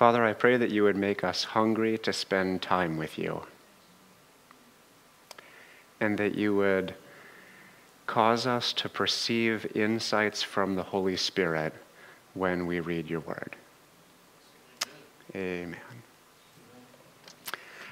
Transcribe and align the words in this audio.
Father, 0.00 0.24
I 0.24 0.32
pray 0.32 0.56
that 0.56 0.70
you 0.70 0.84
would 0.84 0.96
make 0.96 1.22
us 1.22 1.44
hungry 1.44 1.98
to 1.98 2.10
spend 2.10 2.62
time 2.62 2.96
with 2.96 3.18
you. 3.18 3.42
And 6.00 6.16
that 6.16 6.34
you 6.34 6.56
would 6.56 6.94
cause 8.06 8.46
us 8.46 8.72
to 8.72 8.88
perceive 8.88 9.70
insights 9.76 10.42
from 10.42 10.74
the 10.74 10.82
Holy 10.82 11.18
Spirit 11.18 11.74
when 12.32 12.66
we 12.66 12.80
read 12.80 13.10
your 13.10 13.20
word. 13.20 13.56
Amen. 15.34 15.76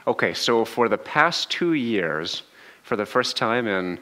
Okay, 0.06 0.32
so 0.32 0.64
for 0.64 0.88
the 0.88 0.96
past 0.96 1.50
two 1.50 1.74
years, 1.74 2.42
for 2.84 2.96
the 2.96 3.04
first 3.04 3.36
time 3.36 3.68
in 3.68 3.98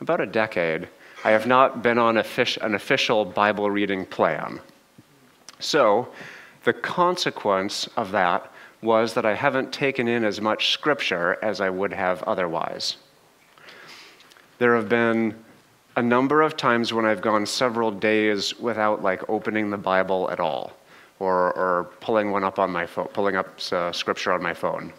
about 0.00 0.20
a 0.20 0.26
decade, 0.26 0.88
I 1.24 1.32
have 1.32 1.48
not 1.48 1.82
been 1.82 1.98
on 1.98 2.18
an 2.18 2.74
official 2.76 3.24
Bible 3.24 3.68
reading 3.68 4.06
plan. 4.06 4.60
So, 5.58 6.06
the 6.64 6.72
consequence 6.72 7.88
of 7.96 8.12
that 8.12 8.50
was 8.82 9.14
that 9.14 9.24
I 9.24 9.34
haven't 9.34 9.72
taken 9.72 10.08
in 10.08 10.24
as 10.24 10.40
much 10.40 10.72
scripture 10.72 11.38
as 11.42 11.60
I 11.60 11.70
would 11.70 11.92
have 11.92 12.22
otherwise. 12.24 12.96
There 14.58 14.74
have 14.76 14.88
been 14.88 15.34
a 15.96 16.02
number 16.02 16.42
of 16.42 16.56
times 16.56 16.92
when 16.92 17.04
I've 17.04 17.20
gone 17.20 17.46
several 17.46 17.90
days 17.90 18.58
without 18.58 19.02
like 19.02 19.28
opening 19.28 19.70
the 19.70 19.76
Bible 19.76 20.30
at 20.30 20.40
all 20.40 20.72
or, 21.18 21.52
or 21.52 21.90
pulling 22.00 22.30
one 22.30 22.44
up 22.44 22.58
on 22.58 22.70
my 22.70 22.86
phone, 22.86 23.06
pulling 23.08 23.36
up 23.36 23.60
uh, 23.70 23.92
scripture 23.92 24.32
on 24.32 24.42
my 24.42 24.54
phone. 24.54 24.92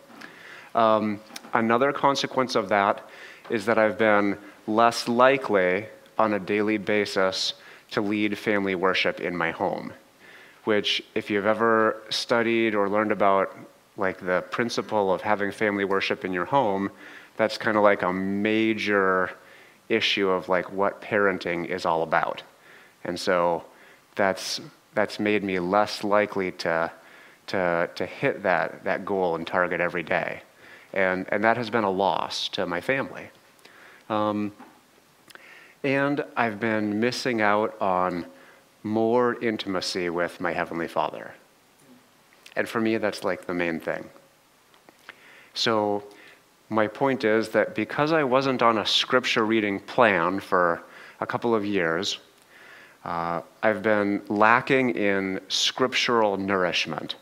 Um, 0.75 1.19
another 1.53 1.91
consequence 1.91 2.55
of 2.55 2.69
that 2.69 3.09
is 3.49 3.65
that 3.65 3.77
I've 3.77 3.97
been 3.97 4.37
less 4.67 5.07
likely 5.07 5.87
on 6.17 6.33
a 6.33 6.39
daily 6.39 6.77
basis 6.77 7.53
to 7.91 8.01
lead 8.01 8.37
family 8.37 8.75
worship 8.75 9.19
in 9.19 9.35
my 9.35 9.51
home, 9.51 9.93
which, 10.63 11.03
if 11.15 11.29
you've 11.29 11.45
ever 11.45 12.01
studied 12.09 12.75
or 12.75 12.89
learned 12.89 13.11
about 13.11 13.55
like 13.97 14.19
the 14.19 14.43
principle 14.49 15.13
of 15.13 15.21
having 15.21 15.51
family 15.51 15.85
worship 15.85 16.25
in 16.25 16.33
your 16.33 16.45
home, 16.45 16.89
that's 17.37 17.57
kind 17.57 17.77
of 17.77 17.83
like 17.83 18.01
a 18.01 18.11
major 18.11 19.31
issue 19.89 20.29
of 20.29 20.49
like 20.49 20.71
what 20.71 21.01
parenting 21.01 21.65
is 21.67 21.85
all 21.85 22.03
about. 22.03 22.41
And 23.03 23.19
so 23.19 23.63
that's 24.15 24.61
that's 24.95 25.19
made 25.19 25.43
me 25.43 25.59
less 25.59 26.03
likely 26.03 26.51
to 26.51 26.91
to 27.47 27.89
to 27.95 28.05
hit 28.05 28.43
that 28.43 28.83
that 28.83 29.05
goal 29.05 29.35
and 29.35 29.45
target 29.45 29.81
every 29.81 30.03
day 30.03 30.41
and, 30.93 31.25
and 31.29 31.43
that 31.43 31.57
has 31.57 31.69
been 31.69 31.83
a 31.83 31.89
loss 31.89 32.47
to 32.49 32.65
my 32.65 32.79
family. 32.79 33.29
Um, 34.09 34.53
and 35.83 36.23
I've 36.37 36.59
been 36.59 36.99
missing 36.99 37.41
out 37.41 37.79
on 37.81 38.25
more 38.83 39.41
intimacy 39.41 40.09
with 40.09 40.39
my 40.41 40.51
Heavenly 40.51 40.87
Father. 40.87 41.33
And 42.55 42.67
for 42.67 42.79
me, 42.79 42.97
that's 42.97 43.23
like 43.23 43.47
the 43.47 43.53
main 43.53 43.79
thing. 43.79 44.05
So, 45.53 46.03
my 46.69 46.87
point 46.87 47.23
is 47.23 47.49
that 47.49 47.75
because 47.75 48.11
I 48.11 48.23
wasn't 48.23 48.61
on 48.61 48.79
a 48.79 48.85
scripture 48.85 49.45
reading 49.45 49.79
plan 49.79 50.39
for 50.39 50.81
a 51.19 51.25
couple 51.25 51.53
of 51.53 51.65
years, 51.65 52.19
uh, 53.05 53.41
I've 53.61 53.83
been 53.83 54.21
lacking 54.27 54.91
in 54.91 55.39
scriptural 55.49 56.37
nourishment 56.37 57.15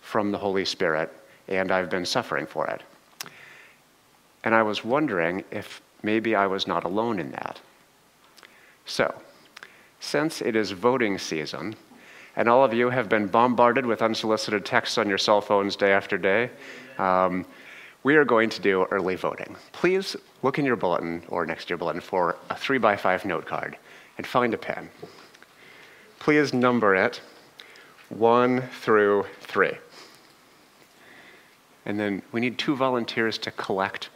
from 0.00 0.30
the 0.30 0.38
Holy 0.38 0.64
Spirit, 0.64 1.12
and 1.48 1.72
I've 1.72 1.90
been 1.90 2.06
suffering 2.06 2.46
for 2.46 2.66
it. 2.68 2.82
And 4.44 4.54
I 4.54 4.62
was 4.62 4.84
wondering 4.84 5.44
if 5.50 5.82
maybe 6.02 6.34
I 6.34 6.46
was 6.46 6.66
not 6.66 6.84
alone 6.84 7.18
in 7.18 7.32
that. 7.32 7.60
So, 8.86 9.12
since 10.00 10.42
it 10.42 10.56
is 10.56 10.70
voting 10.70 11.18
season, 11.18 11.74
and 12.36 12.48
all 12.48 12.64
of 12.64 12.74
you 12.74 12.90
have 12.90 13.08
been 13.08 13.26
bombarded 13.26 13.86
with 13.86 14.02
unsolicited 14.02 14.64
texts 14.64 14.98
on 14.98 15.08
your 15.08 15.18
cell 15.18 15.40
phones 15.40 15.76
day 15.76 15.92
after 15.92 16.18
day, 16.18 16.50
um, 16.98 17.46
we 18.02 18.14
are 18.14 18.24
going 18.24 18.50
to 18.50 18.60
do 18.60 18.84
early 18.90 19.16
voting. 19.16 19.56
Please 19.72 20.16
look 20.42 20.58
in 20.58 20.64
your 20.64 20.76
bulletin 20.76 21.22
or 21.28 21.44
next 21.44 21.64
to 21.64 21.70
your 21.70 21.78
bulletin 21.78 22.00
for 22.00 22.36
a 22.50 22.56
three 22.56 22.78
by 22.78 22.94
five 22.96 23.24
note 23.24 23.46
card 23.46 23.76
and 24.16 24.26
find 24.26 24.54
a 24.54 24.58
pen. 24.58 24.88
Please 26.18 26.52
number 26.52 26.94
it 26.94 27.20
one 28.08 28.62
through 28.80 29.26
three. 29.40 29.72
And 31.84 31.98
then 31.98 32.22
we 32.32 32.40
need 32.40 32.58
two 32.58 32.76
volunteers 32.76 33.38
to 33.38 33.50
collect 33.52 34.08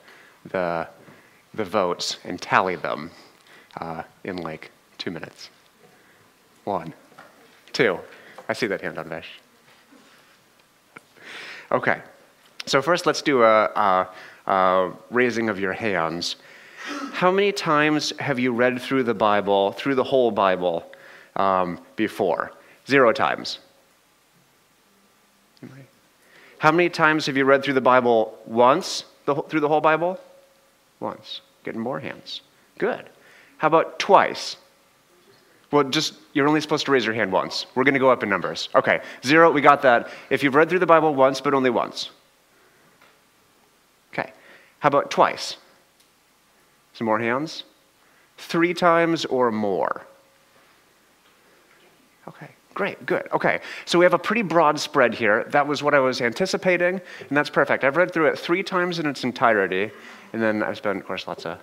the, 0.44 0.88
the 1.54 1.64
votes 1.64 2.18
and 2.24 2.40
tally 2.40 2.76
them 2.76 3.10
uh, 3.80 4.02
in 4.24 4.36
like 4.38 4.70
two 4.98 5.10
minutes. 5.10 5.50
One, 6.64 6.92
two. 7.72 7.98
I 8.48 8.52
see 8.52 8.66
that 8.66 8.80
hand 8.80 8.96
Anvesh. 8.96 9.24
Okay, 11.72 12.02
so 12.66 12.82
first 12.82 13.06
let's 13.06 13.22
do 13.22 13.42
a, 13.42 13.64
a, 13.64 14.08
a 14.46 14.92
raising 15.10 15.48
of 15.48 15.60
your 15.60 15.72
hands. 15.72 16.36
How 17.12 17.30
many 17.30 17.52
times 17.52 18.12
have 18.18 18.38
you 18.38 18.52
read 18.52 18.80
through 18.80 19.04
the 19.04 19.14
Bible, 19.14 19.72
through 19.72 19.94
the 19.94 20.04
whole 20.04 20.30
Bible, 20.30 20.90
um, 21.36 21.78
before? 21.96 22.52
Zero 22.86 23.12
times. 23.12 23.58
How 26.58 26.70
many 26.70 26.90
times 26.90 27.24
have 27.24 27.38
you 27.38 27.46
read 27.46 27.62
through 27.62 27.74
the 27.74 27.80
Bible 27.80 28.38
once, 28.44 29.04
the, 29.24 29.34
through 29.34 29.60
the 29.60 29.68
whole 29.68 29.80
Bible? 29.80 30.20
Once. 31.00 31.40
Getting 31.64 31.80
more 31.80 32.00
hands. 32.00 32.42
Good. 32.76 33.08
How 33.56 33.68
about 33.68 33.98
twice? 33.98 34.56
Well, 35.70 35.84
just, 35.84 36.14
you're 36.32 36.48
only 36.48 36.60
supposed 36.60 36.86
to 36.86 36.92
raise 36.92 37.04
your 37.04 37.14
hand 37.14 37.30
once. 37.30 37.66
We're 37.74 37.84
going 37.84 37.94
to 37.94 38.00
go 38.00 38.10
up 38.10 38.22
in 38.22 38.28
numbers. 38.28 38.68
Okay, 38.74 39.00
zero, 39.24 39.50
we 39.50 39.60
got 39.60 39.82
that. 39.82 40.10
If 40.28 40.42
you've 40.42 40.54
read 40.54 40.68
through 40.68 40.80
the 40.80 40.86
Bible 40.86 41.14
once, 41.14 41.40
but 41.40 41.54
only 41.54 41.70
once. 41.70 42.10
Okay, 44.12 44.32
how 44.80 44.88
about 44.88 45.10
twice? 45.10 45.56
Some 46.94 47.06
more 47.06 47.20
hands? 47.20 47.64
Three 48.36 48.74
times 48.74 49.24
or 49.26 49.52
more? 49.52 50.02
Okay, 52.26 52.48
great, 52.74 53.06
good. 53.06 53.28
Okay, 53.32 53.60
so 53.84 53.98
we 53.98 54.04
have 54.04 54.14
a 54.14 54.18
pretty 54.18 54.42
broad 54.42 54.78
spread 54.78 55.14
here. 55.14 55.44
That 55.50 55.66
was 55.66 55.82
what 55.84 55.94
I 55.94 56.00
was 56.00 56.20
anticipating, 56.20 57.00
and 57.28 57.36
that's 57.36 57.50
perfect. 57.50 57.84
I've 57.84 57.96
read 57.96 58.12
through 58.12 58.26
it 58.26 58.38
three 58.38 58.64
times 58.64 58.98
in 58.98 59.06
its 59.06 59.22
entirety, 59.22 59.92
and 60.32 60.42
then 60.42 60.64
I've 60.64 60.78
spent, 60.78 60.98
of 60.98 61.06
course, 61.06 61.28
lots 61.28 61.46
of 61.46 61.58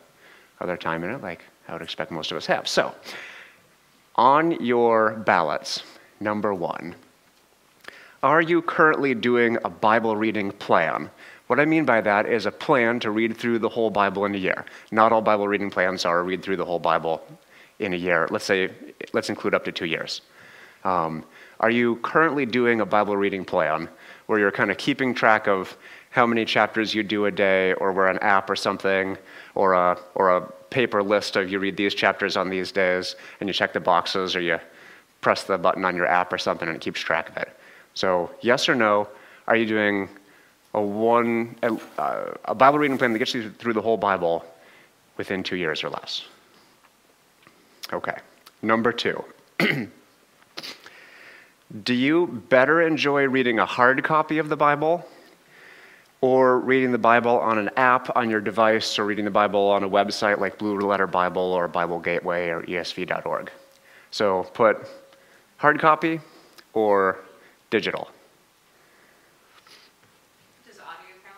other 0.61 0.77
time 0.77 1.03
in 1.03 1.11
it, 1.11 1.21
like 1.21 1.41
I 1.67 1.73
would 1.73 1.81
expect 1.81 2.11
most 2.11 2.31
of 2.31 2.37
us 2.37 2.45
have. 2.45 2.67
So, 2.67 2.95
on 4.17 4.51
your 4.63 5.11
ballots, 5.11 5.83
number 6.19 6.53
one, 6.53 6.95
are 8.23 8.41
you 8.41 8.61
currently 8.61 9.13
doing 9.13 9.57
a 9.63 9.69
Bible 9.69 10.15
reading 10.15 10.51
plan? 10.51 11.09
What 11.47 11.59
I 11.59 11.65
mean 11.65 11.85
by 11.85 12.01
that 12.01 12.25
is 12.25 12.45
a 12.45 12.51
plan 12.51 12.99
to 13.01 13.11
read 13.11 13.37
through 13.37 13.59
the 13.59 13.69
whole 13.69 13.89
Bible 13.89 14.25
in 14.25 14.35
a 14.35 14.37
year. 14.37 14.65
Not 14.91 15.11
all 15.11 15.21
Bible 15.21 15.47
reading 15.47 15.69
plans 15.69 16.03
are 16.03 16.23
read 16.23 16.43
through 16.43 16.57
the 16.57 16.65
whole 16.65 16.79
Bible 16.79 17.25
in 17.79 17.93
a 17.93 17.97
year. 17.97 18.27
Let's 18.31 18.45
say, 18.45 18.71
let's 19.13 19.29
include 19.29 19.53
up 19.53 19.63
to 19.65 19.71
two 19.71 19.85
years. 19.85 20.21
Um, 20.83 21.23
are 21.59 21.69
you 21.69 21.97
currently 21.97 22.45
doing 22.45 22.81
a 22.81 22.85
Bible 22.85 23.15
reading 23.15 23.45
plan 23.45 23.87
where 24.25 24.39
you're 24.39 24.51
kind 24.51 24.71
of 24.71 24.77
keeping 24.77 25.13
track 25.13 25.47
of 25.47 25.77
how 26.09 26.25
many 26.25 26.43
chapters 26.43 26.93
you 26.93 27.03
do 27.03 27.25
a 27.25 27.31
day, 27.31 27.73
or 27.73 27.93
we're 27.93 28.07
an 28.07 28.19
app 28.19 28.49
or 28.49 28.55
something, 28.55 29.17
or 29.55 29.73
a, 29.73 29.97
or 30.15 30.35
a 30.35 30.51
paper 30.69 31.03
list 31.03 31.35
of 31.35 31.51
you 31.51 31.59
read 31.59 31.77
these 31.77 31.93
chapters 31.93 32.37
on 32.37 32.49
these 32.49 32.71
days, 32.71 33.15
and 33.39 33.49
you 33.49 33.53
check 33.53 33.73
the 33.73 33.79
boxes, 33.79 34.35
or 34.35 34.41
you 34.41 34.59
press 35.21 35.43
the 35.43 35.57
button 35.57 35.85
on 35.85 35.95
your 35.95 36.07
app 36.07 36.31
or 36.31 36.37
something, 36.37 36.67
and 36.67 36.75
it 36.75 36.81
keeps 36.81 36.99
track 36.99 37.29
of 37.29 37.37
it. 37.37 37.49
So, 37.93 38.31
yes 38.41 38.69
or 38.69 38.75
no, 38.75 39.07
are 39.47 39.55
you 39.55 39.65
doing 39.65 40.09
a 40.73 40.81
one 40.81 41.55
a, 41.63 41.77
uh, 41.97 42.33
a 42.45 42.55
Bible 42.55 42.79
reading 42.79 42.97
plan 42.97 43.13
that 43.13 43.19
gets 43.19 43.33
you 43.33 43.49
through 43.51 43.73
the 43.73 43.81
whole 43.81 43.97
Bible 43.97 44.45
within 45.17 45.41
two 45.43 45.55
years 45.55 45.83
or 45.83 45.89
less? 45.89 46.25
Okay. 47.91 48.17
Number 48.61 48.91
two. 48.91 49.23
Do 51.83 51.93
you 51.93 52.27
better 52.49 52.81
enjoy 52.81 53.27
reading 53.27 53.59
a 53.59 53.65
hard 53.65 54.03
copy 54.03 54.37
of 54.37 54.49
the 54.49 54.55
Bible 54.55 55.07
or 56.27 56.59
reading 56.59 56.91
the 56.91 56.97
Bible 56.97 57.39
on 57.39 57.57
an 57.57 57.69
app 57.77 58.13
on 58.17 58.29
your 58.29 58.41
device, 58.41 58.99
or 58.99 59.05
reading 59.05 59.23
the 59.23 59.31
Bible 59.31 59.69
on 59.69 59.85
a 59.85 59.89
website 59.89 60.39
like 60.39 60.57
Blue 60.57 60.77
Letter 60.77 61.07
Bible 61.07 61.41
or 61.41 61.69
Bible 61.69 61.99
Gateway 61.99 62.49
or 62.49 62.63
ESV.org. 62.63 63.49
So 64.11 64.43
put 64.53 64.89
hard 65.55 65.79
copy 65.79 66.19
or 66.73 67.19
digital. 67.69 68.11
Does 70.67 70.79
audio 70.79 71.15
count? 71.25 71.37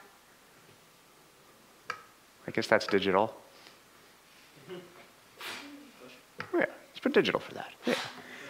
I 2.47 2.51
guess 2.51 2.65
that's 2.65 2.87
digital. 2.87 3.35
Yeah, 6.51 6.61
let's 6.61 6.99
put 6.99 7.13
digital 7.13 7.39
for 7.39 7.53
that. 7.53 7.69
Yeah. 7.85 7.93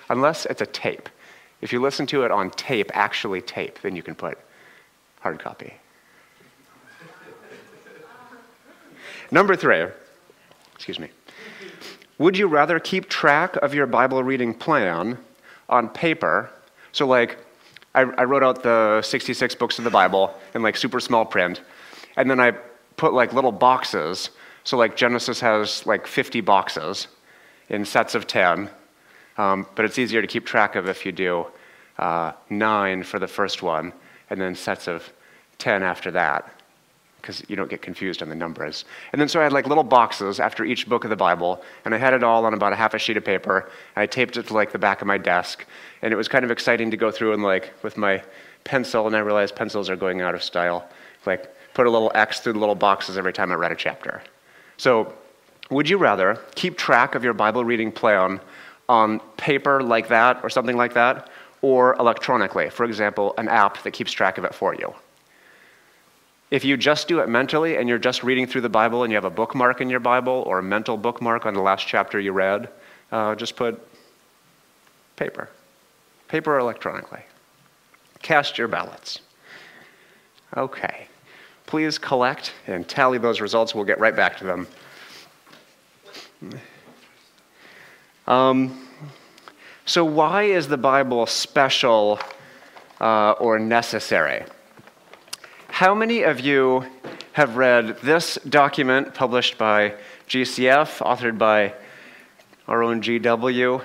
Unless 0.09 0.45
it's 0.45 0.61
a 0.61 0.65
tape. 0.65 1.09
If 1.59 1.73
you 1.73 1.81
listen 1.81 2.07
to 2.07 2.23
it 2.23 2.31
on 2.31 2.49
tape, 2.51 2.91
actually 2.93 3.41
tape, 3.41 3.81
then 3.81 3.93
you 3.93 4.01
can 4.01 4.15
put 4.15 4.37
hard 5.19 5.39
copy. 5.39 5.73
Number 9.31 9.55
three, 9.55 9.85
excuse 10.73 10.99
me. 10.99 11.09
Would 12.17 12.37
you 12.37 12.47
rather 12.47 12.79
keep 12.79 13.09
track 13.09 13.55
of 13.57 13.73
your 13.73 13.85
Bible 13.85 14.23
reading 14.23 14.53
plan 14.53 15.17
on 15.69 15.89
paper? 15.89 16.49
So, 16.91 17.05
like, 17.05 17.37
I, 17.95 18.01
I 18.01 18.23
wrote 18.23 18.43
out 18.43 18.63
the 18.63 19.01
66 19.01 19.55
books 19.55 19.77
of 19.77 19.83
the 19.83 19.89
Bible 19.89 20.33
in 20.53 20.61
like 20.61 20.77
super 20.77 20.99
small 20.99 21.25
print, 21.25 21.61
and 22.17 22.29
then 22.29 22.39
I 22.39 22.51
put 22.97 23.13
like 23.13 23.33
little 23.33 23.51
boxes. 23.51 24.29
So 24.63 24.77
like 24.77 24.95
Genesis 24.95 25.39
has 25.39 25.85
like 25.85 26.05
50 26.05 26.41
boxes 26.41 27.07
in 27.69 27.85
sets 27.85 28.13
of 28.13 28.27
10, 28.27 28.69
um, 29.37 29.65
but 29.75 29.85
it's 29.85 29.97
easier 29.97 30.21
to 30.21 30.27
keep 30.27 30.45
track 30.45 30.75
of 30.75 30.87
if 30.87 31.05
you 31.05 31.11
do 31.11 31.47
uh, 31.97 32.33
nine 32.49 33.03
for 33.03 33.19
the 33.19 33.27
first 33.27 33.63
one, 33.63 33.93
and 34.29 34.39
then 34.39 34.53
sets 34.53 34.87
of 34.87 35.11
10 35.57 35.81
after 35.81 36.11
that 36.11 36.58
because 37.21 37.43
you 37.47 37.55
don't 37.55 37.69
get 37.69 37.81
confused 37.81 38.21
on 38.21 38.29
the 38.29 38.35
numbers. 38.35 38.85
And 39.11 39.19
then 39.19 39.27
so 39.27 39.39
I 39.39 39.43
had 39.43 39.53
like 39.53 39.67
little 39.67 39.83
boxes 39.83 40.39
after 40.39 40.63
each 40.63 40.87
book 40.87 41.03
of 41.03 41.09
the 41.09 41.15
Bible, 41.15 41.61
and 41.85 41.93
I 41.93 41.97
had 41.97 42.13
it 42.13 42.23
all 42.23 42.45
on 42.45 42.53
about 42.53 42.73
a 42.73 42.75
half 42.75 42.93
a 42.93 42.99
sheet 42.99 43.17
of 43.17 43.25
paper. 43.25 43.69
And 43.95 44.03
I 44.03 44.05
taped 44.05 44.37
it 44.37 44.47
to 44.47 44.53
like 44.53 44.71
the 44.71 44.79
back 44.79 45.01
of 45.01 45.07
my 45.07 45.17
desk, 45.17 45.65
and 46.01 46.13
it 46.13 46.15
was 46.15 46.27
kind 46.27 46.45
of 46.45 46.51
exciting 46.51 46.91
to 46.91 46.97
go 46.97 47.11
through 47.11 47.33
and 47.33 47.43
like 47.43 47.73
with 47.83 47.97
my 47.97 48.23
pencil, 48.63 49.07
and 49.07 49.15
I 49.15 49.19
realized 49.19 49.55
pencils 49.55 49.89
are 49.89 49.95
going 49.95 50.21
out 50.21 50.35
of 50.35 50.43
style. 50.43 50.87
Like 51.25 51.53
put 51.73 51.87
a 51.87 51.89
little 51.89 52.11
X 52.15 52.39
through 52.39 52.53
the 52.53 52.59
little 52.59 52.75
boxes 52.75 53.17
every 53.17 53.33
time 53.33 53.51
I 53.51 53.55
read 53.55 53.71
a 53.71 53.75
chapter. 53.75 54.21
So, 54.77 55.13
would 55.69 55.87
you 55.87 55.97
rather 55.97 56.39
keep 56.55 56.77
track 56.77 57.13
of 57.15 57.23
your 57.23 57.33
Bible 57.33 57.63
reading 57.63 57.91
plan 57.91 58.39
on 58.87 59.19
paper 59.37 59.83
like 59.83 60.07
that 60.07 60.39
or 60.41 60.49
something 60.49 60.75
like 60.75 60.93
that, 60.93 61.29
or 61.61 61.95
electronically? 61.99 62.69
For 62.69 62.85
example, 62.85 63.33
an 63.37 63.47
app 63.47 63.83
that 63.83 63.91
keeps 63.91 64.11
track 64.11 64.37
of 64.37 64.45
it 64.45 64.55
for 64.55 64.73
you. 64.73 64.93
If 66.51 66.65
you 66.65 66.77
just 66.77 67.07
do 67.07 67.19
it 67.19 67.29
mentally 67.29 67.77
and 67.77 67.87
you're 67.87 67.99
just 67.99 68.23
reading 68.23 68.47
through 68.47 68.61
the 68.61 68.69
Bible 68.69 69.03
and 69.03 69.11
you 69.11 69.15
have 69.17 69.25
a 69.25 69.29
bookmark 69.29 69.81
in 69.81 69.89
your 69.89 69.99
Bible 69.99 70.43
or 70.47 70.59
a 70.59 70.63
mental 70.63 70.97
bookmark 70.97 71.45
on 71.45 71.53
the 71.53 71.61
last 71.61 71.85
chapter 71.87 72.19
you 72.19 72.31
read, 72.31 72.69
uh, 73.11 73.35
just 73.35 73.55
put 73.55 73.79
paper. 75.15 75.49
Paper 76.27 76.57
electronically. 76.57 77.21
Cast 78.21 78.57
your 78.57 78.67
ballots. 78.67 79.19
Okay. 80.57 81.07
Please 81.67 81.99
collect 81.99 82.53
and 82.65 82.87
tally 82.87 83.19
those 83.19 83.41
results. 83.41 83.75
We'll 83.75 83.85
get 83.85 83.99
right 83.99 84.15
back 84.15 84.37
to 84.37 84.43
them. 84.43 84.67
Um, 88.27 88.87
so, 89.85 90.05
why 90.05 90.43
is 90.43 90.67
the 90.67 90.77
Bible 90.77 91.25
special 91.25 92.19
uh, 92.99 93.31
or 93.33 93.59
necessary? 93.59 94.45
How 95.79 95.95
many 95.95 96.23
of 96.23 96.41
you 96.41 96.85
have 97.31 97.55
read 97.55 97.99
this 98.01 98.37
document 98.49 99.13
published 99.13 99.57
by 99.57 99.93
GCF, 100.27 100.97
authored 100.97 101.37
by 101.37 101.73
our 102.67 102.83
own 102.83 103.01
GW? 103.01 103.81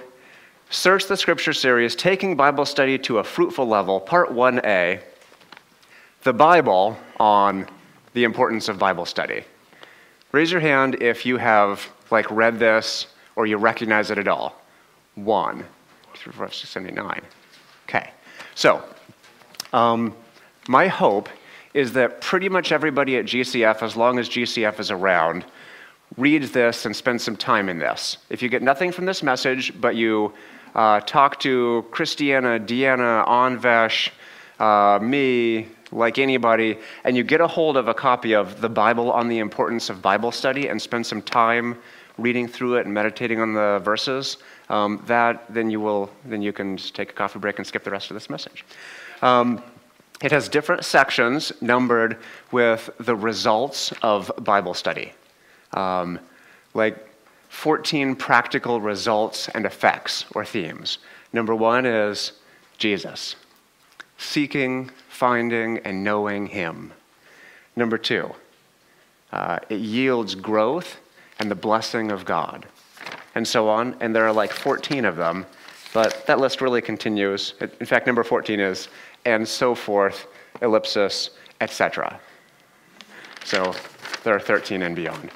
Search 0.71 1.07
the 1.07 1.17
Scripture 1.17 1.53
series, 1.53 1.95
Taking 1.95 2.35
Bible 2.35 2.65
Study 2.65 2.99
to 2.99 3.19
a 3.19 3.23
Fruitful 3.23 3.69
Level, 3.69 4.01
Part 4.01 4.31
1A. 4.31 5.03
The 6.25 6.33
Bible 6.33 6.99
on 7.21 7.65
the 8.13 8.25
importance 8.25 8.69
of 8.69 8.77
Bible 8.77 9.07
study. 9.07 9.45
Raise 10.33 10.51
your 10.51 10.61
hand 10.61 11.01
if 11.01 11.25
you 11.25 11.37
have 11.37 11.89
like 12.11 12.29
read 12.29 12.59
this 12.59 13.07
or 13.37 13.47
you 13.47 13.57
recognize 13.57 14.11
it 14.11 14.19
at 14.19 14.27
all. 14.27 14.61
One, 15.15 15.65
three, 16.17 16.33
four, 16.33 16.51
six, 16.51 16.71
seven, 16.71 16.89
eight, 16.89 16.97
nine. 16.97 17.23
Okay. 17.89 18.11
So, 18.57 18.83
um, 19.73 20.13
my 20.67 20.89
hope 20.89 21.29
is 21.75 21.93
that 21.93 22.21
pretty 22.21 22.49
much 22.49 22.73
everybody 22.73 23.17
at 23.17 23.27
GCF, 23.27 23.83
as 23.83 23.97
long 23.97 24.19
as 24.19 24.29
GCF 24.29 24.79
is 24.79 24.91
around, 24.91 25.45
reads 26.17 26.53
this 26.53 26.87
and 26.87 26.95
spends 26.95 27.25
some 27.25 27.37
time 27.37 27.69
in 27.69 27.79
this. 27.79 28.19
If 28.31 28.43
you 28.43 28.49
get 28.49 28.63
nothing 28.63 28.93
from 28.93 29.05
this 29.05 29.23
message, 29.23 29.79
but 29.81 29.97
you 29.97 30.33
uh, 30.75 31.01
talk 31.01 31.41
to 31.41 31.85
Christiana, 31.91 32.61
Deanna, 32.61 33.27
Anvesh, 33.27 34.11
uh, 34.61 35.01
me, 35.03 35.69
like 35.91 36.19
anybody, 36.19 36.79
and 37.03 37.17
you 37.17 37.25
get 37.25 37.41
a 37.41 37.47
hold 37.47 37.77
of 37.77 37.89
a 37.89 37.95
copy 37.95 38.35
of 38.35 38.61
the 38.61 38.69
Bible 38.69 39.11
on 39.11 39.29
the 39.29 39.39
importance 39.39 39.91
of 39.91 40.01
Bible 40.01 40.31
study 40.31 40.69
and 40.69 40.81
spend 40.81 41.05
some 41.05 41.23
time 41.23 41.77
reading 42.19 42.47
through 42.47 42.77
it 42.77 42.85
and 42.85 42.95
meditating 42.95 43.41
on 43.41 43.55
the 43.55 43.81
verses, 43.85 44.37
um, 44.69 45.03
that 45.07 45.45
then 45.53 45.71
you 45.71 45.81
will 45.81 46.09
then 46.25 46.41
you 46.41 46.53
can 46.53 46.77
take 46.77 47.11
a 47.11 47.13
coffee 47.13 47.41
break 47.41 47.59
and 47.59 47.67
skip 47.67 47.83
the 47.83 47.91
rest 47.91 48.11
of 48.11 48.15
this 48.15 48.31
message. 48.31 48.65
Um, 49.23 49.63
it 50.23 50.33
has 50.33 50.49
different 50.49 50.85
sections 50.85 51.53
numbered 51.61 52.19
with 52.53 52.91
the 52.99 53.17
results 53.17 53.93
of 54.03 54.31
Bible 54.39 54.75
study, 54.75 55.13
um, 55.73 56.19
like 56.73 57.09
14 57.49 58.17
practical 58.17 58.81
results 58.81 59.49
and 59.49 59.67
effects 59.67 60.25
or 60.35 60.45
themes. 60.45 60.99
Number 61.33 61.55
one 61.55 61.85
is 61.87 62.33
Jesus, 62.79 63.37
seeking, 64.19 64.91
finding, 65.09 65.79
and 65.79 66.03
knowing 66.03 66.47
Him. 66.47 66.93
Number 67.77 67.99
two, 67.99 68.35
uh, 69.33 69.59
it 69.69 69.81
yields 69.81 70.35
growth 70.35 71.01
and 71.39 71.51
the 71.51 71.57
blessing 71.57 72.11
of 72.11 72.25
God, 72.25 72.67
and 73.35 73.47
so 73.47 73.69
on. 73.69 73.97
And 74.01 74.15
there 74.15 74.27
are 74.27 74.33
like 74.33 74.53
14 74.53 75.05
of 75.05 75.17
them, 75.17 75.47
but 75.95 76.27
that 76.27 76.41
list 76.41 76.61
really 76.61 76.83
continues. 76.83 77.55
In 77.61 77.87
fact, 77.87 78.07
number 78.07 78.25
14 78.25 78.61
is 78.61 78.89
and 79.25 79.47
so 79.47 79.75
forth, 79.75 80.27
ellipsis, 80.61 81.31
etc. 81.61 82.21
So 83.45 83.73
there 84.25 84.35
are 84.35 84.41
13 84.41 84.83
and 84.83 84.95
beyond. 84.95 85.31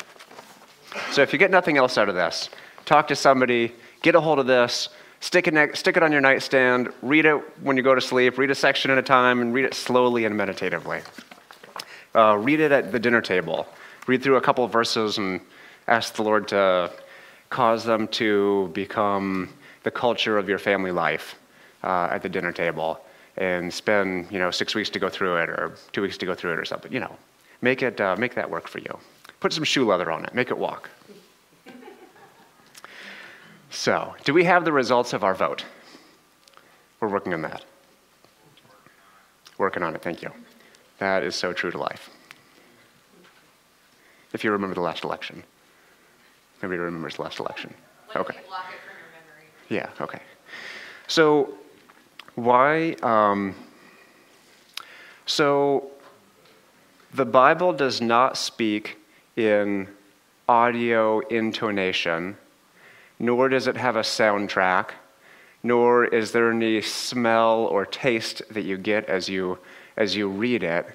So 1.12 1.22
if 1.22 1.32
you 1.32 1.38
get 1.38 1.52
nothing 1.52 1.78
else 1.78 1.96
out 1.96 2.08
of 2.08 2.16
this, 2.16 2.50
talk 2.84 3.06
to 3.08 3.16
somebody, 3.16 3.72
get 4.02 4.16
a 4.16 4.20
hold 4.20 4.40
of 4.40 4.46
this, 4.46 4.88
stick 5.20 5.46
it, 5.46 5.76
stick 5.76 5.96
it 5.96 6.02
on 6.02 6.10
your 6.10 6.20
nightstand, 6.20 6.92
read 7.02 7.24
it 7.24 7.36
when 7.62 7.76
you 7.76 7.82
go 7.84 7.94
to 7.94 8.00
sleep, 8.00 8.36
read 8.36 8.50
a 8.50 8.54
section 8.54 8.90
at 8.90 8.98
a 8.98 9.02
time, 9.02 9.40
and 9.40 9.54
read 9.54 9.64
it 9.64 9.74
slowly 9.74 10.24
and 10.24 10.36
meditatively. 10.36 11.02
Uh, 12.16 12.36
read 12.36 12.58
it 12.58 12.72
at 12.72 12.90
the 12.90 12.98
dinner 12.98 13.20
table. 13.20 13.66
Read 14.08 14.24
through 14.24 14.36
a 14.36 14.40
couple 14.40 14.64
of 14.64 14.72
verses 14.72 15.18
and 15.18 15.40
ask 15.86 16.14
the 16.14 16.22
Lord 16.22 16.48
to 16.48 16.90
cause 17.48 17.84
them 17.84 18.08
to 18.08 18.70
become 18.74 19.50
the 19.88 19.92
culture 19.92 20.36
of 20.36 20.50
your 20.50 20.58
family 20.58 20.92
life 20.92 21.34
uh, 21.82 22.08
at 22.10 22.20
the 22.20 22.28
dinner 22.28 22.52
table 22.52 23.00
and 23.38 23.72
spend 23.72 24.30
you 24.30 24.38
know 24.38 24.50
six 24.50 24.74
weeks 24.74 24.90
to 24.90 24.98
go 24.98 25.08
through 25.08 25.36
it 25.36 25.48
or 25.48 25.78
two 25.92 26.02
weeks 26.02 26.18
to 26.18 26.26
go 26.26 26.34
through 26.34 26.52
it 26.52 26.58
or 26.58 26.66
something. 26.66 26.92
You 26.92 27.00
know, 27.00 27.16
make 27.62 27.82
it 27.82 27.98
uh, 27.98 28.14
make 28.18 28.34
that 28.34 28.50
work 28.50 28.68
for 28.68 28.80
you. 28.80 28.98
Put 29.40 29.54
some 29.54 29.64
shoe 29.64 29.86
leather 29.86 30.10
on 30.10 30.26
it. 30.26 30.34
Make 30.34 30.50
it 30.50 30.58
walk. 30.58 30.90
so, 33.70 34.14
do 34.24 34.34
we 34.34 34.44
have 34.44 34.66
the 34.66 34.72
results 34.72 35.14
of 35.14 35.24
our 35.24 35.34
vote? 35.34 35.64
We're 37.00 37.08
working 37.08 37.32
on 37.32 37.40
that. 37.40 37.64
Working 39.56 39.82
on 39.82 39.94
it. 39.94 40.02
Thank 40.02 40.20
you. 40.20 40.30
That 40.98 41.22
is 41.22 41.34
so 41.34 41.54
true 41.54 41.70
to 41.70 41.78
life. 41.78 42.10
If 44.34 44.44
you 44.44 44.50
remember 44.50 44.74
the 44.74 44.82
last 44.90 45.02
election. 45.04 45.42
Nobody 46.62 46.78
remembers 46.78 47.16
the 47.16 47.22
last 47.22 47.38
election. 47.38 47.72
Okay. 48.14 48.36
Yeah. 49.68 49.90
Okay. 50.00 50.20
So 51.06 51.54
why? 52.34 52.92
Um, 53.02 53.54
so, 55.26 55.90
the 57.12 57.24
Bible 57.24 57.72
does 57.72 58.00
not 58.00 58.36
speak 58.38 58.96
in 59.36 59.88
audio 60.48 61.20
intonation, 61.28 62.36
nor 63.18 63.48
does 63.48 63.66
it 63.66 63.76
have 63.76 63.96
a 63.96 64.00
soundtrack, 64.02 64.90
nor 65.62 66.04
is 66.06 66.32
there 66.32 66.50
any 66.50 66.80
smell 66.80 67.66
or 67.66 67.84
taste 67.84 68.40
that 68.50 68.62
you 68.62 68.78
get 68.78 69.04
as 69.06 69.28
you, 69.28 69.58
as 69.96 70.14
you 70.14 70.28
read 70.28 70.62
it. 70.62 70.86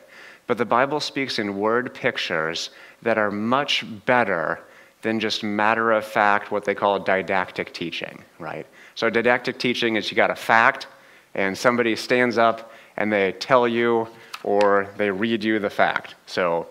But 0.47 0.57
the 0.57 0.65
Bible 0.65 0.99
speaks 0.99 1.39
in 1.39 1.57
word 1.57 1.93
pictures 1.93 2.69
that 3.01 3.17
are 3.17 3.31
much 3.31 3.85
better 4.05 4.61
than 5.03 5.19
just 5.19 5.43
matter 5.43 5.91
of 5.91 6.03
fact, 6.03 6.49
what 6.49 6.65
they 6.65 6.73
call 6.73 6.99
didactic 6.99 7.73
teaching, 7.73 8.23
right? 8.39 8.65
So, 8.95 9.09
didactic 9.09 9.59
teaching 9.59 9.95
is 9.95 10.09
you 10.09 10.15
got 10.15 10.31
a 10.31 10.35
fact, 10.35 10.87
and 11.35 11.57
somebody 11.57 11.95
stands 11.95 12.37
up 12.37 12.71
and 12.97 13.11
they 13.11 13.33
tell 13.33 13.67
you 13.67 14.07
or 14.43 14.89
they 14.97 15.09
read 15.09 15.43
you 15.43 15.59
the 15.59 15.69
fact. 15.69 16.15
So, 16.25 16.67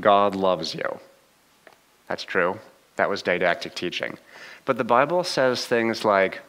God 0.00 0.34
loves 0.34 0.74
you. 0.74 0.98
That's 2.08 2.24
true. 2.24 2.58
That 2.96 3.08
was 3.08 3.22
didactic 3.22 3.74
teaching. 3.74 4.18
But 4.64 4.76
the 4.76 4.84
Bible 4.84 5.24
says 5.24 5.66
things 5.66 6.04
like, 6.04 6.40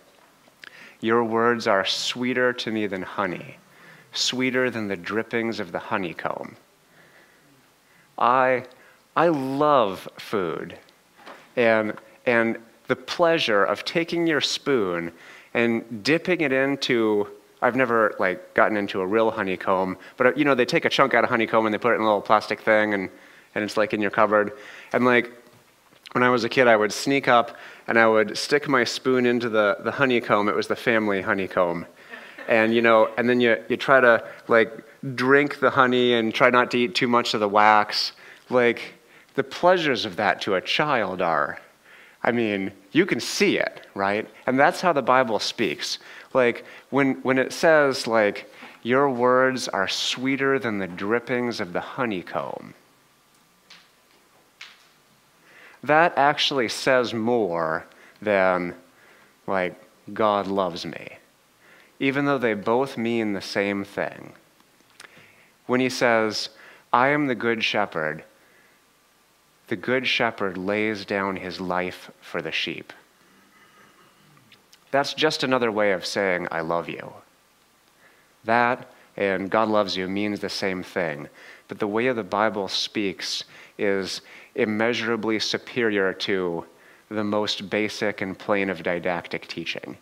Your 1.01 1.23
words 1.23 1.67
are 1.67 1.85
sweeter 1.85 2.53
to 2.53 2.71
me 2.71 2.87
than 2.87 3.01
honey, 3.01 3.57
sweeter 4.13 4.69
than 4.69 4.87
the 4.87 4.97
drippings 4.97 5.59
of 5.59 5.71
the 5.71 5.79
honeycomb. 5.79 6.55
I, 8.17 8.65
I 9.19 9.27
love 9.27 10.07
food. 10.17 10.77
And, 11.57 11.93
and 12.25 12.57
the 12.87 12.95
pleasure 12.95 13.65
of 13.65 13.83
taking 13.83 14.25
your 14.25 14.39
spoon 14.39 15.11
and 15.53 16.01
dipping 16.05 16.39
it 16.39 16.53
into 16.53 17.27
I've 17.61 17.75
never 17.75 18.15
like 18.17 18.53
gotten 18.53 18.77
into 18.77 19.01
a 19.01 19.05
real 19.05 19.29
honeycomb, 19.29 19.97
but 20.15 20.37
you 20.37 20.45
know 20.45 20.55
they 20.55 20.63
take 20.63 20.85
a 20.85 20.89
chunk 20.89 21.13
out 21.13 21.25
of 21.25 21.29
honeycomb 21.29 21.65
and 21.65 21.73
they 21.73 21.77
put 21.77 21.91
it 21.91 21.95
in 21.95 22.01
a 22.01 22.05
little 22.05 22.21
plastic 22.21 22.61
thing 22.61 22.93
and 22.93 23.09
and 23.55 23.61
it's 23.65 23.75
like 23.75 23.93
in 23.93 23.99
your 23.99 24.09
cupboard. 24.11 24.53
And 24.93 25.03
like 25.03 25.29
when 26.13 26.23
I 26.23 26.29
was 26.29 26.45
a 26.45 26.49
kid, 26.49 26.69
I 26.69 26.77
would 26.77 26.93
sneak 26.93 27.27
up 27.27 27.57
and 27.87 27.99
I 27.99 28.07
would 28.07 28.37
stick 28.37 28.69
my 28.69 28.85
spoon 28.85 29.25
into 29.25 29.49
the, 29.49 29.79
the 29.83 29.91
honeycomb. 29.91 30.47
It 30.47 30.55
was 30.55 30.67
the 30.67 30.77
family 30.77 31.21
honeycomb. 31.21 31.85
and 32.47 32.73
you 32.73 32.81
know, 32.81 33.09
and 33.17 33.27
then 33.27 33.41
you, 33.41 33.61
you 33.67 33.75
try 33.75 33.99
to 33.99 34.25
like 34.47 34.71
drink 35.15 35.59
the 35.59 35.71
honey 35.71 36.13
and 36.13 36.33
try 36.33 36.49
not 36.49 36.71
to 36.71 36.77
eat 36.77 36.95
too 36.95 37.09
much 37.09 37.33
of 37.33 37.41
the 37.41 37.49
wax. 37.49 38.13
Like 38.49 38.93
the 39.39 39.43
pleasures 39.45 40.03
of 40.03 40.17
that 40.17 40.41
to 40.41 40.55
a 40.55 40.61
child 40.61 41.21
are, 41.21 41.57
I 42.21 42.33
mean, 42.33 42.73
you 42.91 43.05
can 43.05 43.21
see 43.21 43.57
it, 43.57 43.87
right? 43.95 44.27
And 44.45 44.59
that's 44.59 44.81
how 44.81 44.91
the 44.91 45.01
Bible 45.01 45.39
speaks. 45.39 45.97
Like 46.33 46.65
when 46.89 47.13
when 47.21 47.37
it 47.37 47.53
says 47.53 48.05
like 48.05 48.51
your 48.83 49.09
words 49.09 49.69
are 49.69 49.87
sweeter 49.87 50.59
than 50.59 50.77
the 50.77 50.87
drippings 50.87 51.61
of 51.61 51.71
the 51.71 51.79
honeycomb. 51.79 52.73
That 55.83 56.17
actually 56.17 56.67
says 56.67 57.13
more 57.13 57.85
than 58.21 58.75
like 59.47 59.81
God 60.11 60.47
loves 60.47 60.85
me 60.85 61.07
even 62.01 62.25
though 62.25 62.37
they 62.37 62.55
both 62.55 62.97
mean 62.97 63.31
the 63.31 63.41
same 63.41 63.85
thing. 63.85 64.33
When 65.65 65.79
he 65.79 65.89
says, 65.89 66.49
I 66.91 67.09
am 67.09 67.27
the 67.27 67.35
good 67.35 67.63
shepherd, 67.63 68.25
the 69.69 69.75
good 69.75 70.05
shepherd 70.05 70.57
lays 70.57 71.05
down 71.05 71.35
his 71.35 71.61
life 71.61 72.11
for 72.21 72.41
the 72.41 72.51
sheep. 72.51 72.91
That's 74.91 75.13
just 75.13 75.43
another 75.43 75.71
way 75.71 75.91
of 75.91 76.05
saying, 76.05 76.47
I 76.51 76.61
love 76.61 76.89
you. 76.89 77.13
That 78.45 78.91
and 79.15 79.49
God 79.51 79.69
loves 79.69 79.97
you 79.97 80.07
means 80.07 80.39
the 80.39 80.49
same 80.49 80.81
thing. 80.81 81.27
But 81.67 81.79
the 81.79 81.87
way 81.87 82.11
the 82.11 82.23
Bible 82.23 82.67
speaks 82.67 83.43
is 83.77 84.21
immeasurably 84.55 85.39
superior 85.39 86.13
to 86.13 86.65
the 87.09 87.23
most 87.23 87.69
basic 87.69 88.21
and 88.21 88.37
plain 88.37 88.69
of 88.69 88.81
didactic 88.81 89.47
teaching. 89.47 89.97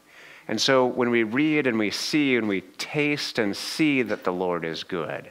And 0.47 0.61
so 0.61 0.85
when 0.85 1.09
we 1.09 1.23
read 1.23 1.67
and 1.67 1.77
we 1.77 1.91
see 1.91 2.37
and 2.37 2.47
we 2.47 2.61
taste 2.77 3.39
and 3.39 3.55
see 3.55 4.01
that 4.03 4.23
the 4.23 4.31
Lord 4.31 4.63
is 4.63 4.83
good, 4.83 5.29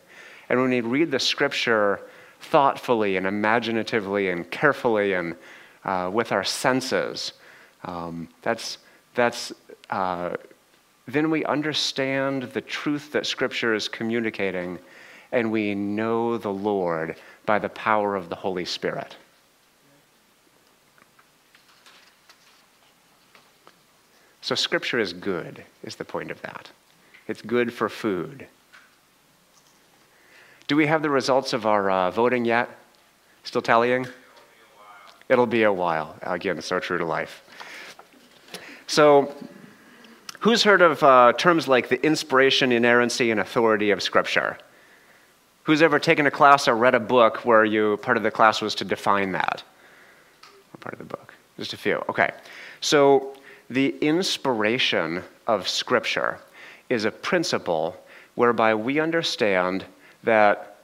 and 0.48 0.60
when 0.60 0.70
we 0.70 0.80
read 0.80 1.10
the 1.10 1.18
scripture 1.18 2.00
thoughtfully 2.40 3.16
and 3.16 3.26
imaginatively 3.26 4.30
and 4.30 4.50
carefully 4.50 5.14
and 5.14 5.36
uh, 5.84 6.10
with 6.12 6.32
our 6.32 6.44
senses, 6.44 7.32
um, 7.84 8.28
that's, 8.42 8.78
that's, 9.14 9.52
uh, 9.90 10.36
then 11.06 11.30
we 11.30 11.44
understand 11.44 12.44
the 12.44 12.60
truth 12.60 13.12
that 13.12 13.26
scripture 13.26 13.74
is 13.74 13.88
communicating 13.88 14.78
and 15.32 15.50
we 15.50 15.74
know 15.74 16.38
the 16.38 16.52
Lord 16.52 17.16
by 17.44 17.58
the 17.58 17.68
power 17.68 18.16
of 18.16 18.28
the 18.28 18.34
Holy 18.34 18.64
Spirit. 18.64 19.16
So, 24.40 24.54
Scripture 24.54 25.00
is 25.00 25.12
good, 25.12 25.64
is 25.82 25.96
the 25.96 26.04
point 26.04 26.30
of 26.30 26.40
that. 26.42 26.70
It's 27.26 27.42
good 27.42 27.72
for 27.72 27.88
food. 27.88 28.46
Do 30.68 30.74
we 30.74 30.86
have 30.86 31.02
the 31.02 31.10
results 31.10 31.52
of 31.52 31.64
our 31.64 31.90
uh, 31.90 32.10
voting 32.10 32.44
yet? 32.44 32.68
Still 33.44 33.62
tallying? 33.62 34.06
It'll 35.28 35.46
be 35.46 35.62
a 35.62 35.72
while. 35.72 36.16
Again, 36.22 36.60
so 36.60 36.80
true 36.80 36.98
to 36.98 37.04
life. 37.04 37.42
So, 38.88 39.32
who's 40.40 40.64
heard 40.64 40.82
of 40.82 41.02
uh, 41.02 41.34
terms 41.34 41.68
like 41.68 41.88
the 41.88 42.04
inspiration, 42.04 42.72
inerrancy, 42.72 43.30
and 43.30 43.40
authority 43.40 43.90
of 43.90 44.02
Scripture? 44.02 44.58
Who's 45.62 45.82
ever 45.82 45.98
taken 45.98 46.26
a 46.26 46.30
class 46.30 46.66
or 46.68 46.76
read 46.76 46.94
a 46.94 47.00
book 47.00 47.44
where 47.44 47.64
you 47.64 47.96
part 47.98 48.16
of 48.16 48.22
the 48.24 48.30
class 48.30 48.60
was 48.60 48.74
to 48.76 48.84
define 48.84 49.32
that? 49.32 49.62
Or 50.74 50.78
part 50.78 50.94
of 50.94 50.98
the 50.98 51.04
book? 51.04 51.34
Just 51.56 51.72
a 51.72 51.76
few. 51.76 52.02
Okay. 52.08 52.30
So 52.80 53.36
the 53.70 53.96
inspiration 53.98 55.22
of 55.46 55.68
Scripture 55.68 56.38
is 56.88 57.04
a 57.04 57.10
principle 57.10 57.96
whereby 58.34 58.74
we 58.74 59.00
understand 59.00 59.84
that 60.26 60.76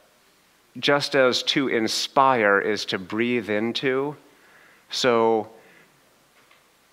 just 0.79 1.15
as 1.15 1.43
to 1.43 1.69
inspire 1.69 2.59
is 2.59 2.85
to 2.87 2.99
breathe 2.99 3.51
into, 3.51 4.17
so 4.91 5.51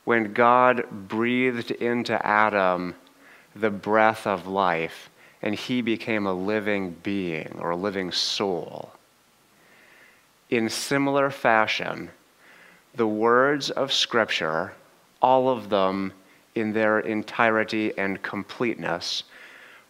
when 0.03 0.33
God 0.33 0.85
breathed 1.07 1.71
into 1.71 2.25
Adam 2.25 2.95
the 3.55 3.69
breath 3.69 4.27
of 4.27 4.47
life 4.47 5.09
and 5.41 5.55
he 5.55 5.81
became 5.81 6.25
a 6.25 6.33
living 6.33 6.97
being 7.03 7.55
or 7.59 7.69
a 7.69 7.75
living 7.75 8.11
soul, 8.11 8.91
in 10.49 10.67
similar 10.67 11.29
fashion, 11.29 12.09
the 12.95 13.07
words 13.07 13.69
of 13.69 13.93
Scripture 13.93 14.73
all 15.21 15.49
of 15.49 15.69
them 15.69 16.13
in 16.55 16.73
their 16.73 16.99
entirety 16.99 17.97
and 17.97 18.21
completeness 18.21 19.23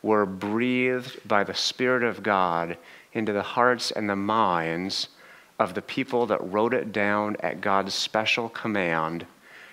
were 0.02 0.26
breathed 0.26 1.28
by 1.28 1.44
the 1.44 1.54
Spirit 1.54 2.04
of 2.04 2.24
God 2.24 2.78
into 3.14 3.34
the 3.34 3.42
hearts 3.42 3.92
and 3.92 4.10
the 4.10 4.16
minds 4.16 5.10
of 5.60 5.74
the 5.74 5.82
people 5.82 6.26
that 6.28 6.52
wrote 6.52 6.74
it 6.74 6.92
down 6.92 7.36
at 7.42 7.62
God's 7.62 7.94
special 7.94 8.50
command 8.50 9.26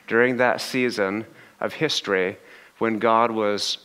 during 0.09 0.37
that 0.37 0.61
season 0.61 1.25
of 1.61 1.73
history 1.73 2.37
when 2.79 2.99
God 2.99 3.31
was 3.31 3.79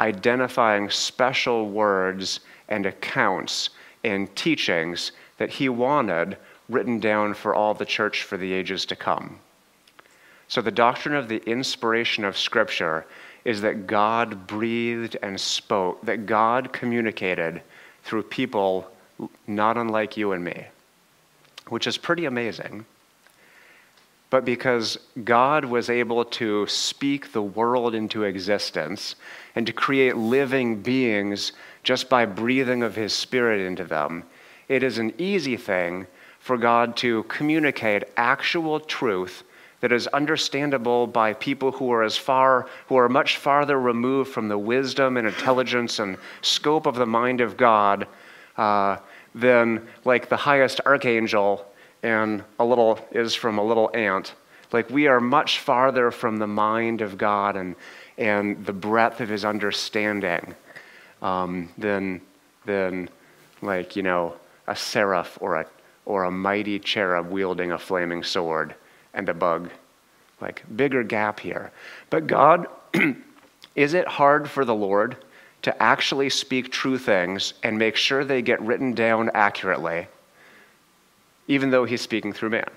identifying 0.00 0.90
special 0.90 1.70
words 1.70 2.40
and 2.68 2.86
accounts 2.86 3.70
and 4.02 4.34
teachings 4.36 5.12
that 5.38 5.50
He 5.50 5.68
wanted 5.68 6.36
written 6.68 6.98
down 6.98 7.34
for 7.34 7.54
all 7.54 7.74
the 7.74 7.84
church 7.84 8.22
for 8.22 8.36
the 8.36 8.52
ages 8.52 8.84
to 8.86 8.96
come. 8.96 9.38
So, 10.48 10.60
the 10.60 10.70
doctrine 10.70 11.14
of 11.14 11.28
the 11.28 11.42
inspiration 11.48 12.24
of 12.24 12.36
Scripture 12.36 13.06
is 13.44 13.60
that 13.60 13.86
God 13.86 14.46
breathed 14.46 15.16
and 15.22 15.40
spoke, 15.40 16.00
that 16.02 16.26
God 16.26 16.72
communicated 16.72 17.62
through 18.02 18.22
people 18.24 18.90
not 19.46 19.76
unlike 19.76 20.16
you 20.16 20.32
and 20.32 20.42
me, 20.42 20.66
which 21.68 21.86
is 21.86 21.98
pretty 21.98 22.24
amazing. 22.24 22.84
But 24.30 24.44
because 24.44 24.98
God 25.22 25.64
was 25.64 25.88
able 25.88 26.24
to 26.24 26.66
speak 26.66 27.32
the 27.32 27.42
world 27.42 27.94
into 27.94 28.24
existence 28.24 29.14
and 29.54 29.66
to 29.66 29.72
create 29.72 30.16
living 30.16 30.82
beings 30.82 31.52
just 31.84 32.08
by 32.08 32.26
breathing 32.26 32.82
of 32.82 32.96
His 32.96 33.12
Spirit 33.12 33.60
into 33.60 33.84
them, 33.84 34.24
it 34.68 34.82
is 34.82 34.98
an 34.98 35.12
easy 35.18 35.56
thing 35.56 36.06
for 36.40 36.56
God 36.56 36.96
to 36.96 37.22
communicate 37.24 38.04
actual 38.16 38.80
truth 38.80 39.44
that 39.84 39.92
is 39.92 40.06
understandable 40.06 41.06
by 41.06 41.34
people 41.34 41.70
who 41.70 41.92
are 41.92 42.02
as 42.02 42.16
far, 42.16 42.66
who 42.86 42.96
are 42.96 43.06
much 43.06 43.36
farther 43.36 43.78
removed 43.78 44.32
from 44.32 44.48
the 44.48 44.56
wisdom 44.56 45.18
and 45.18 45.26
intelligence 45.28 45.98
and 45.98 46.16
scope 46.40 46.86
of 46.86 46.94
the 46.94 47.04
mind 47.04 47.42
of 47.42 47.58
God 47.58 48.08
uh, 48.56 48.96
than 49.34 49.86
like 50.06 50.30
the 50.30 50.38
highest 50.38 50.80
archangel 50.86 51.70
and 52.02 52.42
a 52.58 52.64
little 52.64 52.98
is 53.12 53.34
from 53.34 53.58
a 53.58 53.62
little 53.62 53.90
ant. 53.92 54.32
Like 54.72 54.88
we 54.88 55.06
are 55.06 55.20
much 55.20 55.58
farther 55.58 56.10
from 56.10 56.38
the 56.38 56.46
mind 56.46 57.02
of 57.02 57.18
God 57.18 57.54
and, 57.54 57.76
and 58.16 58.64
the 58.64 58.72
breadth 58.72 59.20
of 59.20 59.28
his 59.28 59.44
understanding 59.44 60.54
um, 61.20 61.68
than, 61.76 62.22
than 62.64 63.10
like, 63.60 63.96
you 63.96 64.02
know, 64.02 64.34
a 64.66 64.74
seraph 64.74 65.36
or 65.42 65.56
a, 65.56 65.66
or 66.06 66.24
a 66.24 66.30
mighty 66.30 66.78
cherub 66.78 67.30
wielding 67.30 67.72
a 67.72 67.78
flaming 67.78 68.22
sword 68.22 68.74
and 69.14 69.28
a 69.28 69.34
bug. 69.34 69.70
Like, 70.40 70.64
bigger 70.76 71.02
gap 71.02 71.40
here. 71.40 71.70
But 72.10 72.26
God, 72.26 72.66
is 73.76 73.94
it 73.94 74.06
hard 74.06 74.50
for 74.50 74.64
the 74.64 74.74
Lord 74.74 75.16
to 75.62 75.82
actually 75.82 76.28
speak 76.28 76.70
true 76.70 76.98
things 76.98 77.54
and 77.62 77.78
make 77.78 77.96
sure 77.96 78.24
they 78.24 78.42
get 78.42 78.60
written 78.60 78.92
down 78.92 79.30
accurately, 79.32 80.06
even 81.48 81.70
though 81.70 81.84
He's 81.84 82.02
speaking 82.02 82.32
through 82.32 82.50
man? 82.50 82.68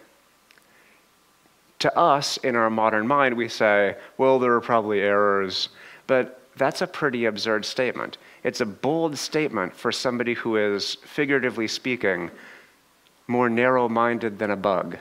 To 1.80 1.98
us, 1.98 2.38
in 2.38 2.56
our 2.56 2.70
modern 2.70 3.06
mind, 3.06 3.36
we 3.36 3.50
say, 3.50 3.98
well, 4.18 4.40
there 4.40 4.54
are 4.54 4.62
probably 4.62 5.02
errors, 5.02 5.70
but 6.08 6.42
that's 6.56 6.82
a 6.82 6.88
pretty 6.88 7.26
absurd 7.26 7.66
statement. 7.66 8.18
It's 8.44 8.62
a 8.62 8.66
bold 8.66 9.18
statement 9.18 9.76
for 9.76 9.92
somebody 9.92 10.34
who 10.34 10.56
is, 10.56 10.96
figuratively 10.96 11.68
speaking, 11.68 12.32
more 13.28 13.50
narrow 13.50 13.90
minded 13.90 14.40
than 14.40 14.52
a 14.52 14.56
bug 14.56 14.98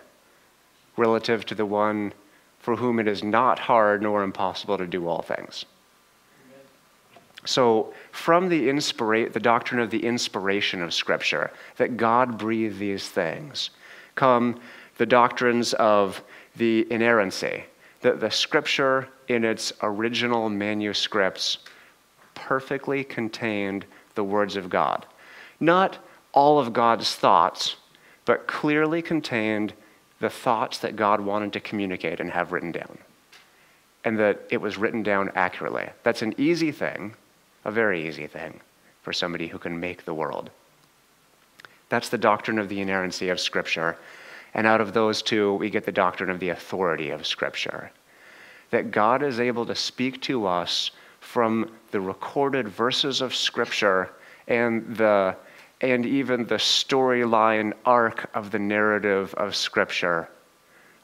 relative 0.96 1.44
to 1.46 1.54
the 1.54 1.66
one 1.66 2.12
for 2.58 2.76
whom 2.76 2.98
it 2.98 3.06
is 3.06 3.22
not 3.22 3.58
hard 3.58 4.02
nor 4.02 4.22
impossible 4.22 4.78
to 4.78 4.86
do 4.86 5.06
all 5.06 5.22
things. 5.22 5.64
So, 7.44 7.94
from 8.10 8.48
the, 8.48 8.68
inspira- 8.68 9.32
the 9.32 9.38
doctrine 9.38 9.80
of 9.80 9.90
the 9.90 10.04
inspiration 10.04 10.82
of 10.82 10.92
Scripture, 10.92 11.52
that 11.76 11.96
God 11.96 12.38
breathed 12.38 12.80
these 12.80 13.08
things, 13.08 13.70
come 14.16 14.58
the 14.98 15.06
doctrines 15.06 15.72
of 15.74 16.22
the 16.56 16.90
inerrancy, 16.90 17.64
that 18.00 18.18
the 18.18 18.30
Scripture 18.30 19.08
in 19.28 19.44
its 19.44 19.72
original 19.82 20.48
manuscripts 20.48 21.58
perfectly 22.34 23.04
contained 23.04 23.84
the 24.16 24.24
words 24.24 24.56
of 24.56 24.68
God. 24.68 25.06
Not 25.60 25.98
all 26.32 26.58
of 26.58 26.72
God's 26.72 27.14
thoughts, 27.14 27.76
but 28.24 28.48
clearly 28.48 29.02
contained 29.02 29.72
the 30.20 30.30
thoughts 30.30 30.78
that 30.78 30.96
God 30.96 31.20
wanted 31.20 31.52
to 31.52 31.60
communicate 31.60 32.20
and 32.20 32.30
have 32.30 32.52
written 32.52 32.72
down, 32.72 32.98
and 34.04 34.18
that 34.18 34.40
it 34.50 34.60
was 34.60 34.78
written 34.78 35.02
down 35.02 35.30
accurately. 35.34 35.88
That's 36.02 36.22
an 36.22 36.34
easy 36.38 36.72
thing 36.72 37.14
a 37.66 37.70
very 37.70 38.06
easy 38.06 38.28
thing 38.28 38.60
for 39.02 39.12
somebody 39.12 39.48
who 39.48 39.58
can 39.58 39.78
make 39.78 40.04
the 40.04 40.14
world. 40.14 40.50
That's 41.88 42.08
the 42.08 42.16
doctrine 42.16 42.60
of 42.60 42.68
the 42.68 42.80
inerrancy 42.80 43.28
of 43.28 43.40
Scripture. 43.40 43.96
And 44.54 44.68
out 44.68 44.80
of 44.80 44.94
those 44.94 45.20
two, 45.20 45.54
we 45.54 45.68
get 45.68 45.84
the 45.84 45.92
doctrine 45.92 46.30
of 46.30 46.38
the 46.38 46.50
authority 46.50 47.10
of 47.10 47.26
Scripture. 47.26 47.90
That 48.70 48.92
God 48.92 49.22
is 49.22 49.40
able 49.40 49.66
to 49.66 49.74
speak 49.74 50.22
to 50.22 50.46
us 50.46 50.92
from 51.18 51.72
the 51.90 52.00
recorded 52.00 52.68
verses 52.68 53.20
of 53.20 53.34
Scripture 53.34 54.10
and, 54.46 54.96
the, 54.96 55.34
and 55.80 56.06
even 56.06 56.46
the 56.46 56.56
storyline 56.56 57.72
arc 57.84 58.30
of 58.34 58.50
the 58.50 58.58
narrative 58.58 59.34
of 59.34 59.54
Scripture 59.54 60.28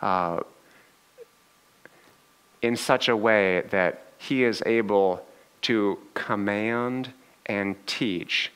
uh, 0.01 0.41
in 2.63 2.77
such 2.77 3.09
a 3.09 3.17
way 3.17 3.63
that 3.71 4.07
He 4.19 4.45
is 4.45 4.63
able 4.65 5.25
to 5.63 5.99
command 6.15 7.13
and 7.47 7.77
teach 7.87 8.51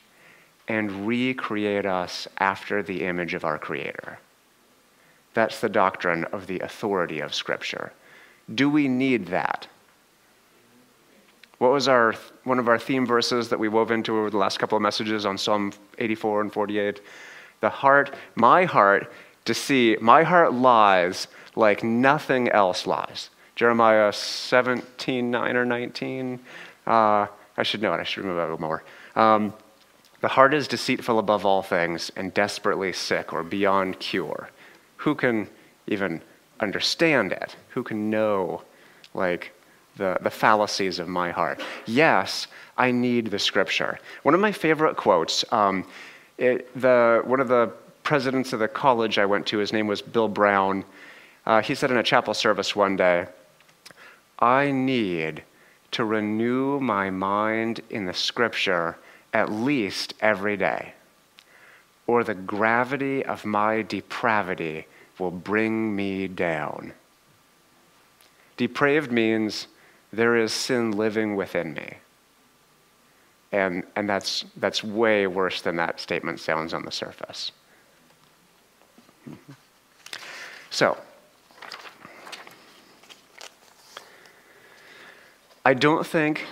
and 0.67 1.07
recreate 1.07 1.85
us 1.85 2.27
after 2.39 2.83
the 2.83 3.03
image 3.03 3.33
of 3.33 3.45
our 3.45 3.57
Creator. 3.57 4.19
That's 5.33 5.61
the 5.61 5.69
doctrine 5.69 6.23
of 6.25 6.47
the 6.47 6.59
authority 6.59 7.19
of 7.19 7.33
Scripture. 7.33 7.93
Do 8.53 8.69
we 8.69 8.87
need 8.87 9.27
that? 9.27 9.67
What 11.57 11.71
was 11.71 11.87
our, 11.87 12.13
one 12.43 12.59
of 12.59 12.67
our 12.67 12.77
theme 12.77 13.05
verses 13.05 13.49
that 13.49 13.59
we 13.59 13.67
wove 13.67 13.91
into 13.91 14.17
over 14.17 14.29
the 14.29 14.37
last 14.37 14.59
couple 14.59 14.75
of 14.75 14.81
messages 14.81 15.25
on 15.25 15.37
Psalm 15.37 15.73
84 15.97 16.41
and 16.41 16.53
48? 16.53 17.01
The 17.61 17.69
heart, 17.69 18.13
my 18.35 18.65
heart, 18.65 19.11
to 19.45 19.53
see, 19.53 19.97
my 19.99 20.23
heart 20.23 20.53
lies 20.53 21.27
like 21.55 21.83
nothing 21.83 22.49
else 22.49 22.85
lies. 22.85 23.31
Jeremiah 23.55 24.13
17, 24.13 25.31
9 25.31 25.55
or 25.55 25.65
19. 25.65 26.39
Uh, 26.85 27.27
I 27.57 27.63
should 27.63 27.81
know 27.81 27.93
it, 27.93 27.99
I 27.99 28.03
should 28.03 28.23
remember 28.23 28.53
it 28.53 28.59
more. 28.59 28.83
Um, 29.15 29.53
the 30.21 30.27
heart 30.27 30.53
is 30.53 30.67
deceitful 30.67 31.17
above 31.17 31.45
all 31.45 31.63
things 31.63 32.11
and 32.15 32.33
desperately 32.33 32.93
sick 32.93 33.33
or 33.33 33.43
beyond 33.43 33.99
cure. 33.99 34.49
Who 34.97 35.15
can 35.15 35.49
even 35.87 36.21
understand 36.59 37.31
it? 37.31 37.55
Who 37.69 37.83
can 37.83 38.11
know, 38.11 38.61
like, 39.13 39.53
the, 39.97 40.17
the 40.21 40.29
fallacies 40.29 40.99
of 40.99 41.07
my 41.07 41.31
heart? 41.31 41.61
Yes, 41.85 42.47
I 42.77 42.91
need 42.91 43.27
the 43.27 43.39
scripture. 43.39 43.99
One 44.23 44.33
of 44.33 44.39
my 44.39 44.51
favorite 44.51 44.95
quotes, 44.95 45.43
um, 45.51 45.85
it, 46.37 46.69
the, 46.79 47.21
one 47.25 47.39
of 47.39 47.47
the 47.47 47.71
presidents 48.03 48.53
of 48.53 48.59
the 48.59 48.67
college 48.67 49.17
I 49.17 49.25
went 49.25 49.45
to, 49.47 49.57
his 49.57 49.73
name 49.73 49.87
was 49.87 50.01
Bill 50.01 50.27
Brown. 50.27 50.85
Uh, 51.45 51.61
he 51.61 51.75
said 51.75 51.91
in 51.91 51.97
a 51.97 52.03
chapel 52.03 52.33
service 52.33 52.75
one 52.75 52.95
day, 52.95 53.25
I 54.39 54.71
need 54.71 55.43
to 55.91 56.05
renew 56.05 56.79
my 56.79 57.09
mind 57.09 57.81
in 57.89 58.05
the 58.05 58.13
scripture 58.13 58.97
at 59.33 59.51
least 59.51 60.13
every 60.21 60.57
day, 60.57 60.93
or 62.05 62.23
the 62.23 62.33
gravity 62.33 63.25
of 63.25 63.45
my 63.45 63.81
depravity 63.81 64.85
will 65.19 65.31
bring 65.31 65.95
me 65.95 66.27
down. 66.27 66.93
Depraved 68.57 69.11
means 69.11 69.67
there 70.11 70.35
is 70.35 70.53
sin 70.53 70.91
living 70.91 71.35
within 71.35 71.73
me. 71.73 71.97
And, 73.51 73.83
and 73.95 74.09
that's, 74.09 74.45
that's 74.57 74.83
way 74.83 75.27
worse 75.27 75.61
than 75.61 75.77
that 75.77 75.99
statement 75.99 76.39
sounds 76.39 76.73
on 76.73 76.83
the 76.83 76.91
surface. 76.91 77.51
So, 80.69 80.97
I 85.65 85.73
don't 85.73 86.05
think 86.05 86.45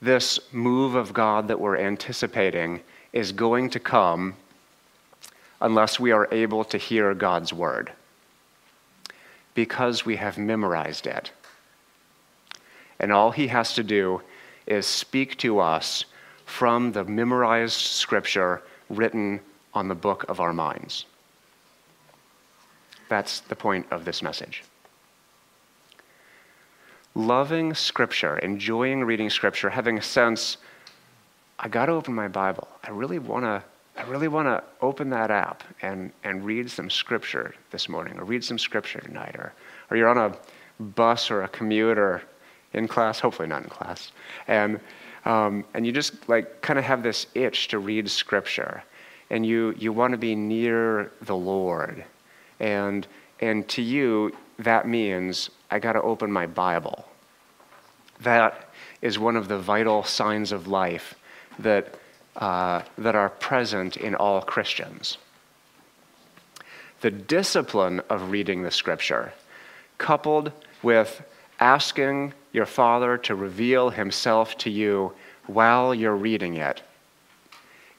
this 0.00 0.40
move 0.52 0.94
of 0.94 1.12
God 1.12 1.48
that 1.48 1.60
we're 1.60 1.76
anticipating 1.76 2.80
is 3.12 3.32
going 3.32 3.70
to 3.70 3.80
come 3.80 4.34
unless 5.60 5.98
we 5.98 6.12
are 6.12 6.28
able 6.32 6.64
to 6.64 6.78
hear 6.78 7.14
God's 7.14 7.52
word 7.52 7.92
because 9.54 10.04
we 10.04 10.16
have 10.16 10.36
memorized 10.36 11.06
it. 11.06 11.32
And 12.98 13.12
all 13.12 13.30
he 13.30 13.48
has 13.48 13.74
to 13.74 13.82
do 13.82 14.22
is 14.66 14.86
speak 14.86 15.36
to 15.38 15.58
us 15.58 16.04
from 16.44 16.92
the 16.92 17.04
memorized 17.04 17.80
scripture 17.80 18.62
written 18.88 19.40
on 19.74 19.88
the 19.88 19.94
book 19.94 20.24
of 20.28 20.40
our 20.40 20.52
minds. 20.52 21.06
That's 23.08 23.40
the 23.40 23.56
point 23.56 23.86
of 23.90 24.04
this 24.04 24.22
message 24.22 24.62
loving 27.16 27.72
Scripture, 27.72 28.38
enjoying 28.38 29.02
reading 29.02 29.30
Scripture, 29.30 29.70
having 29.70 29.98
a 29.98 30.02
sense, 30.02 30.58
I 31.58 31.68
got 31.68 31.86
to 31.86 31.92
open 31.92 32.14
my 32.14 32.28
Bible. 32.28 32.68
I 32.84 32.90
really 32.90 33.18
want 33.18 33.44
to. 33.44 33.64
I 33.98 34.02
really 34.02 34.28
want 34.28 34.46
to 34.46 34.62
open 34.82 35.08
that 35.08 35.30
app 35.30 35.64
and, 35.80 36.12
and 36.22 36.44
read 36.44 36.70
some 36.70 36.90
scripture 36.90 37.54
this 37.70 37.88
morning, 37.88 38.18
or 38.18 38.24
read 38.24 38.44
some 38.44 38.58
scripture 38.58 39.00
tonight, 39.00 39.34
or, 39.36 39.54
or 39.90 39.96
you're 39.96 40.10
on 40.10 40.18
a 40.18 40.36
bus 40.82 41.30
or 41.30 41.44
a 41.44 41.48
commute 41.48 41.96
or 41.96 42.22
in 42.76 42.86
class, 42.86 43.18
hopefully 43.18 43.48
not 43.48 43.62
in 43.62 43.68
class, 43.68 44.12
and, 44.46 44.78
um, 45.24 45.64
and 45.74 45.84
you 45.84 45.92
just 45.92 46.28
like 46.28 46.62
kind 46.62 46.78
of 46.78 46.84
have 46.84 47.02
this 47.02 47.26
itch 47.34 47.68
to 47.68 47.78
read 47.78 48.08
scripture, 48.08 48.82
and 49.30 49.44
you, 49.44 49.74
you 49.76 49.92
want 49.92 50.12
to 50.12 50.18
be 50.18 50.34
near 50.34 51.10
the 51.22 51.36
Lord, 51.36 52.04
and, 52.60 53.06
and 53.40 53.66
to 53.68 53.82
you, 53.82 54.36
that 54.58 54.86
means 54.86 55.50
I 55.70 55.78
got 55.78 55.92
to 55.92 56.02
open 56.02 56.30
my 56.30 56.46
Bible. 56.46 57.04
That 58.20 58.70
is 59.02 59.18
one 59.18 59.36
of 59.36 59.48
the 59.48 59.58
vital 59.58 60.04
signs 60.04 60.52
of 60.52 60.66
life 60.66 61.14
that, 61.58 61.94
uh, 62.36 62.82
that 62.98 63.14
are 63.14 63.28
present 63.28 63.96
in 63.96 64.14
all 64.14 64.40
Christians. 64.40 65.18
The 67.02 67.10
discipline 67.10 68.00
of 68.08 68.30
reading 68.30 68.62
the 68.62 68.70
scripture, 68.70 69.32
coupled 69.98 70.52
with 70.82 71.22
asking 71.60 72.32
your 72.56 72.66
Father 72.66 73.18
to 73.18 73.34
reveal 73.34 73.90
Himself 73.90 74.56
to 74.58 74.70
you 74.70 75.12
while 75.46 75.94
you're 75.94 76.16
reading 76.16 76.56
it, 76.56 76.82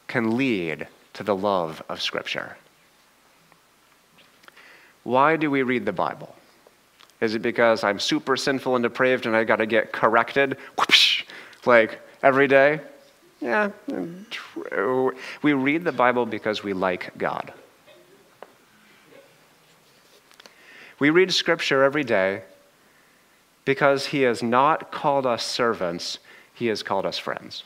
can 0.08 0.36
lead 0.36 0.88
to 1.14 1.24
the 1.24 1.36
love 1.36 1.84
of 1.90 2.02
Scripture. 2.02 2.58
Why 5.04 5.38
do 5.38 5.52
we 5.52 5.62
read 5.62 5.86
the 5.86 5.94
Bible? 5.94 6.36
Is 7.22 7.36
it 7.36 7.42
because 7.44 7.84
I'm 7.84 8.00
super 8.00 8.36
sinful 8.36 8.76
and 8.76 8.84
depraved 8.84 9.28
and 9.28 9.36
I 9.36 9.44
got 9.44 9.58
to 9.58 9.68
get 9.68 9.92
corrected? 9.92 10.58
Whoosh, 10.78 11.24
like 11.66 12.00
every 12.24 12.48
day? 12.48 12.82
Yeah, 13.40 13.70
true. 14.32 15.16
We 15.44 15.54
read 15.54 15.84
the 15.84 15.92
Bible 15.92 16.26
because 16.26 16.64
we 16.64 16.74
like 16.74 17.16
God. 17.20 17.54
We 20.98 21.12
read 21.12 21.32
Scripture 21.32 21.84
every 21.84 22.04
day 22.04 22.42
because 23.68 24.08
He 24.08 24.22
has 24.22 24.42
not 24.42 24.92
called 24.92 25.28
us 25.28 25.44
servants, 25.44 26.18
He 26.56 26.66
has 26.68 26.82
called 26.82 27.06
us 27.06 27.20
friends. 27.20 27.64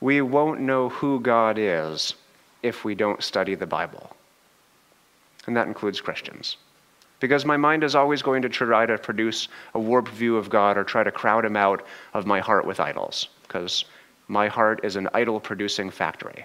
We 0.00 0.20
won't 0.20 0.60
know 0.60 0.90
who 0.90 1.20
God 1.20 1.56
is 1.58 2.14
if 2.62 2.84
we 2.84 2.94
don't 2.94 3.22
study 3.22 3.54
the 3.54 3.66
Bible 3.66 4.14
and 5.46 5.56
that 5.56 5.66
includes 5.66 6.00
Christians. 6.00 6.56
Because 7.20 7.44
my 7.44 7.56
mind 7.56 7.84
is 7.84 7.94
always 7.94 8.22
going 8.22 8.42
to 8.42 8.48
try 8.48 8.86
to 8.86 8.98
produce 8.98 9.48
a 9.74 9.78
warped 9.78 10.10
view 10.10 10.36
of 10.36 10.50
God 10.50 10.76
or 10.76 10.84
try 10.84 11.04
to 11.04 11.12
crowd 11.12 11.44
him 11.44 11.56
out 11.56 11.84
of 12.14 12.26
my 12.26 12.40
heart 12.40 12.66
with 12.66 12.80
idols, 12.80 13.28
because 13.42 13.84
my 14.28 14.48
heart 14.48 14.80
is 14.84 14.96
an 14.96 15.08
idol 15.14 15.38
producing 15.38 15.90
factory. 15.90 16.44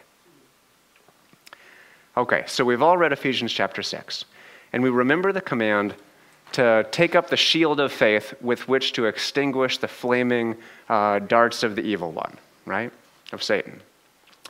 Okay, 2.16 2.44
so 2.48 2.64
we've 2.64 2.82
all 2.82 2.98
read 2.98 3.12
Ephesians 3.12 3.52
chapter 3.52 3.82
6, 3.82 4.26
and 4.74 4.84
we 4.84 4.90
remember 4.90 5.32
the 5.32 5.42
command 5.42 5.96
to 6.54 6.88
take 6.92 7.16
up 7.16 7.30
the 7.30 7.38
shield 7.38 7.80
of 7.80 7.92
faith 7.92 8.34
with 8.42 8.68
which 8.68 8.94
to 8.94 9.06
extinguish 9.06 9.78
the 9.78 9.88
flaming 9.88 10.56
uh, 10.90 11.20
darts 11.20 11.64
of 11.64 11.76
the 11.76 11.82
evil 11.82 12.12
one, 12.12 12.38
right? 12.66 12.92
Of 13.32 13.44
Satan. 13.44 13.82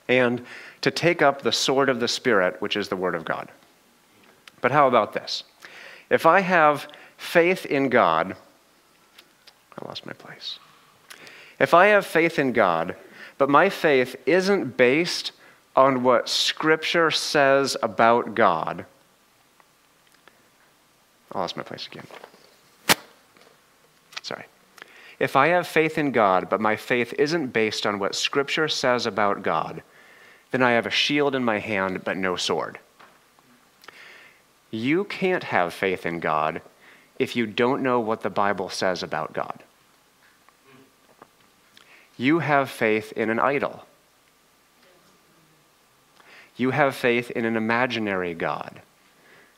And 0.07 0.45
to 0.81 0.91
take 0.91 1.21
up 1.21 1.41
the 1.41 1.51
sword 1.51 1.89
of 1.89 1.99
the 1.99 2.07
Spirit, 2.07 2.61
which 2.61 2.77
is 2.77 2.87
the 2.87 2.95
Word 2.95 3.15
of 3.15 3.25
God. 3.25 3.49
But 4.61 4.71
how 4.71 4.87
about 4.87 5.13
this? 5.13 5.43
If 6.09 6.25
I 6.25 6.39
have 6.41 6.87
faith 7.17 7.65
in 7.65 7.89
God, 7.89 8.35
I 9.77 9.87
lost 9.87 10.05
my 10.05 10.13
place. 10.13 10.59
If 11.59 11.73
I 11.73 11.87
have 11.87 12.05
faith 12.05 12.39
in 12.39 12.53
God, 12.53 12.95
but 13.37 13.49
my 13.49 13.69
faith 13.69 14.15
isn't 14.25 14.77
based 14.77 15.31
on 15.75 16.03
what 16.03 16.29
Scripture 16.29 17.11
says 17.11 17.75
about 17.83 18.33
God, 18.33 18.85
I 21.31 21.39
lost 21.39 21.57
my 21.57 21.63
place 21.63 21.87
again. 21.87 22.05
Sorry. 24.21 24.45
If 25.19 25.35
I 25.35 25.47
have 25.47 25.67
faith 25.67 25.97
in 25.97 26.11
God, 26.11 26.49
but 26.49 26.61
my 26.61 26.75
faith 26.75 27.13
isn't 27.17 27.47
based 27.47 27.85
on 27.85 27.99
what 27.99 28.15
Scripture 28.15 28.67
says 28.67 29.05
about 29.05 29.41
God, 29.41 29.81
then 30.51 30.61
I 30.61 30.71
have 30.71 30.85
a 30.85 30.91
shield 30.91 31.35
in 31.35 31.43
my 31.43 31.59
hand, 31.59 32.03
but 32.03 32.17
no 32.17 32.35
sword. 32.35 32.79
You 34.69 35.05
can't 35.05 35.43
have 35.45 35.73
faith 35.73 36.05
in 36.05 36.19
God 36.19 36.61
if 37.19 37.35
you 37.35 37.47
don't 37.47 37.81
know 37.81 37.99
what 37.99 38.21
the 38.21 38.29
Bible 38.29 38.69
says 38.69 39.01
about 39.01 39.33
God. 39.33 39.63
You 42.17 42.39
have 42.39 42.69
faith 42.69 43.11
in 43.13 43.29
an 43.29 43.39
idol. 43.39 43.85
You 46.55 46.71
have 46.71 46.95
faith 46.95 47.31
in 47.31 47.45
an 47.45 47.55
imaginary 47.55 48.33
God. 48.33 48.81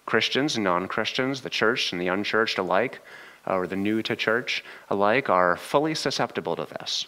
Christians 0.10 0.56
and 0.56 0.63
non 0.63 0.88
Christians, 0.88 1.41
the 1.41 1.52
church 1.52 1.91
and 1.91 2.02
the 2.02 2.08
unchurched 2.08 2.58
alike, 2.58 3.00
or 3.45 3.67
the 3.67 3.76
new 3.76 4.02
to 4.02 4.15
church 4.15 4.63
alike, 4.89 5.30
are 5.30 5.56
fully 5.56 5.93
susceptible 5.93 6.56
to 6.56 6.65
this. 6.65 7.06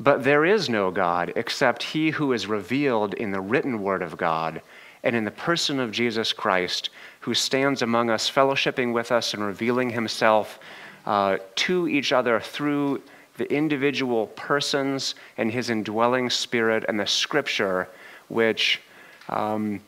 But 0.00 0.24
there 0.24 0.46
is 0.46 0.70
no 0.70 0.90
God 0.90 1.34
except 1.36 1.82
He 1.82 2.08
who 2.08 2.32
is 2.32 2.46
revealed 2.46 3.12
in 3.12 3.32
the 3.32 3.40
written 3.42 3.82
Word 3.82 4.00
of 4.00 4.16
God 4.16 4.62
and 5.02 5.14
in 5.14 5.26
the 5.26 5.30
person 5.30 5.78
of 5.78 5.92
Jesus 5.92 6.32
Christ, 6.32 6.88
who 7.20 7.34
stands 7.34 7.82
among 7.82 8.08
us, 8.08 8.30
fellowshipping 8.30 8.94
with 8.94 9.12
us 9.12 9.34
and 9.34 9.42
revealing 9.44 9.90
Himself 9.90 10.58
uh, 11.04 11.36
to 11.56 11.86
each 11.86 12.14
other 12.14 12.40
through 12.40 13.02
the 13.36 13.52
individual 13.52 14.28
persons 14.28 15.16
and 15.36 15.52
His 15.52 15.68
indwelling 15.68 16.30
Spirit 16.30 16.86
and 16.88 16.98
the 16.98 17.06
Scripture, 17.06 17.90
which. 18.28 18.80
Um, 19.28 19.80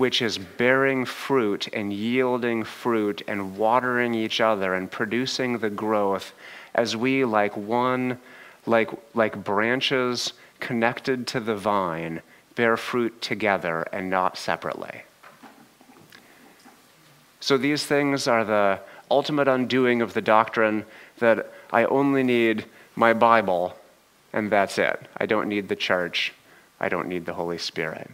which 0.00 0.22
is 0.22 0.38
bearing 0.38 1.04
fruit 1.04 1.68
and 1.74 1.92
yielding 1.92 2.64
fruit 2.64 3.20
and 3.28 3.58
watering 3.58 4.14
each 4.14 4.40
other 4.40 4.72
and 4.72 4.90
producing 4.90 5.58
the 5.58 5.68
growth 5.68 6.32
as 6.74 6.96
we, 6.96 7.22
like 7.22 7.54
one, 7.54 8.18
like, 8.64 8.88
like 9.12 9.44
branches 9.44 10.32
connected 10.58 11.26
to 11.26 11.38
the 11.38 11.54
vine, 11.54 12.22
bear 12.54 12.78
fruit 12.78 13.20
together 13.20 13.82
and 13.92 14.08
not 14.08 14.38
separately. 14.38 15.02
So 17.40 17.58
these 17.58 17.84
things 17.84 18.26
are 18.26 18.46
the 18.46 18.80
ultimate 19.10 19.48
undoing 19.48 20.00
of 20.00 20.14
the 20.14 20.22
doctrine 20.22 20.86
that 21.18 21.52
I 21.70 21.84
only 21.84 22.22
need 22.22 22.64
my 22.96 23.12
Bible 23.12 23.76
and 24.32 24.50
that's 24.50 24.78
it. 24.78 24.98
I 25.18 25.26
don't 25.26 25.50
need 25.50 25.68
the 25.68 25.76
church. 25.76 26.32
I 26.80 26.88
don't 26.88 27.06
need 27.06 27.26
the 27.26 27.34
Holy 27.34 27.58
Spirit. 27.58 28.10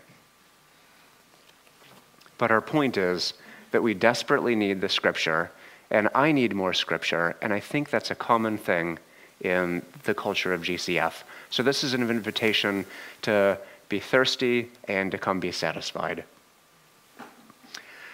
But 2.39 2.51
our 2.51 2.61
point 2.61 2.97
is 2.97 3.35
that 3.71 3.83
we 3.83 3.95
desperately 3.95 4.55
need 4.55 4.81
the 4.81 4.89
scripture, 4.89 5.51
and 5.91 6.09
I 6.15 6.33
need 6.33 6.55
more 6.55 6.75
scripture, 6.75 7.37
and 7.43 7.53
I 7.53 7.61
think 7.61 7.91
that's 7.91 8.11
a 8.11 8.15
common 8.15 8.59
thing 8.59 8.99
in 9.41 9.83
the 10.05 10.15
culture 10.15 10.53
of 10.53 10.63
GCF. 10.63 11.23
So 11.51 11.63
this 11.63 11.85
is 11.85 11.95
an 11.95 12.09
invitation 12.09 12.87
to 13.23 13.59
be 13.89 14.01
thirsty 14.01 14.71
and 14.89 15.11
to 15.13 15.19
come 15.19 15.41
be 15.41 15.53
satisfied. 15.53 16.25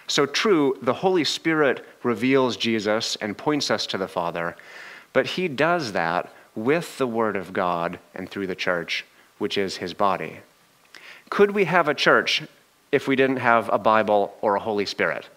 So, 0.07 0.25
true, 0.25 0.77
the 0.81 0.93
Holy 0.93 1.23
Spirit 1.23 1.85
reveals 2.03 2.57
Jesus 2.57 3.15
and 3.15 3.37
points 3.37 3.71
us 3.71 3.87
to 3.87 3.97
the 3.97 4.07
Father, 4.07 4.55
but 5.13 5.25
He 5.25 5.47
does 5.47 5.93
that 5.93 6.31
with 6.55 6.97
the 6.97 7.07
Word 7.07 7.35
of 7.35 7.53
God 7.53 7.99
and 8.13 8.29
through 8.29 8.47
the 8.47 8.55
church, 8.55 9.05
which 9.37 9.57
is 9.57 9.77
His 9.77 9.93
body. 9.93 10.39
Could 11.29 11.51
we 11.51 11.65
have 11.65 11.87
a 11.87 11.95
church 11.95 12.43
if 12.93 13.07
we 13.07 13.15
didn't 13.15 13.37
have 13.37 13.69
a 13.73 13.79
Bible 13.79 14.37
or 14.41 14.55
a 14.55 14.59
Holy 14.59 14.85
Spirit? 14.85 15.27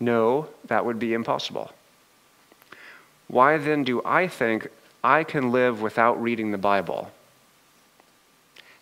No, 0.00 0.48
that 0.64 0.86
would 0.86 0.98
be 0.98 1.12
impossible. 1.12 1.70
Why 3.28 3.58
then 3.58 3.84
do 3.84 4.00
I 4.02 4.28
think 4.28 4.68
I 5.04 5.24
can 5.24 5.52
live 5.52 5.82
without 5.82 6.22
reading 6.22 6.52
the 6.52 6.58
Bible? 6.58 7.10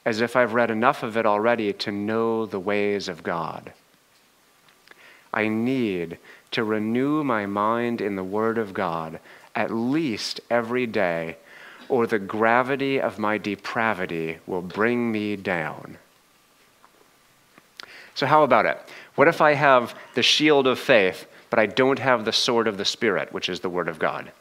As 0.05 0.21
if 0.21 0.37
I've 0.37 0.55
read 0.55 0.71
enough 0.71 1.03
of 1.03 1.17
it 1.17 1.27
already 1.27 1.73
to 1.73 1.91
know 1.91 2.47
the 2.47 2.61
ways 2.61 3.09
of 3.09 3.25
God. 3.25 3.73
I 5.35 5.49
need 5.49 6.19
to 6.53 6.63
renew 6.63 7.25
my 7.25 7.47
mind 7.47 8.01
in 8.01 8.15
the 8.15 8.23
Word 8.23 8.59
of 8.59 8.75
God 8.75 9.19
at 9.57 9.73
least 9.73 10.41
every 10.49 10.87
day 10.87 11.37
or 11.89 12.07
the 12.07 12.19
gravity 12.19 13.01
of 13.01 13.19
my 13.19 13.39
depravity 13.39 14.39
will 14.47 14.63
bring 14.63 15.11
me 15.11 15.37
down. 15.37 15.99
So, 18.15 18.27
how 18.27 18.43
about 18.43 18.67
it? 18.67 18.79
What 19.15 19.29
if 19.29 19.41
I 19.41 19.55
have 19.55 19.95
the 20.15 20.23
shield 20.23 20.67
of 20.67 20.79
faith, 20.79 21.27
but 21.51 21.59
I 21.59 21.67
don't 21.67 21.99
have 21.99 22.25
the 22.25 22.33
sword 22.33 22.67
of 22.67 22.77
the 22.77 22.85
Spirit, 22.85 23.33
which 23.33 23.49
is 23.49 23.61
the 23.61 23.71
Word 23.71 23.89
of 23.89 23.99
God? 23.99 24.33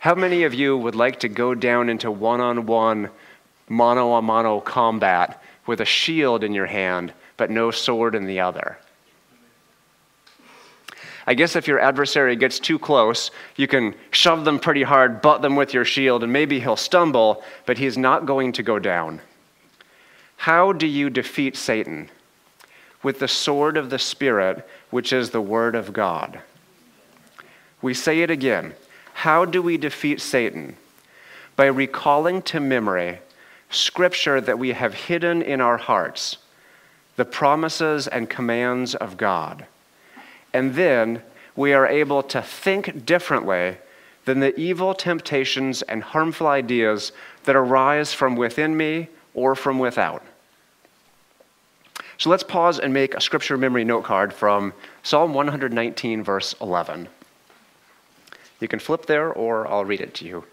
How 0.00 0.14
many 0.14 0.44
of 0.44 0.54
you 0.54 0.76
would 0.76 0.94
like 0.94 1.20
to 1.20 1.28
go 1.28 1.54
down 1.54 1.88
into 1.88 2.10
one 2.10 2.40
on 2.40 2.66
one, 2.66 3.10
mano 3.68 4.14
a 4.14 4.22
mano 4.22 4.60
combat 4.60 5.42
with 5.66 5.80
a 5.80 5.84
shield 5.84 6.44
in 6.44 6.52
your 6.52 6.66
hand, 6.66 7.12
but 7.36 7.50
no 7.50 7.70
sword 7.70 8.14
in 8.14 8.26
the 8.26 8.40
other? 8.40 8.78
I 11.28 11.34
guess 11.34 11.56
if 11.56 11.68
your 11.68 11.78
adversary 11.78 12.36
gets 12.36 12.58
too 12.58 12.78
close, 12.78 13.30
you 13.54 13.68
can 13.68 13.94
shove 14.12 14.46
them 14.46 14.58
pretty 14.58 14.82
hard, 14.82 15.20
butt 15.20 15.42
them 15.42 15.56
with 15.56 15.74
your 15.74 15.84
shield, 15.84 16.22
and 16.22 16.32
maybe 16.32 16.58
he'll 16.58 16.74
stumble, 16.74 17.44
but 17.66 17.76
he's 17.76 17.98
not 17.98 18.24
going 18.24 18.52
to 18.52 18.62
go 18.62 18.78
down. 18.78 19.20
How 20.38 20.72
do 20.72 20.86
you 20.86 21.10
defeat 21.10 21.54
Satan? 21.54 22.08
With 23.02 23.18
the 23.18 23.28
sword 23.28 23.76
of 23.76 23.90
the 23.90 23.98
Spirit, 23.98 24.66
which 24.88 25.12
is 25.12 25.28
the 25.28 25.42
Word 25.42 25.74
of 25.74 25.92
God. 25.92 26.40
We 27.82 27.92
say 27.92 28.22
it 28.22 28.30
again. 28.30 28.72
How 29.12 29.44
do 29.44 29.60
we 29.60 29.76
defeat 29.76 30.22
Satan? 30.22 30.76
By 31.56 31.66
recalling 31.66 32.40
to 32.42 32.58
memory 32.58 33.18
scripture 33.68 34.40
that 34.40 34.58
we 34.58 34.70
have 34.70 34.94
hidden 34.94 35.42
in 35.42 35.60
our 35.60 35.76
hearts, 35.76 36.38
the 37.16 37.26
promises 37.26 38.08
and 38.08 38.30
commands 38.30 38.94
of 38.94 39.18
God. 39.18 39.66
And 40.52 40.74
then 40.74 41.22
we 41.56 41.72
are 41.72 41.86
able 41.86 42.22
to 42.24 42.40
think 42.42 43.04
differently 43.04 43.78
than 44.24 44.40
the 44.40 44.58
evil 44.58 44.94
temptations 44.94 45.82
and 45.82 46.02
harmful 46.02 46.46
ideas 46.46 47.12
that 47.44 47.56
arise 47.56 48.12
from 48.12 48.36
within 48.36 48.76
me 48.76 49.08
or 49.34 49.54
from 49.54 49.78
without. 49.78 50.22
So 52.18 52.30
let's 52.30 52.42
pause 52.42 52.78
and 52.78 52.92
make 52.92 53.14
a 53.14 53.20
scripture 53.20 53.56
memory 53.56 53.84
note 53.84 54.04
card 54.04 54.32
from 54.32 54.72
Psalm 55.02 55.34
119, 55.34 56.22
verse 56.22 56.54
11. 56.60 57.08
You 58.60 58.68
can 58.68 58.80
flip 58.80 59.06
there, 59.06 59.32
or 59.32 59.68
I'll 59.68 59.84
read 59.84 60.00
it 60.00 60.14
to 60.14 60.24
you. 60.26 60.44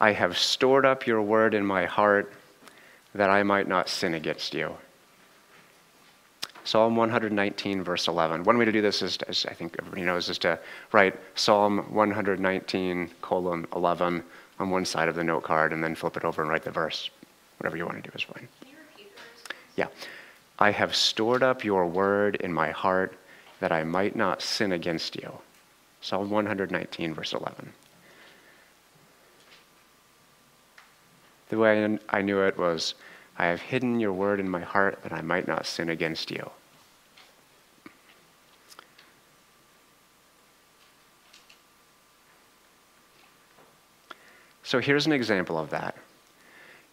I 0.00 0.12
have 0.12 0.38
stored 0.38 0.86
up 0.86 1.06
your 1.06 1.20
word 1.20 1.52
in 1.52 1.66
my 1.66 1.86
heart 1.86 2.32
that 3.14 3.30
I 3.30 3.42
might 3.42 3.66
not 3.66 3.88
sin 3.88 4.14
against 4.14 4.54
you. 4.54 4.76
Psalm 6.66 6.96
119, 6.96 7.84
verse 7.84 8.08
11. 8.08 8.42
One 8.42 8.58
way 8.58 8.64
to 8.64 8.72
do 8.72 8.82
this 8.82 9.00
is, 9.00 9.18
as 9.28 9.46
I 9.48 9.54
think 9.54 9.76
everybody 9.78 10.02
knows, 10.02 10.28
is 10.28 10.36
to 10.38 10.58
write 10.90 11.14
Psalm 11.36 11.78
119, 11.94 13.10
colon 13.22 13.66
11 13.76 14.24
on 14.58 14.70
one 14.70 14.84
side 14.84 15.08
of 15.08 15.14
the 15.14 15.22
note 15.22 15.44
card 15.44 15.72
and 15.72 15.82
then 15.82 15.94
flip 15.94 16.16
it 16.16 16.24
over 16.24 16.42
and 16.42 16.50
write 16.50 16.64
the 16.64 16.72
verse. 16.72 17.08
Whatever 17.58 17.76
you 17.76 17.86
want 17.86 18.02
to 18.02 18.10
do 18.10 18.14
is 18.16 18.22
fine. 18.22 18.48
Yeah. 19.76 19.86
I 20.58 20.72
have 20.72 20.96
stored 20.96 21.44
up 21.44 21.62
your 21.62 21.86
word 21.86 22.34
in 22.36 22.52
my 22.52 22.72
heart 22.72 23.16
that 23.60 23.70
I 23.70 23.84
might 23.84 24.16
not 24.16 24.42
sin 24.42 24.72
against 24.72 25.14
you. 25.14 25.32
Psalm 26.00 26.30
119, 26.30 27.14
verse 27.14 27.32
11. 27.32 27.72
The 31.48 31.58
way 31.58 31.96
I 32.10 32.22
knew 32.22 32.40
it 32.40 32.58
was 32.58 32.96
I 33.38 33.46
have 33.46 33.60
hidden 33.60 34.00
your 34.00 34.12
word 34.12 34.40
in 34.40 34.48
my 34.48 34.60
heart 34.60 35.02
that 35.02 35.12
I 35.12 35.20
might 35.20 35.46
not 35.46 35.66
sin 35.66 35.90
against 35.90 36.30
you. 36.30 36.50
So 44.62 44.80
here's 44.80 45.06
an 45.06 45.12
example 45.12 45.58
of 45.58 45.70
that. 45.70 45.94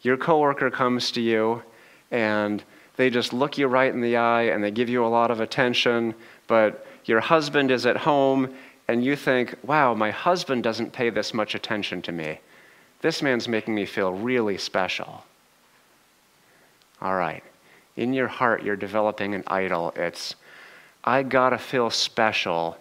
Your 0.03 0.15
coworker 0.15 0.69
comes 0.69 1.10
to 1.12 1.21
you 1.21 1.63
and 2.12 2.63
they 2.97 3.10
just 3.10 3.34
look 3.34 3.58
you 3.58 3.65
right 3.67 3.91
in 3.91 4.01
the 4.01 4.17
eye 4.17 4.43
and 4.43 4.63
they 4.63 4.69
give 4.69 4.89
you 4.89 5.03
a 5.03 5.08
lot 5.08 5.32
of 5.32 5.39
attention, 5.39 6.13
but 6.45 6.86
your 7.06 7.19
husband 7.19 7.71
is 7.71 7.86
at 7.86 7.97
home 7.97 8.53
and 8.88 9.03
you 9.03 9.15
think, 9.15 9.56
wow, 9.63 9.93
my 9.95 10.12
husband 10.12 10.62
doesn't 10.62 10.93
pay 10.93 11.10
this 11.10 11.34
much 11.34 11.56
attention 11.56 12.01
to 12.03 12.12
me. 12.12 12.39
This 13.01 13.21
man's 13.21 13.47
making 13.47 13.73
me 13.73 13.86
feel 13.86 14.13
really 14.13 14.58
special. 14.58 15.23
All 17.04 17.16
right. 17.16 17.44
In 17.98 18.13
your 18.13 18.30
heart, 18.30 18.63
you're 18.63 18.78
developing 18.78 19.36
an 19.36 19.44
idol. 19.48 19.94
It's, 19.98 20.36
I 21.04 21.22
gotta 21.22 21.58
feel 21.58 21.89
special, 21.89 22.78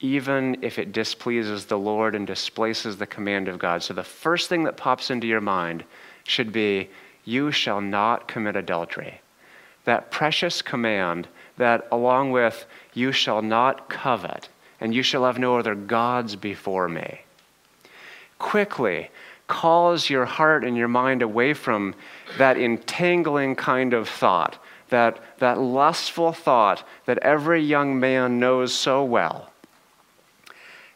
even 0.00 0.56
if 0.62 0.78
it 0.78 0.92
displeases 0.92 1.66
the 1.66 1.78
Lord 1.78 2.14
and 2.14 2.26
displaces 2.26 2.96
the 2.96 3.06
command 3.06 3.46
of 3.46 3.58
God. 3.58 3.82
So 3.82 3.92
the 3.92 4.02
first 4.02 4.48
thing 4.48 4.64
that 4.64 4.78
pops 4.78 5.10
into 5.10 5.26
your 5.26 5.42
mind 5.42 5.84
should 6.24 6.52
be, 6.52 6.88
You 7.26 7.52
shall 7.52 7.82
not 7.82 8.28
commit 8.28 8.56
adultery. 8.56 9.20
That 9.84 10.10
precious 10.10 10.62
command 10.62 11.28
that, 11.58 11.86
along 11.92 12.32
with, 12.32 12.64
You 12.94 13.12
shall 13.12 13.42
not 13.42 13.90
covet, 13.90 14.48
and 14.80 14.94
you 14.94 15.02
shall 15.02 15.26
have 15.26 15.38
no 15.38 15.58
other 15.58 15.74
gods 15.74 16.34
before 16.34 16.88
me. 16.88 17.20
Quickly, 18.38 19.10
calls 19.48 20.08
your 20.08 20.24
heart 20.24 20.64
and 20.64 20.76
your 20.76 20.88
mind 20.88 21.22
away 21.22 21.54
from 21.54 21.94
that 22.36 22.56
entangling 22.56 23.56
kind 23.56 23.92
of 23.92 24.08
thought 24.08 24.62
that, 24.90 25.18
that 25.38 25.58
lustful 25.58 26.32
thought 26.32 26.86
that 27.06 27.18
every 27.18 27.62
young 27.62 27.98
man 27.98 28.38
knows 28.38 28.72
so 28.72 29.04
well. 29.04 29.50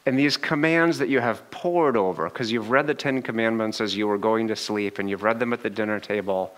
And 0.05 0.19
these 0.19 0.37
commands 0.37 0.99
that 0.99 1.09
you 1.09 1.21
have 1.21 1.49
pored 1.51 1.97
over, 1.97 2.29
because 2.29 2.51
you've 2.51 2.71
read 2.71 2.87
the 2.87 2.95
Ten 2.95 3.23
Commandments 3.23 3.81
as 3.81 3.97
you 3.97 4.09
were 4.09 4.19
going 4.19 4.49
to 4.49 4.57
sleep, 4.57 4.99
and 4.99 5.09
you've 5.09 5.23
read 5.23 5.39
them 5.39 5.53
at 5.53 5.63
the 5.63 5.71
dinner 5.71 6.01
table. 6.01 6.55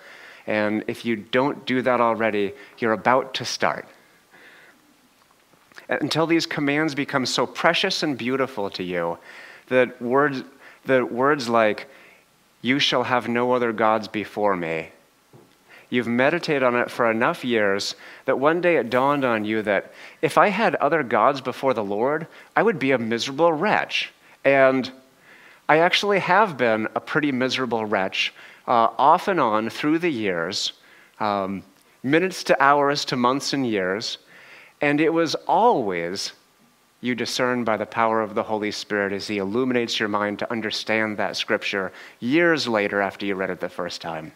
And 0.46 0.84
if 0.86 1.04
you 1.04 1.16
don't 1.16 1.64
do 1.66 1.82
that 1.82 2.00
already, 2.00 2.54
you're 2.78 2.92
about 2.92 3.34
to 3.34 3.44
start. 3.44 3.86
Until 5.88 6.26
these 6.26 6.46
commands 6.46 6.94
become 6.94 7.26
so 7.26 7.46
precious 7.46 8.02
and 8.02 8.16
beautiful 8.16 8.70
to 8.70 8.82
you 8.82 9.18
that 9.68 10.00
words, 10.00 10.42
that 10.86 11.12
words 11.12 11.48
like, 11.48 11.88
You 12.62 12.78
shall 12.78 13.04
have 13.04 13.28
no 13.28 13.52
other 13.52 13.72
gods 13.72 14.08
before 14.08 14.56
me, 14.56 14.90
You've 15.94 16.08
meditated 16.08 16.64
on 16.64 16.74
it 16.74 16.90
for 16.90 17.08
enough 17.08 17.44
years 17.44 17.94
that 18.24 18.38
one 18.38 18.60
day 18.60 18.78
it 18.78 18.90
dawned 18.90 19.24
on 19.24 19.44
you 19.44 19.62
that 19.62 19.92
if 20.22 20.36
I 20.36 20.48
had 20.48 20.74
other 20.74 21.04
gods 21.04 21.40
before 21.40 21.72
the 21.72 21.84
Lord, 21.84 22.26
I 22.56 22.64
would 22.64 22.80
be 22.80 22.90
a 22.90 22.98
miserable 22.98 23.52
wretch. 23.52 24.12
And 24.44 24.90
I 25.68 25.78
actually 25.78 26.18
have 26.18 26.56
been 26.56 26.88
a 26.96 27.00
pretty 27.00 27.30
miserable 27.30 27.84
wretch 27.84 28.34
uh, 28.66 28.88
off 28.98 29.28
and 29.28 29.38
on 29.38 29.70
through 29.70 30.00
the 30.00 30.10
years, 30.10 30.72
um, 31.20 31.62
minutes 32.02 32.42
to 32.44 32.60
hours 32.60 33.04
to 33.04 33.16
months 33.16 33.52
and 33.52 33.64
years. 33.64 34.18
And 34.80 35.00
it 35.00 35.12
was 35.12 35.36
always 35.46 36.32
you 37.04 37.14
discern 37.14 37.64
by 37.64 37.76
the 37.76 37.84
power 37.84 38.22
of 38.22 38.34
the 38.34 38.44
Holy 38.44 38.70
Spirit 38.70 39.12
as 39.12 39.28
He 39.28 39.36
illuminates 39.36 40.00
your 40.00 40.08
mind 40.08 40.38
to 40.38 40.50
understand 40.50 41.18
that 41.18 41.36
scripture 41.36 41.92
years 42.18 42.66
later 42.66 43.02
after 43.02 43.26
you 43.26 43.34
read 43.34 43.50
it 43.50 43.60
the 43.60 43.68
first 43.68 44.00
time. 44.00 44.32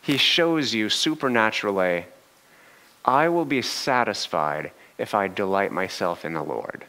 He 0.00 0.16
shows 0.16 0.72
you 0.72 0.88
supernaturally, 0.88 2.04
I 3.04 3.28
will 3.30 3.44
be 3.44 3.62
satisfied 3.62 4.70
if 4.96 5.12
I 5.12 5.26
delight 5.26 5.72
myself 5.72 6.24
in 6.24 6.34
the 6.34 6.42
Lord. 6.44 6.84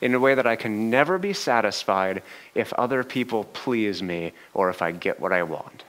In 0.00 0.14
a 0.14 0.18
way 0.18 0.34
that 0.34 0.46
I 0.46 0.56
can 0.56 0.88
never 0.88 1.18
be 1.18 1.34
satisfied 1.34 2.22
if 2.54 2.72
other 2.72 3.04
people 3.04 3.44
please 3.44 4.02
me 4.02 4.32
or 4.54 4.70
if 4.70 4.80
I 4.80 4.92
get 4.92 5.20
what 5.20 5.34
I 5.34 5.42
want. 5.42 5.84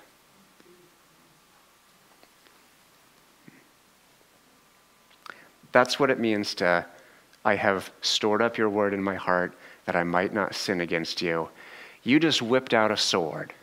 That's 5.72 5.98
what 5.98 6.10
it 6.10 6.20
means 6.20 6.54
to, 6.56 6.86
I 7.43 7.56
have 7.56 7.91
stored 8.01 8.41
up 8.41 8.58
your 8.58 8.69
word 8.69 8.93
in 8.93 9.01
my 9.01 9.15
heart 9.15 9.54
that 9.86 9.95
I 9.95 10.04
might 10.04 10.34
not 10.34 10.56
sin 10.56 10.82
against 10.82 11.21
you. 11.21 11.49
You 12.04 12.19
just 12.19 12.41
whipped 12.41 12.73
out 12.73 12.91
a 12.91 12.97
sword 12.97 13.54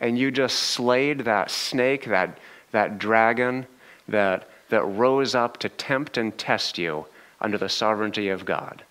and 0.00 0.18
you 0.18 0.30
just 0.30 0.56
slayed 0.56 1.20
that 1.20 1.50
snake, 1.50 2.04
that, 2.06 2.38
that 2.70 2.98
dragon 2.98 3.66
that, 4.08 4.48
that 4.68 4.84
rose 4.84 5.34
up 5.34 5.58
to 5.58 5.68
tempt 5.68 6.16
and 6.16 6.36
test 6.38 6.78
you 6.78 7.06
under 7.40 7.58
the 7.58 7.68
sovereignty 7.68 8.28
of 8.28 8.44
God. 8.44 8.84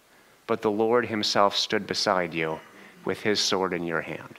But 0.46 0.62
the 0.62 0.72
Lord 0.72 1.06
Himself 1.06 1.56
stood 1.56 1.88
beside 1.88 2.34
you 2.34 2.60
with 3.06 3.22
His 3.22 3.40
sword 3.40 3.74
in 3.74 3.84
your 3.84 4.02
hand. 4.02 4.36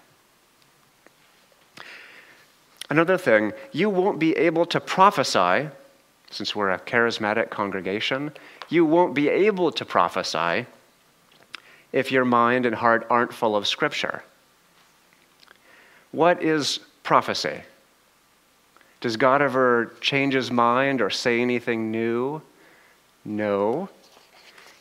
Another 2.91 3.19
thing, 3.19 3.53
you 3.73 3.91
won't 3.91 4.19
be 4.19 4.35
able 4.37 4.65
to 4.67 4.81
prophesy, 4.81 5.69
since 6.31 6.57
we're 6.57 6.71
a 6.71 6.79
charismatic 6.79 7.51
congregation, 7.51 8.33
you 8.69 8.85
won't 8.85 9.15
be 9.15 9.29
able 9.29 9.73
to 9.73 9.85
prophesy 9.85 10.67
if 11.93 12.13
your 12.13 12.25
mind 12.25 12.67
and 12.67 12.75
heart 12.75 13.07
aren't 13.09 13.33
full 13.33 13.57
of 13.57 13.67
Scripture. 13.67 14.23
What 16.13 16.43
is 16.43 16.81
prophecy? 17.03 17.63
Does 19.01 19.17
God 19.17 19.43
ever 19.43 19.93
change 20.01 20.35
his 20.35 20.51
mind 20.51 21.01
or 21.01 21.11
say 21.11 21.41
anything 21.41 21.91
new? 21.91 22.43
No. 23.25 23.89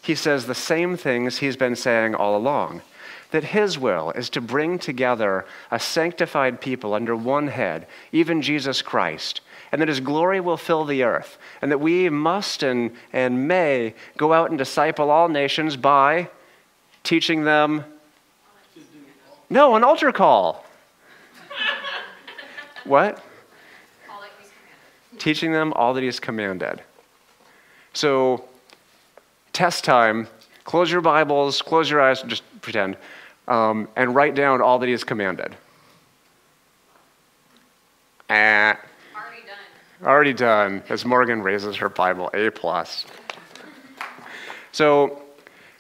He 0.02 0.16
says 0.16 0.46
the 0.46 0.56
same 0.56 0.98
things 0.98 1.38
he's 1.38 1.58
been 1.58 1.76
saying 1.76 2.16
all 2.16 2.36
along 2.36 2.82
that 3.32 3.44
his 3.44 3.78
will 3.78 4.12
is 4.12 4.30
to 4.32 4.42
bring 4.42 4.80
together 4.80 5.46
a 5.70 5.80
sanctified 5.80 6.62
people 6.62 6.94
under 6.94 7.16
one 7.16 7.48
head, 7.48 7.88
even 8.12 8.42
Jesus 8.42 8.82
Christ, 8.82 9.42
and 9.72 9.82
that 9.82 9.90
his 9.90 10.00
glory 10.00 10.40
will 10.40 10.58
fill 10.58 10.86
the 10.86 11.04
earth, 11.04 11.38
and 11.62 11.72
that 11.72 11.80
we 11.80 12.10
must 12.10 12.64
and, 12.64 12.92
and 13.12 13.48
may 13.48 13.94
go 14.16 14.34
out 14.34 14.50
and 14.50 14.58
disciple 14.58 15.10
all 15.10 15.28
nations 15.28 15.76
by 15.76 16.30
teaching 17.04 17.44
them. 17.44 17.84
No, 19.50 19.76
an 19.76 19.84
altar 19.84 20.12
call. 20.12 20.66
What? 22.84 23.22
Teaching 25.18 25.52
them 25.52 25.74
all 25.74 25.94
that 25.94 26.04
He's 26.04 26.22
commanded. 26.22 26.82
So, 27.94 28.46
test 29.52 29.84
time. 29.84 30.28
Close 30.64 30.92
your 30.92 31.02
Bibles, 31.02 31.62
close 31.62 31.90
your 31.90 32.02
eyes, 32.02 32.22
just 32.24 32.44
pretend, 32.62 32.98
um, 33.48 33.88
and 33.96 34.14
write 34.16 34.36
down 34.36 34.62
all 34.62 34.80
that 34.80 34.86
He 34.86 34.92
has 34.92 35.04
commanded. 35.04 35.56
Eh. 38.30 38.74
Already 39.16 39.42
done. 39.46 40.08
Already 40.08 40.34
done. 40.34 40.84
As 40.90 41.06
Morgan 41.06 41.42
raises 41.42 41.76
her 41.78 41.90
Bible, 41.90 42.30
A 42.34 42.50
plus. 42.52 43.06
So, 44.72 45.22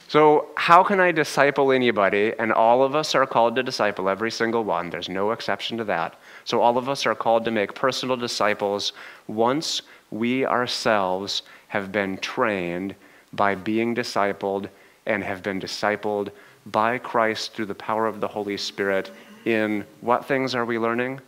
so 0.08 0.47
how 0.56 0.84
can 0.84 0.99
I 0.99 1.12
disciple 1.12 1.71
anybody? 1.71 2.34
And 2.39 2.53
all 2.53 2.84
of 2.84 2.95
us 2.95 3.13
are 3.13 3.25
called 3.25 3.56
to 3.58 3.63
disciple 3.63 4.10
every 4.10 4.32
single 4.32 4.63
one. 4.63 4.89
There's 4.89 5.10
no 5.10 5.32
exception 5.32 5.77
to 5.77 5.84
that. 5.84 6.15
So 6.45 6.62
all 6.62 6.77
of 6.77 6.88
us 6.88 7.06
are 7.06 7.15
called 7.15 7.43
to 7.45 7.51
make 7.51 7.75
personal 7.75 8.15
disciples 8.15 8.93
once 9.27 9.82
we 10.10 10.45
ourselves 10.45 11.41
have 11.67 11.91
been 11.91 12.17
trained 12.17 12.95
by 13.34 13.56
being 13.56 13.93
discipled 13.93 14.69
and 15.06 15.23
have 15.23 15.43
been 15.43 15.60
discipled 15.60 16.32
by 16.71 16.97
Christ 16.97 17.53
through 17.53 17.65
the 17.65 17.75
power 17.75 18.08
of 18.08 18.19
the 18.19 18.27
Holy 18.27 18.58
Spirit 18.58 19.12
in 19.45 19.86
what 20.01 20.25
things 20.25 20.56
are 20.56 20.65
we 20.65 20.77
learning? 20.77 21.21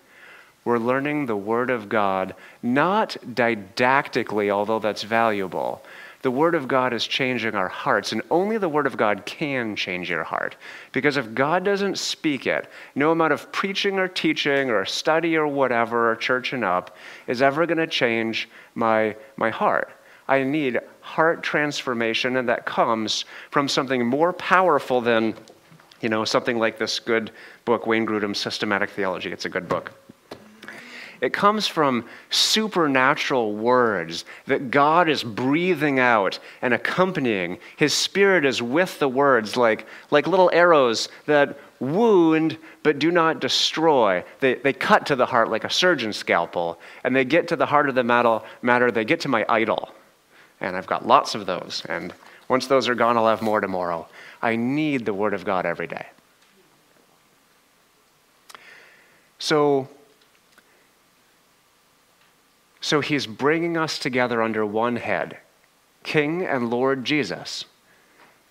We're 0.65 0.77
learning 0.77 1.25
the 1.25 1.37
Word 1.37 1.69
of 1.69 1.89
God, 1.89 2.35
not 2.61 3.15
didactically, 3.33 4.51
although 4.51 4.79
that's 4.79 5.03
valuable, 5.03 5.83
the 6.21 6.31
Word 6.31 6.53
of 6.53 6.67
God 6.67 6.91
is 6.91 7.07
changing 7.07 7.55
our 7.55 7.69
hearts, 7.69 8.11
and 8.11 8.21
only 8.29 8.57
the 8.57 8.67
Word 8.67 8.85
of 8.85 8.97
God 8.97 9.25
can 9.25 9.75
change 9.75 10.09
your 10.09 10.25
heart. 10.25 10.57
Because 10.91 11.15
if 11.15 11.33
God 11.33 11.63
doesn't 11.63 11.97
speak 11.97 12.45
it, 12.45 12.69
no 12.93 13.11
amount 13.11 13.31
of 13.31 13.49
preaching 13.53 13.97
or 13.97 14.09
teaching 14.09 14.69
or 14.69 14.83
study 14.83 15.37
or 15.37 15.47
whatever, 15.47 16.11
or 16.11 16.17
churching 16.17 16.63
up, 16.63 16.97
is 17.27 17.41
ever 17.41 17.65
going 17.65 17.77
to 17.77 17.87
change 17.87 18.49
my, 18.75 19.15
my 19.37 19.49
heart. 19.49 19.91
I 20.29 20.43
need 20.43 20.79
heart 21.01 21.41
transformation, 21.41 22.37
and 22.37 22.47
that 22.49 22.65
comes 22.67 23.25
from 23.49 23.67
something 23.67 24.05
more 24.05 24.31
powerful 24.31 25.01
than, 25.01 25.33
you 26.01 26.09
know, 26.09 26.23
something 26.23 26.59
like 26.59 26.77
this 26.77 26.99
good 26.99 27.31
book, 27.65 27.87
Wayne 27.87 28.05
Grudem's 28.05 28.37
Systematic 28.37 28.91
Theology. 28.91 29.31
It's 29.31 29.45
a 29.45 29.49
good 29.49 29.67
book. 29.67 29.91
It 31.19 31.33
comes 31.33 31.65
from 31.65 32.05
supernatural 32.29 33.55
words 33.55 34.23
that 34.45 34.69
God 34.69 35.09
is 35.09 35.23
breathing 35.23 35.99
out 35.99 36.37
and 36.61 36.75
accompanying. 36.75 37.57
His 37.75 37.93
Spirit 37.93 38.45
is 38.45 38.61
with 38.61 38.99
the 38.99 39.09
words 39.09 39.57
like, 39.57 39.87
like 40.11 40.27
little 40.27 40.51
arrows 40.53 41.09
that 41.25 41.59
wound 41.79 42.55
but 42.83 42.99
do 42.99 43.09
not 43.09 43.41
destroy. 43.41 44.23
They, 44.41 44.55
they 44.55 44.73
cut 44.73 45.07
to 45.07 45.15
the 45.15 45.25
heart 45.25 45.49
like 45.49 45.63
a 45.63 45.71
surgeon's 45.71 46.17
scalpel, 46.17 46.79
and 47.03 47.15
they 47.15 47.25
get 47.25 47.47
to 47.47 47.55
the 47.55 47.65
heart 47.65 47.89
of 47.89 47.95
the 47.95 48.03
matter, 48.03 48.41
matter, 48.61 48.91
they 48.91 49.05
get 49.05 49.21
to 49.21 49.27
my 49.27 49.43
idol. 49.49 49.89
And 50.61 50.75
I've 50.75 50.87
got 50.87 51.07
lots 51.07 51.35
of 51.35 51.45
those. 51.45 51.83
And 51.87 52.13
once 52.47 52.67
those 52.67 52.87
are 52.87 52.95
gone, 52.95 53.17
I'll 53.17 53.27
have 53.27 53.41
more 53.41 53.61
tomorrow. 53.61 54.07
I 54.41 54.55
need 54.55 55.05
the 55.05 55.13
Word 55.13 55.33
of 55.33 55.45
God 55.45 55.65
every 55.65 55.87
day. 55.87 56.07
So, 59.37 59.87
so 62.81 62.99
he's 62.99 63.25
bringing 63.25 63.77
us 63.77 63.97
together 63.97 64.41
under 64.41 64.65
one 64.65 64.97
head, 64.97 65.37
King 66.03 66.45
and 66.45 66.69
Lord 66.69 67.05
Jesus. 67.05 67.65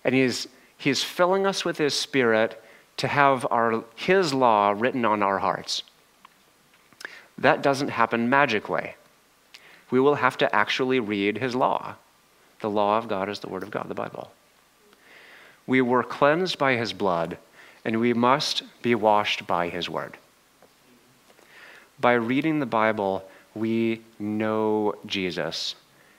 And 0.03 0.15
he's, 0.15 0.47
he's 0.77 1.03
filling 1.03 1.45
us 1.45 1.63
with 1.63 1.77
his 1.77 1.93
spirit 1.93 2.61
to 2.97 3.07
have 3.07 3.45
our, 3.51 3.83
his 3.95 4.33
law 4.33 4.73
written 4.75 5.05
on 5.05 5.21
our 5.21 5.39
hearts. 5.39 5.83
That 7.37 7.61
doesn't 7.61 7.89
happen 7.89 8.29
magically. 8.29 8.95
We 9.91 9.99
will 9.99 10.15
have 10.15 10.37
to 10.37 10.55
actually 10.55 10.99
read 10.99 11.37
his 11.37 11.55
law. 11.55 11.95
The 12.61 12.69
law 12.69 12.97
of 12.97 13.07
God 13.07 13.29
is 13.29 13.39
the 13.39 13.49
word 13.49 13.63
of 13.63 13.71
God, 13.71 13.87
the 13.87 13.95
Bible. 13.95 14.31
We 15.65 15.81
were 15.81 16.03
cleansed 16.03 16.57
by 16.57 16.75
his 16.75 16.93
blood, 16.93 17.37
and 17.85 17.99
we 17.99 18.13
must 18.13 18.63
be 18.81 18.95
washed 18.95 19.47
by 19.47 19.69
his 19.69 19.89
word. 19.89 20.17
By 21.99 22.13
reading 22.13 22.59
the 22.59 22.65
Bible, 22.65 23.25
we 23.55 24.01
know 24.19 24.95
Jesus, 25.05 25.75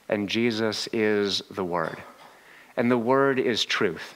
and 0.09 0.29
Jesus 0.29 0.89
is 0.93 1.43
the 1.51 1.65
Word. 1.65 1.97
And 2.77 2.91
the 2.91 2.99
Word 2.99 3.39
is 3.39 3.65
truth. 3.65 4.15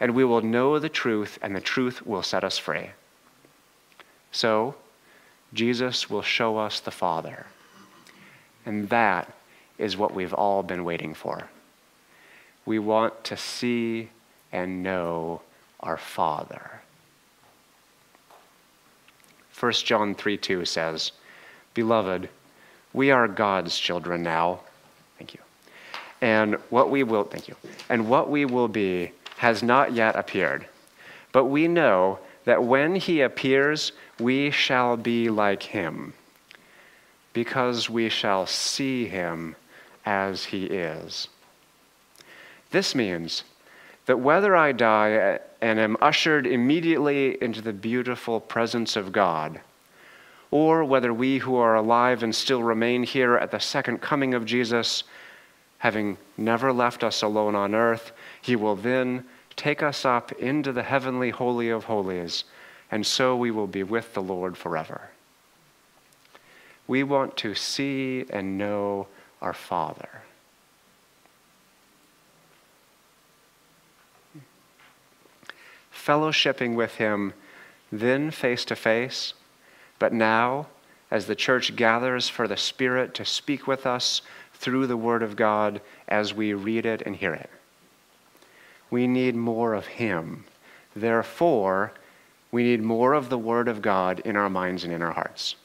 And 0.00 0.14
we 0.14 0.24
will 0.24 0.40
know 0.40 0.78
the 0.78 0.88
truth, 0.88 1.38
and 1.40 1.54
the 1.54 1.60
truth 1.60 2.04
will 2.04 2.22
set 2.22 2.42
us 2.42 2.58
free. 2.58 2.90
So, 4.32 4.74
Jesus 5.54 6.10
will 6.10 6.22
show 6.22 6.58
us 6.58 6.80
the 6.80 6.90
Father. 6.90 7.46
And 8.64 8.88
that 8.88 9.32
is 9.78 9.96
what 9.96 10.14
we've 10.14 10.34
all 10.34 10.62
been 10.62 10.84
waiting 10.84 11.14
for. 11.14 11.48
We 12.64 12.78
want 12.78 13.24
to 13.24 13.36
see 13.36 14.08
and 14.52 14.82
know 14.82 15.40
our 15.80 15.96
Father. 15.96 16.80
1 19.58 19.72
John 19.72 20.14
3 20.14 20.36
2 20.36 20.64
says, 20.64 21.12
Beloved, 21.74 22.28
we 22.92 23.10
are 23.10 23.28
God's 23.28 23.78
children 23.78 24.22
now. 24.22 24.60
Thank 25.18 25.34
you. 25.34 25.40
And 26.20 26.54
what 26.70 26.90
we 26.90 27.02
will, 27.02 27.24
thank 27.24 27.48
you. 27.48 27.56
And 27.88 28.08
what 28.08 28.30
we 28.30 28.44
will 28.44 28.68
be 28.68 29.12
has 29.38 29.62
not 29.62 29.92
yet 29.92 30.14
appeared. 30.16 30.66
But 31.32 31.46
we 31.46 31.66
know 31.66 32.18
that 32.44 32.62
when 32.62 32.94
he 32.94 33.22
appears, 33.22 33.92
we 34.20 34.50
shall 34.50 34.96
be 34.96 35.30
like 35.30 35.62
him, 35.62 36.12
because 37.32 37.88
we 37.88 38.08
shall 38.08 38.46
see 38.46 39.06
him 39.06 39.56
as 40.04 40.44
he 40.46 40.66
is. 40.66 41.28
This 42.70 42.94
means 42.94 43.44
that 44.06 44.18
whether 44.18 44.56
I 44.56 44.72
die 44.72 45.38
and 45.60 45.78
am 45.78 45.96
ushered 46.00 46.46
immediately 46.46 47.40
into 47.42 47.60
the 47.60 47.72
beautiful 47.72 48.40
presence 48.40 48.96
of 48.96 49.12
God, 49.12 49.60
or 50.50 50.84
whether 50.84 51.14
we 51.14 51.38
who 51.38 51.56
are 51.56 51.76
alive 51.76 52.22
and 52.22 52.34
still 52.34 52.62
remain 52.62 53.04
here 53.04 53.36
at 53.36 53.50
the 53.50 53.60
second 53.60 54.00
coming 54.00 54.34
of 54.34 54.44
Jesus, 54.44 55.04
having 55.78 56.18
never 56.36 56.72
left 56.72 57.04
us 57.04 57.22
alone 57.22 57.54
on 57.54 57.74
earth, 57.74 58.12
he 58.40 58.56
will 58.56 58.76
then 58.76 59.24
take 59.56 59.82
us 59.82 60.04
up 60.04 60.32
into 60.32 60.72
the 60.72 60.82
heavenly 60.82 61.30
Holy 61.30 61.68
of 61.68 61.84
Holies, 61.84 62.44
and 62.90 63.06
so 63.06 63.36
we 63.36 63.50
will 63.50 63.66
be 63.66 63.82
with 63.82 64.12
the 64.14 64.22
Lord 64.22 64.56
forever. 64.56 65.11
We 66.86 67.02
want 67.02 67.36
to 67.38 67.54
see 67.54 68.24
and 68.30 68.58
know 68.58 69.06
our 69.40 69.52
Father. 69.52 70.08
Fellowshipping 75.92 76.74
with 76.74 76.96
Him, 76.96 77.32
then 77.90 78.30
face 78.30 78.64
to 78.66 78.76
face, 78.76 79.34
but 79.98 80.12
now, 80.12 80.66
as 81.10 81.26
the 81.26 81.36
church 81.36 81.76
gathers 81.76 82.28
for 82.28 82.48
the 82.48 82.56
Spirit 82.56 83.14
to 83.14 83.24
speak 83.24 83.66
with 83.66 83.86
us 83.86 84.22
through 84.54 84.86
the 84.86 84.96
Word 84.96 85.22
of 85.22 85.36
God 85.36 85.80
as 86.08 86.34
we 86.34 86.54
read 86.54 86.86
it 86.86 87.02
and 87.02 87.14
hear 87.14 87.34
it. 87.34 87.50
We 88.90 89.06
need 89.06 89.36
more 89.36 89.74
of 89.74 89.86
Him. 89.86 90.44
Therefore, 90.96 91.92
we 92.50 92.62
need 92.62 92.82
more 92.82 93.12
of 93.12 93.28
the 93.28 93.38
Word 93.38 93.68
of 93.68 93.82
God 93.82 94.20
in 94.20 94.36
our 94.36 94.50
minds 94.50 94.84
and 94.84 94.92
in 94.92 95.02
our 95.02 95.12
hearts. 95.12 95.56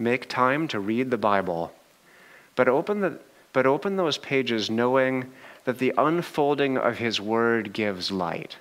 Make 0.00 0.30
time 0.30 0.66
to 0.68 0.80
read 0.80 1.10
the 1.10 1.18
Bible, 1.18 1.74
but 2.56 2.68
open, 2.68 3.02
the, 3.02 3.18
but 3.52 3.66
open 3.66 3.96
those 3.96 4.16
pages 4.16 4.70
knowing 4.70 5.30
that 5.66 5.78
the 5.78 5.92
unfolding 5.98 6.78
of 6.78 6.96
His 6.96 7.20
Word 7.20 7.74
gives 7.74 8.10
light 8.10 8.56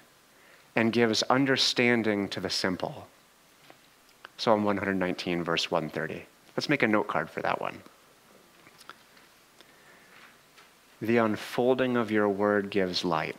and 0.75 0.91
gives 0.91 1.23
understanding 1.23 2.27
to 2.27 2.41
the 2.41 2.49
simple. 2.49 3.07
Psalm 4.35 4.65
119, 4.65 5.41
verse 5.41 5.71
130. 5.71 6.25
Let's 6.57 6.67
make 6.67 6.83
a 6.83 6.87
note 6.87 7.07
card 7.07 7.29
for 7.29 7.41
that 7.41 7.61
one. 7.61 7.79
The 11.01 11.17
unfolding 11.17 11.95
of 11.95 12.11
your 12.11 12.27
word 12.27 12.69
gives 12.69 13.05
light. 13.05 13.37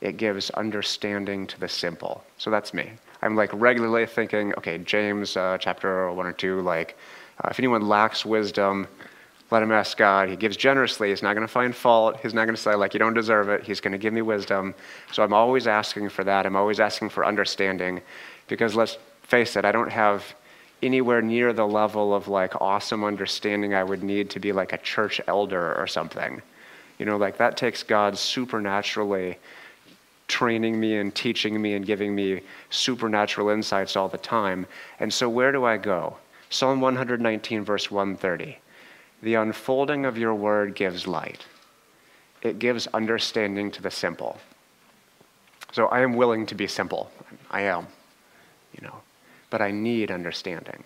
It 0.00 0.18
gives 0.18 0.50
understanding 0.50 1.48
to 1.48 1.58
the 1.58 1.68
simple. 1.68 2.22
So 2.36 2.48
that's 2.48 2.72
me. 2.72 2.92
I'm 3.22 3.34
like 3.34 3.50
regularly 3.52 4.06
thinking, 4.06 4.54
okay, 4.54 4.78
James 4.78 5.36
uh, 5.36 5.58
chapter 5.58 6.12
1 6.12 6.26
or 6.26 6.32
2, 6.32 6.60
like, 6.60 6.96
uh, 7.42 7.48
if 7.50 7.58
anyone 7.58 7.88
lacks 7.88 8.24
wisdom, 8.24 8.86
let 9.50 9.62
him 9.62 9.72
ask 9.72 9.96
God. 9.96 10.28
He 10.28 10.36
gives 10.36 10.56
generously. 10.56 11.08
He's 11.08 11.22
not 11.22 11.34
going 11.34 11.46
to 11.46 11.52
find 11.52 11.74
fault. 11.74 12.18
He's 12.20 12.34
not 12.34 12.44
going 12.44 12.54
to 12.54 12.60
say, 12.60 12.74
like, 12.74 12.92
you 12.92 12.98
don't 12.98 13.14
deserve 13.14 13.48
it. 13.48 13.64
He's 13.64 13.80
going 13.80 13.92
to 13.92 13.98
give 13.98 14.12
me 14.12 14.22
wisdom. 14.22 14.74
So 15.12 15.22
I'm 15.22 15.32
always 15.32 15.66
asking 15.66 16.10
for 16.10 16.22
that. 16.24 16.44
I'm 16.44 16.56
always 16.56 16.80
asking 16.80 17.08
for 17.08 17.24
understanding 17.24 18.02
because 18.46 18.74
let's 18.74 18.98
face 19.22 19.56
it, 19.56 19.64
I 19.64 19.72
don't 19.72 19.90
have 19.90 20.24
anywhere 20.82 21.22
near 21.22 21.52
the 21.52 21.66
level 21.66 22.14
of 22.14 22.28
like 22.28 22.60
awesome 22.60 23.04
understanding 23.04 23.74
I 23.74 23.82
would 23.82 24.02
need 24.02 24.30
to 24.30 24.40
be 24.40 24.52
like 24.52 24.72
a 24.72 24.78
church 24.78 25.20
elder 25.26 25.74
or 25.74 25.86
something. 25.86 26.40
You 26.98 27.06
know, 27.06 27.16
like 27.16 27.38
that 27.38 27.56
takes 27.56 27.82
God 27.82 28.18
supernaturally 28.18 29.38
training 30.28 30.78
me 30.78 30.96
and 30.96 31.14
teaching 31.14 31.60
me 31.60 31.74
and 31.74 31.84
giving 31.84 32.14
me 32.14 32.42
supernatural 32.70 33.48
insights 33.48 33.96
all 33.96 34.08
the 34.08 34.18
time. 34.18 34.66
And 35.00 35.12
so, 35.12 35.28
where 35.28 35.52
do 35.52 35.64
I 35.64 35.76
go? 35.76 36.16
Psalm 36.50 36.80
119, 36.80 37.64
verse 37.64 37.90
130. 37.90 38.58
The 39.22 39.34
unfolding 39.34 40.04
of 40.04 40.16
your 40.16 40.34
word 40.34 40.74
gives 40.74 41.06
light, 41.06 41.44
it 42.42 42.58
gives 42.58 42.86
understanding 42.88 43.70
to 43.72 43.82
the 43.82 43.90
simple. 43.90 44.38
So, 45.72 45.86
I 45.88 46.00
am 46.00 46.14
willing 46.14 46.46
to 46.46 46.54
be 46.54 46.66
simple. 46.66 47.10
I 47.50 47.62
am, 47.62 47.86
you 48.74 48.86
know, 48.86 49.00
but 49.50 49.60
I 49.60 49.70
need 49.70 50.10
understanding 50.10 50.84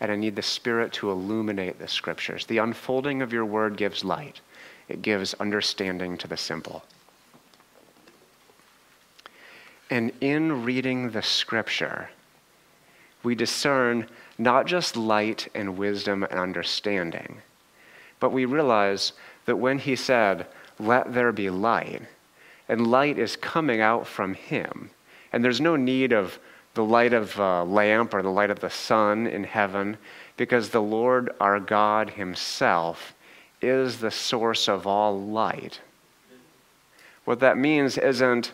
and 0.00 0.10
I 0.10 0.16
need 0.16 0.34
the 0.34 0.42
Spirit 0.42 0.92
to 0.94 1.10
illuminate 1.10 1.78
the 1.78 1.86
scriptures. 1.86 2.46
The 2.46 2.58
unfolding 2.58 3.20
of 3.20 3.32
your 3.32 3.44
word 3.44 3.76
gives 3.76 4.02
light, 4.02 4.40
it 4.90 5.02
gives 5.02 5.34
understanding 5.34 6.18
to 6.18 6.28
the 6.28 6.36
simple. 6.36 6.82
And 9.88 10.12
in 10.20 10.64
reading 10.64 11.10
the 11.10 11.22
scripture, 11.22 12.10
we 13.22 13.34
discern 13.34 14.06
not 14.38 14.66
just 14.66 14.96
light 14.96 15.48
and 15.54 15.78
wisdom 15.78 16.24
and 16.24 16.38
understanding, 16.38 17.38
but 18.18 18.30
we 18.30 18.44
realize 18.44 19.12
that 19.46 19.56
when 19.56 19.78
he 19.78 19.96
said, 19.96 20.46
Let 20.78 21.12
there 21.12 21.32
be 21.32 21.50
light, 21.50 22.02
and 22.68 22.86
light 22.86 23.18
is 23.18 23.36
coming 23.36 23.80
out 23.80 24.06
from 24.06 24.34
him, 24.34 24.90
and 25.32 25.44
there's 25.44 25.60
no 25.60 25.76
need 25.76 26.12
of 26.12 26.38
the 26.74 26.84
light 26.84 27.12
of 27.12 27.38
a 27.38 27.64
lamp 27.64 28.14
or 28.14 28.22
the 28.22 28.30
light 28.30 28.50
of 28.50 28.60
the 28.60 28.70
sun 28.70 29.26
in 29.26 29.44
heaven, 29.44 29.98
because 30.36 30.70
the 30.70 30.82
Lord 30.82 31.30
our 31.40 31.60
God 31.60 32.10
Himself 32.10 33.12
is 33.62 33.98
the 33.98 34.10
source 34.10 34.68
of 34.68 34.86
all 34.86 35.20
light. 35.20 35.80
What 37.24 37.40
that 37.40 37.58
means 37.58 37.98
isn't 37.98 38.52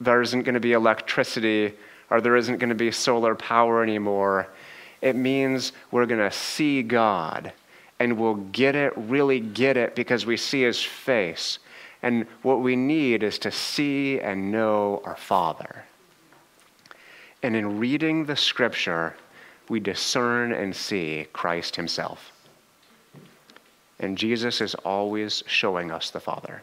there 0.00 0.20
isn't 0.22 0.42
going 0.42 0.54
to 0.54 0.60
be 0.60 0.72
electricity 0.72 1.72
or 2.10 2.20
there 2.20 2.36
isn't 2.36 2.58
going 2.58 2.68
to 2.68 2.74
be 2.74 2.90
solar 2.90 3.34
power 3.34 3.82
anymore. 3.82 4.48
It 5.00 5.16
means 5.16 5.72
we're 5.90 6.06
going 6.06 6.20
to 6.20 6.36
see 6.36 6.82
God 6.82 7.52
and 8.00 8.18
we'll 8.18 8.34
get 8.34 8.74
it, 8.74 8.92
really 8.96 9.40
get 9.40 9.76
it, 9.76 9.94
because 9.94 10.26
we 10.26 10.36
see 10.36 10.62
His 10.62 10.82
face. 10.82 11.58
And 12.02 12.26
what 12.42 12.60
we 12.60 12.76
need 12.76 13.22
is 13.22 13.38
to 13.40 13.50
see 13.50 14.20
and 14.20 14.50
know 14.50 15.00
our 15.04 15.16
Father. 15.16 15.84
And 17.42 17.54
in 17.54 17.78
reading 17.78 18.24
the 18.24 18.36
scripture, 18.36 19.14
we 19.68 19.80
discern 19.80 20.52
and 20.52 20.74
see 20.74 21.26
Christ 21.32 21.76
himself. 21.76 22.33
And 24.00 24.18
Jesus 24.18 24.60
is 24.60 24.74
always 24.76 25.42
showing 25.46 25.90
us 25.90 26.10
the 26.10 26.20
Father. 26.20 26.62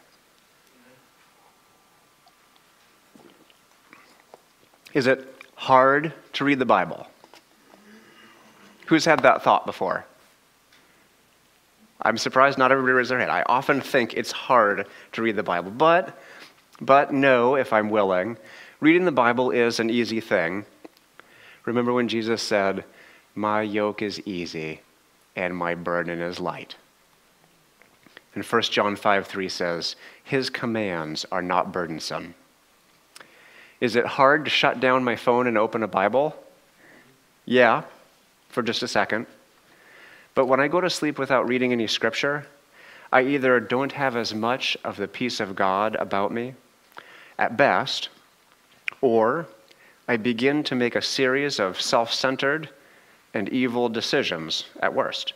Is 4.92 5.06
it 5.06 5.26
hard 5.54 6.12
to 6.34 6.44
read 6.44 6.58
the 6.58 6.66
Bible? 6.66 7.06
Who's 8.86 9.04
had 9.04 9.20
that 9.20 9.42
thought 9.42 9.64
before? 9.64 10.04
I'm 12.02 12.18
surprised 12.18 12.58
not 12.58 12.72
everybody 12.72 12.92
raised 12.92 13.10
their 13.10 13.18
hand. 13.18 13.30
I 13.30 13.42
often 13.46 13.80
think 13.80 14.14
it's 14.14 14.32
hard 14.32 14.86
to 15.12 15.22
read 15.22 15.36
the 15.36 15.42
Bible, 15.42 15.70
but 15.70 16.18
but 16.80 17.12
no, 17.12 17.54
if 17.54 17.72
I'm 17.72 17.90
willing, 17.90 18.36
reading 18.80 19.04
the 19.04 19.12
Bible 19.12 19.52
is 19.52 19.78
an 19.78 19.88
easy 19.88 20.20
thing. 20.20 20.66
Remember 21.64 21.92
when 21.92 22.08
Jesus 22.08 22.42
said, 22.42 22.84
My 23.36 23.62
yoke 23.62 24.02
is 24.02 24.20
easy 24.26 24.80
and 25.36 25.56
my 25.56 25.76
burden 25.76 26.20
is 26.20 26.40
light. 26.40 26.74
And 28.34 28.44
1 28.44 28.62
John 28.62 28.96
5 28.96 29.26
3 29.26 29.48
says, 29.48 29.96
His 30.24 30.50
commands 30.50 31.26
are 31.30 31.42
not 31.42 31.72
burdensome. 31.72 32.34
Is 33.80 33.96
it 33.96 34.06
hard 34.06 34.44
to 34.44 34.50
shut 34.50 34.80
down 34.80 35.04
my 35.04 35.16
phone 35.16 35.46
and 35.46 35.58
open 35.58 35.82
a 35.82 35.88
Bible? 35.88 36.36
Yeah, 37.44 37.82
for 38.48 38.62
just 38.62 38.82
a 38.82 38.88
second. 38.88 39.26
But 40.34 40.46
when 40.46 40.60
I 40.60 40.68
go 40.68 40.80
to 40.80 40.88
sleep 40.88 41.18
without 41.18 41.48
reading 41.48 41.72
any 41.72 41.86
scripture, 41.86 42.46
I 43.12 43.22
either 43.22 43.60
don't 43.60 43.92
have 43.92 44.16
as 44.16 44.34
much 44.34 44.76
of 44.84 44.96
the 44.96 45.08
peace 45.08 45.40
of 45.40 45.54
God 45.54 45.96
about 45.96 46.32
me, 46.32 46.54
at 47.38 47.56
best, 47.56 48.08
or 49.02 49.46
I 50.08 50.16
begin 50.16 50.62
to 50.64 50.74
make 50.74 50.96
a 50.96 51.02
series 51.02 51.60
of 51.60 51.80
self 51.80 52.12
centered 52.12 52.70
and 53.34 53.48
evil 53.50 53.88
decisions 53.88 54.64
at 54.80 54.94
worst. 54.94 55.34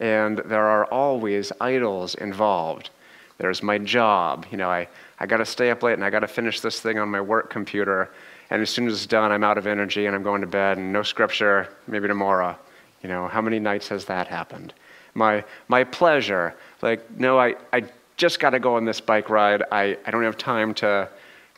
And 0.00 0.38
there 0.38 0.66
are 0.66 0.86
always 0.86 1.52
idols 1.60 2.14
involved. 2.16 2.90
There's 3.38 3.62
my 3.62 3.78
job. 3.78 4.46
You 4.50 4.58
know, 4.58 4.70
I, 4.70 4.88
I 5.18 5.26
got 5.26 5.38
to 5.38 5.46
stay 5.46 5.70
up 5.70 5.82
late 5.82 5.94
and 5.94 6.04
I 6.04 6.10
got 6.10 6.20
to 6.20 6.28
finish 6.28 6.60
this 6.60 6.80
thing 6.80 6.98
on 6.98 7.08
my 7.08 7.20
work 7.20 7.50
computer. 7.50 8.10
and 8.50 8.60
as 8.60 8.70
soon 8.70 8.86
as 8.86 8.94
it's 8.94 9.06
done, 9.06 9.30
I'm 9.30 9.44
out 9.44 9.58
of 9.58 9.66
energy 9.66 10.06
and 10.06 10.16
I'm 10.16 10.22
going 10.22 10.40
to 10.40 10.46
bed 10.46 10.78
and 10.78 10.92
no 10.92 11.02
scripture, 11.02 11.68
maybe 11.86 12.08
tomorrow. 12.08 12.56
You 13.02 13.08
know, 13.08 13.28
how 13.28 13.40
many 13.40 13.58
nights 13.58 13.88
has 13.88 14.04
that 14.06 14.26
happened? 14.26 14.74
My, 15.14 15.44
my 15.68 15.84
pleasure, 15.84 16.54
like, 16.82 17.10
no, 17.18 17.38
I, 17.38 17.56
I 17.72 17.84
just 18.16 18.40
got 18.40 18.50
to 18.50 18.58
go 18.58 18.76
on 18.76 18.84
this 18.84 19.00
bike 19.00 19.30
ride. 19.30 19.62
I, 19.72 19.96
I 20.06 20.10
don't 20.10 20.22
have 20.22 20.36
time 20.36 20.74
to 20.74 21.08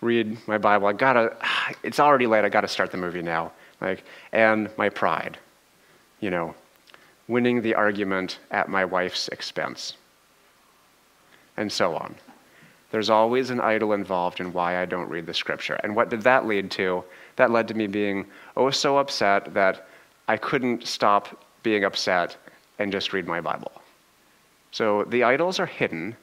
read 0.00 0.36
my 0.46 0.58
Bible. 0.58 0.86
I 0.86 0.92
gotta, 0.92 1.36
it's 1.82 2.00
already 2.00 2.26
late. 2.26 2.44
I 2.44 2.48
got 2.48 2.62
to 2.62 2.68
start 2.68 2.90
the 2.90 2.98
movie 2.98 3.22
now. 3.22 3.52
Like, 3.80 4.04
and 4.32 4.70
my 4.76 4.88
pride, 4.88 5.38
you 6.20 6.30
know, 6.30 6.54
winning 7.28 7.62
the 7.62 7.74
argument 7.74 8.38
at 8.50 8.68
my 8.68 8.84
wife's 8.84 9.28
expense, 9.28 9.96
and 11.56 11.70
so 11.70 11.94
on. 11.94 12.14
There's 12.90 13.10
always 13.10 13.50
an 13.50 13.60
idol 13.60 13.94
involved 13.94 14.40
in 14.40 14.52
why 14.52 14.80
I 14.80 14.84
don't 14.84 15.08
read 15.08 15.24
the 15.24 15.32
scripture. 15.32 15.80
And 15.82 15.96
what 15.96 16.10
did 16.10 16.22
that 16.22 16.46
lead 16.46 16.70
to? 16.72 17.02
That 17.36 17.50
led 17.50 17.66
to 17.68 17.74
me 17.74 17.86
being 17.86 18.26
oh 18.56 18.70
so 18.70 18.98
upset 18.98 19.54
that 19.54 19.88
I 20.28 20.36
couldn't 20.36 20.86
stop 20.86 21.42
being 21.62 21.84
upset 21.84 22.36
and 22.78 22.92
just 22.92 23.12
read 23.12 23.26
my 23.26 23.40
Bible. 23.40 23.72
So 24.72 25.04
the 25.04 25.24
idols 25.24 25.58
are 25.58 25.66
hidden, 25.66 26.16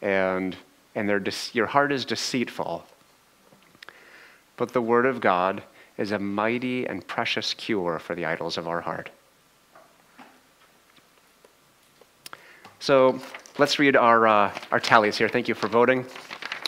and, 0.00 0.56
and 0.94 1.08
your 1.52 1.66
heart 1.66 1.92
is 1.92 2.04
deceitful. 2.04 2.84
But 4.56 4.72
the 4.72 4.82
Word 4.82 5.06
of 5.06 5.20
God 5.20 5.62
is 5.98 6.12
a 6.12 6.18
mighty 6.18 6.86
and 6.86 7.06
precious 7.06 7.54
cure 7.54 7.98
for 7.98 8.14
the 8.14 8.24
idols 8.24 8.56
of 8.56 8.68
our 8.68 8.80
heart. 8.80 9.10
So 12.84 13.18
let's 13.56 13.78
read 13.78 13.96
our, 13.96 14.28
uh, 14.28 14.52
our 14.70 14.78
tallies 14.78 15.16
here. 15.16 15.30
Thank 15.30 15.48
you 15.48 15.54
for 15.54 15.68
voting. 15.68 16.04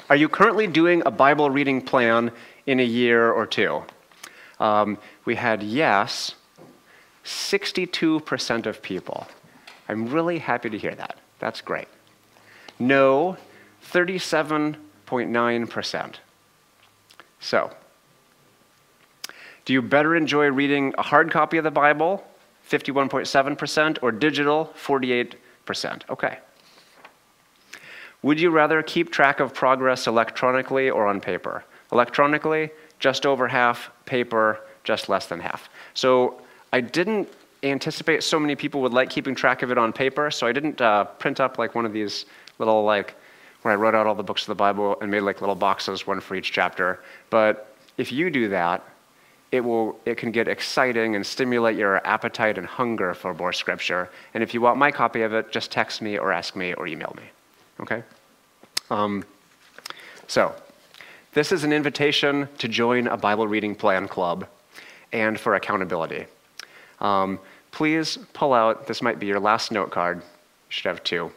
Are 0.08 0.16
you 0.16 0.30
currently 0.30 0.66
doing 0.66 1.02
a 1.04 1.10
Bible 1.10 1.50
reading 1.50 1.82
plan 1.82 2.32
in 2.64 2.80
a 2.80 2.82
year 2.82 3.30
or 3.30 3.44
two? 3.44 3.82
Um, 4.58 4.96
we 5.26 5.34
had 5.34 5.62
yes, 5.62 6.34
62% 7.22 8.64
of 8.64 8.80
people. 8.80 9.26
I'm 9.90 10.08
really 10.08 10.38
happy 10.38 10.70
to 10.70 10.78
hear 10.78 10.94
that. 10.94 11.18
That's 11.38 11.60
great. 11.60 11.88
No, 12.78 13.36
37.9%. 13.92 16.14
So, 17.40 17.70
do 19.66 19.74
you 19.74 19.82
better 19.82 20.16
enjoy 20.16 20.46
reading 20.46 20.94
a 20.96 21.02
hard 21.02 21.30
copy 21.30 21.58
of 21.58 21.64
the 21.64 21.70
Bible, 21.70 22.24
51.7%, 22.70 23.98
or 24.00 24.12
digital, 24.12 24.72
48%? 24.82 25.34
Okay. 26.08 26.38
Would 28.22 28.40
you 28.40 28.50
rather 28.50 28.82
keep 28.82 29.10
track 29.10 29.40
of 29.40 29.54
progress 29.54 30.06
electronically 30.06 30.90
or 30.90 31.06
on 31.06 31.20
paper? 31.20 31.64
Electronically, 31.92 32.70
just 32.98 33.26
over 33.26 33.46
half, 33.46 33.90
paper, 34.04 34.60
just 34.84 35.08
less 35.08 35.26
than 35.26 35.38
half. 35.38 35.68
So 35.94 36.40
I 36.72 36.80
didn't 36.80 37.28
anticipate 37.62 38.22
so 38.22 38.38
many 38.38 38.56
people 38.56 38.80
would 38.82 38.92
like 38.92 39.10
keeping 39.10 39.34
track 39.34 39.62
of 39.62 39.70
it 39.70 39.78
on 39.78 39.92
paper, 39.92 40.30
so 40.30 40.46
I 40.46 40.52
didn't 40.52 40.80
uh, 40.80 41.04
print 41.04 41.40
up 41.40 41.58
like 41.58 41.74
one 41.74 41.84
of 41.84 41.92
these 41.92 42.26
little 42.58 42.84
like 42.84 43.14
where 43.62 43.72
I 43.72 43.76
wrote 43.76 43.94
out 43.94 44.06
all 44.06 44.14
the 44.14 44.22
books 44.22 44.42
of 44.42 44.48
the 44.48 44.54
Bible 44.54 44.96
and 45.00 45.10
made 45.10 45.20
like 45.20 45.40
little 45.40 45.54
boxes, 45.54 46.06
one 46.06 46.20
for 46.20 46.36
each 46.36 46.52
chapter. 46.52 47.00
But 47.30 47.74
if 47.96 48.12
you 48.12 48.30
do 48.30 48.48
that, 48.48 48.82
it 49.52 49.60
will 49.60 49.98
it 50.04 50.16
can 50.16 50.30
get 50.32 50.48
exciting 50.48 51.14
and 51.14 51.24
stimulate 51.24 51.76
your 51.76 52.06
appetite 52.06 52.58
and 52.58 52.66
hunger 52.66 53.14
for 53.14 53.34
more 53.34 53.52
scripture. 53.52 54.10
And 54.34 54.42
if 54.42 54.52
you 54.54 54.60
want 54.60 54.78
my 54.78 54.90
copy 54.90 55.22
of 55.22 55.32
it, 55.32 55.52
just 55.52 55.70
text 55.70 56.02
me 56.02 56.18
or 56.18 56.32
ask 56.32 56.56
me 56.56 56.74
or 56.74 56.86
email 56.86 57.14
me. 57.16 57.24
Okay. 57.80 58.02
Um, 58.90 59.24
so, 60.26 60.54
this 61.34 61.52
is 61.52 61.64
an 61.64 61.72
invitation 61.72 62.48
to 62.58 62.68
join 62.68 63.06
a 63.08 63.16
Bible 63.16 63.46
reading 63.46 63.74
plan 63.74 64.08
club 64.08 64.46
and 65.12 65.38
for 65.38 65.54
accountability. 65.54 66.26
Um, 67.00 67.38
please 67.72 68.18
pull 68.32 68.54
out, 68.54 68.86
this 68.86 69.02
might 69.02 69.18
be 69.18 69.26
your 69.26 69.38
last 69.38 69.70
note 69.70 69.90
card. 69.90 70.18
You 70.18 70.22
should 70.70 70.86
have 70.86 71.04
two. 71.04 71.30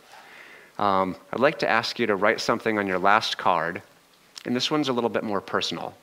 Um, 0.78 1.18
I'd 1.34 1.42
like 1.42 1.60
to 1.60 1.70
ask 1.70 2.00
you 2.00 2.08
to 2.08 2.16
write 2.16 2.40
something 2.40 2.80
on 2.80 2.88
your 2.88 2.98
last 2.98 3.38
card, 3.38 3.82
and 4.46 4.56
this 4.56 4.72
one's 4.72 4.88
a 4.88 4.94
little 4.94 5.10
bit 5.10 5.24
more 5.24 5.42
personal. 5.42 5.94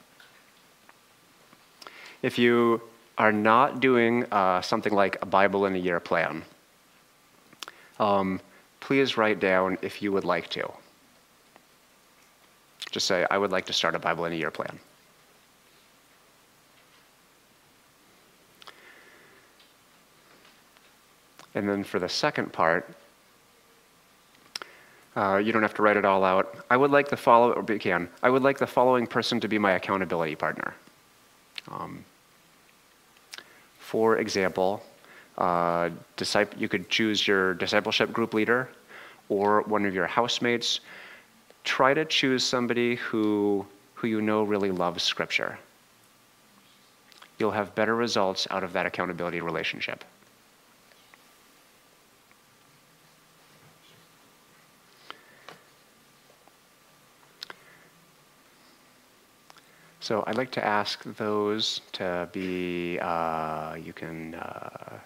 If 2.26 2.40
you 2.40 2.82
are 3.18 3.30
not 3.30 3.78
doing 3.78 4.24
uh, 4.32 4.60
something 4.60 4.92
like 4.92 5.16
a 5.22 5.26
Bible 5.26 5.66
in 5.66 5.76
a 5.76 5.78
year 5.78 6.00
plan, 6.00 6.42
um, 8.00 8.40
please 8.80 9.16
write 9.16 9.38
down 9.38 9.78
if 9.80 10.02
you 10.02 10.10
would 10.10 10.24
like 10.24 10.48
to. 10.48 10.68
Just 12.90 13.06
say, 13.06 13.24
I 13.30 13.38
would 13.38 13.52
like 13.52 13.64
to 13.66 13.72
start 13.72 13.94
a 13.94 14.00
Bible 14.00 14.24
in 14.24 14.32
a 14.32 14.34
year 14.34 14.50
plan. 14.50 14.76
And 21.54 21.68
then 21.68 21.84
for 21.84 22.00
the 22.00 22.08
second 22.08 22.52
part, 22.52 22.92
uh, 25.14 25.36
you 25.36 25.52
don't 25.52 25.62
have 25.62 25.74
to 25.74 25.82
write 25.82 25.96
it 25.96 26.04
all 26.04 26.24
out. 26.24 26.56
I 26.72 26.76
would 26.76 26.90
like 26.90 27.06
the 27.06 27.16
follow, 27.16 27.52
or 27.52 27.64
you 27.72 27.78
can. 27.78 28.08
I 28.20 28.30
would 28.30 28.42
like 28.42 28.58
the 28.58 28.66
following 28.66 29.06
person 29.06 29.38
to 29.38 29.46
be 29.46 29.60
my 29.60 29.74
accountability 29.74 30.34
partner. 30.34 30.74
Um, 31.70 32.04
for 33.86 34.18
example, 34.18 34.82
uh, 35.38 35.90
you 36.58 36.68
could 36.68 36.88
choose 36.90 37.24
your 37.24 37.54
discipleship 37.54 38.12
group 38.12 38.34
leader 38.34 38.68
or 39.28 39.62
one 39.62 39.86
of 39.86 39.94
your 39.94 40.08
housemates. 40.08 40.80
Try 41.62 41.94
to 41.94 42.04
choose 42.04 42.42
somebody 42.42 42.96
who, 42.96 43.64
who 43.94 44.08
you 44.08 44.20
know 44.20 44.42
really 44.42 44.72
loves 44.72 45.04
Scripture. 45.04 45.56
You'll 47.38 47.52
have 47.52 47.76
better 47.76 47.94
results 47.94 48.48
out 48.50 48.64
of 48.64 48.72
that 48.72 48.86
accountability 48.86 49.40
relationship. 49.40 50.02
So 60.06 60.22
I'd 60.28 60.36
like 60.36 60.52
to 60.52 60.64
ask 60.64 61.02
those 61.16 61.80
to 61.94 62.28
be, 62.30 62.96
uh, 63.00 63.74
you 63.74 63.92
can 63.92 64.36
uh, 64.36 65.00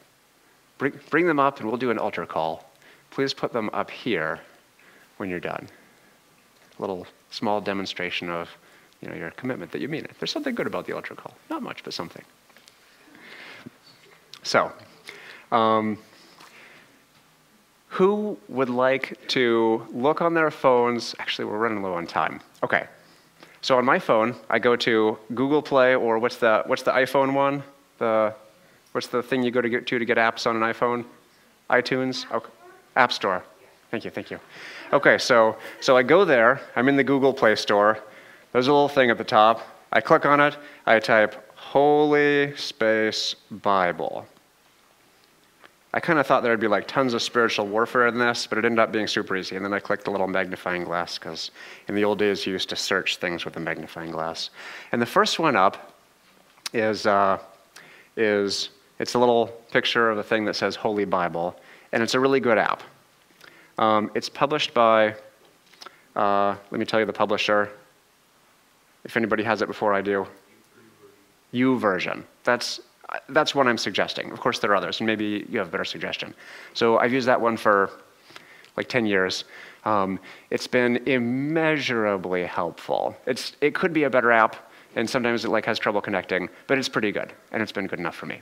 bring, 0.77 0.93
bring 1.09 1.27
them 1.27 1.41
up 1.41 1.59
and 1.59 1.67
we'll 1.67 1.79
do 1.79 1.91
an 1.91 1.97
altar 1.97 2.27
call. 2.27 2.71
Please 3.09 3.33
put 3.33 3.51
them 3.51 3.71
up 3.73 3.91
here 3.91 4.41
when 5.17 5.31
you're 5.31 5.41
done. 5.41 5.67
A 6.79 6.83
little 6.83 7.07
small 7.31 7.63
demonstration 7.63 8.29
of 8.29 8.51
you 9.01 9.09
know, 9.09 9.15
your 9.15 9.31
commitment 9.31 9.73
that 9.73 9.81
you 9.81 9.89
mean 9.89 10.05
it. 10.05 10.11
There's 10.19 10.33
something 10.33 10.55
good 10.55 10.67
about 10.67 10.85
the 10.85 10.93
altar 10.93 11.15
call. 11.15 11.35
Not 11.49 11.63
much, 11.63 11.83
but 11.83 11.95
something. 11.95 12.25
So, 14.43 14.71
um, 15.51 15.97
who 17.89 18.37
would 18.51 18.69
like 18.69 19.19
to 19.29 19.87
look 19.95 20.21
on 20.21 20.35
their 20.35 20.51
phones? 20.51 21.15
Actually, 21.19 21.47
we're 21.47 21.57
running 21.57 21.83
low 21.83 21.95
on 21.95 22.07
time. 22.07 22.43
Okay, 22.63 22.87
so 23.63 23.77
on 23.77 23.85
my 23.85 23.99
phone, 23.99 24.35
I 24.49 24.59
go 24.59 24.77
to 24.77 25.19
Google 25.35 25.63
Play 25.63 25.95
or 25.95 26.19
what's 26.19 26.37
the, 26.37 26.63
what's 26.67 26.83
the 26.83 26.93
iPhone 26.93 27.35
one? 27.35 27.63
The, 27.99 28.35
what's 28.93 29.09
the 29.09 29.23
thing 29.23 29.43
you 29.43 29.51
go 29.51 29.61
to, 29.61 29.69
get 29.69 29.87
to 29.87 29.99
to 29.99 30.05
get 30.05 30.17
apps 30.17 30.47
on 30.47 30.57
an 30.57 30.63
iPhone? 30.63 31.05
iTunes? 31.69 32.31
Okay. 32.33 32.51
App 32.97 33.13
Store. 33.13 33.45
Thank 33.91 34.05
you, 34.05 34.11
thank 34.11 34.31
you. 34.31 34.39
Okay, 34.93 35.19
so, 35.19 35.57
so 35.81 35.97
I 35.97 36.03
go 36.03 36.25
there. 36.25 36.61
I'm 36.77 36.89
in 36.89 36.97
the 36.97 37.05
Google 37.05 37.33
Play 37.33 37.55
Store. 37.55 37.99
There's 38.53 38.67
a 38.67 38.73
little 38.73 38.89
thing 38.89 39.11
at 39.11 39.19
the 39.19 39.25
top. 39.25 39.67
I 39.93 40.01
click 40.01 40.25
on 40.25 40.41
it. 40.41 40.57
I 40.87 40.99
type 40.99 41.51
Holy 41.57 42.57
Space 42.57 43.35
Bible. 43.51 44.27
I 45.93 45.99
kind 45.99 46.21
of 46.21 46.27
thought 46.27 46.43
there'd 46.45 46.61
be 46.61 46.69
like 46.69 46.87
tons 46.87 47.15
of 47.15 47.23
spiritual 47.23 47.67
warfare 47.67 48.07
in 48.07 48.17
this, 48.17 48.47
but 48.47 48.59
it 48.59 48.65
ended 48.65 48.79
up 48.79 48.93
being 48.93 49.09
super 49.09 49.37
easy. 49.37 49.57
And 49.57 49.65
then 49.65 49.73
I 49.73 49.81
clicked 49.81 50.05
the 50.05 50.13
little 50.13 50.29
magnifying 50.29 50.85
glass 50.85 51.19
because 51.19 51.51
in 51.89 51.97
the 51.97 52.05
old 52.05 52.19
days 52.19 52.47
you 52.47 52.53
used 52.53 52.69
to 52.69 52.77
search 52.77 53.17
things 53.17 53.45
with 53.45 53.57
a 53.57 53.61
magnifying 53.61 54.13
glass. 54.13 54.51
And 54.93 55.03
the 55.03 55.07
first 55.07 55.41
one 55.41 55.57
up 55.57 55.95
is, 56.73 57.07
uh, 57.07 57.39
is 58.17 58.71
it's 59.01 59.15
a 59.15 59.19
little 59.19 59.49
picture 59.73 60.11
of 60.11 60.19
a 60.19 60.23
thing 60.23 60.45
that 60.45 60.55
says 60.55 60.77
Holy 60.77 61.05
Bible, 61.05 61.59
and 61.93 62.03
it's 62.03 62.15
a 62.15 62.21
really 62.21 62.39
good 62.39 62.59
app. 62.59 62.83
Um, 63.79 64.13
it's 64.15 64.29
published 64.29 64.73
by, 64.73 65.17
uh, 66.15 66.55
let 66.71 66.79
me 66.79 66.85
tell 66.85 67.01
you 67.01 67.07
the 67.07 67.13
publisher, 67.13 67.71
if 69.05 69.17
anybody 69.17 69.43
has 69.43 69.61
it 69.63 69.67
before 69.67 69.93
I 69.93 70.03
do. 70.03 70.27
YouVersion. 71.53 72.23
That's 72.45 72.81
that's 73.29 73.55
what 73.55 73.67
I'm 73.67 73.79
suggesting. 73.79 74.31
Of 74.33 74.41
course, 74.41 74.59
there 74.59 74.71
are 74.73 74.77
others, 74.77 75.01
and 75.01 75.07
maybe 75.07 75.47
you 75.49 75.59
have 75.59 75.69
a 75.69 75.71
better 75.71 75.85
suggestion. 75.85 76.35
So 76.75 76.99
I've 76.99 77.13
used 77.13 77.29
that 77.29 77.41
one 77.41 77.57
for 77.57 77.91
like 78.77 78.89
10 78.89 79.07
years. 79.07 79.45
Um, 79.85 80.21
it's 80.51 80.67
been 80.67 80.97
immeasurably 81.09 82.45
helpful. 82.45 83.17
It's, 83.27 83.57
it 83.61 83.75
could 83.75 83.93
be 83.93 84.05
a 84.05 84.11
better 84.11 84.31
app, 84.31 84.71
and 84.97 85.09
sometimes 85.09 85.45
it 85.45 85.49
like 85.49 85.67
has 85.67 85.79
trouble 85.79 86.01
connecting, 86.01 86.49
but 86.67 86.79
it's 86.79 86.89
pretty 86.89 87.13
good, 87.13 87.33
and 87.53 87.63
it's 87.63 87.73
been 87.73 87.87
good 87.87 87.99
enough 87.99 88.15
for 88.15 88.27
me. 88.27 88.41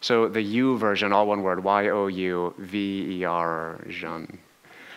So 0.00 0.28
the 0.28 0.40
YouVersion, 0.40 1.12
all 1.12 1.26
one 1.26 1.42
word, 1.42 1.64
Y-O-U-V-E-R, 1.64 2.20
Jean. 3.88 4.38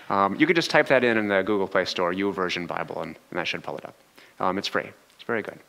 Um, 0.10 0.36
you 0.36 0.46
could 0.46 0.56
just 0.56 0.70
type 0.70 0.88
that 0.88 1.04
in 1.04 1.18
in 1.18 1.28
the 1.28 1.42
Google 1.44 1.68
Play 1.68 1.86
Store, 1.86 2.14
YouVersion 2.14 2.68
Bible, 2.68 3.02
and, 3.02 3.18
and 3.32 3.40
that 3.40 3.48
should 3.48 3.64
pull 3.64 3.78
it 3.78 3.86
up. 3.86 3.96
Um, 4.40 4.58
it's 4.58 4.68
free. 4.68 4.90
It's 5.16 5.24
very 5.26 5.42
good. 5.42 5.60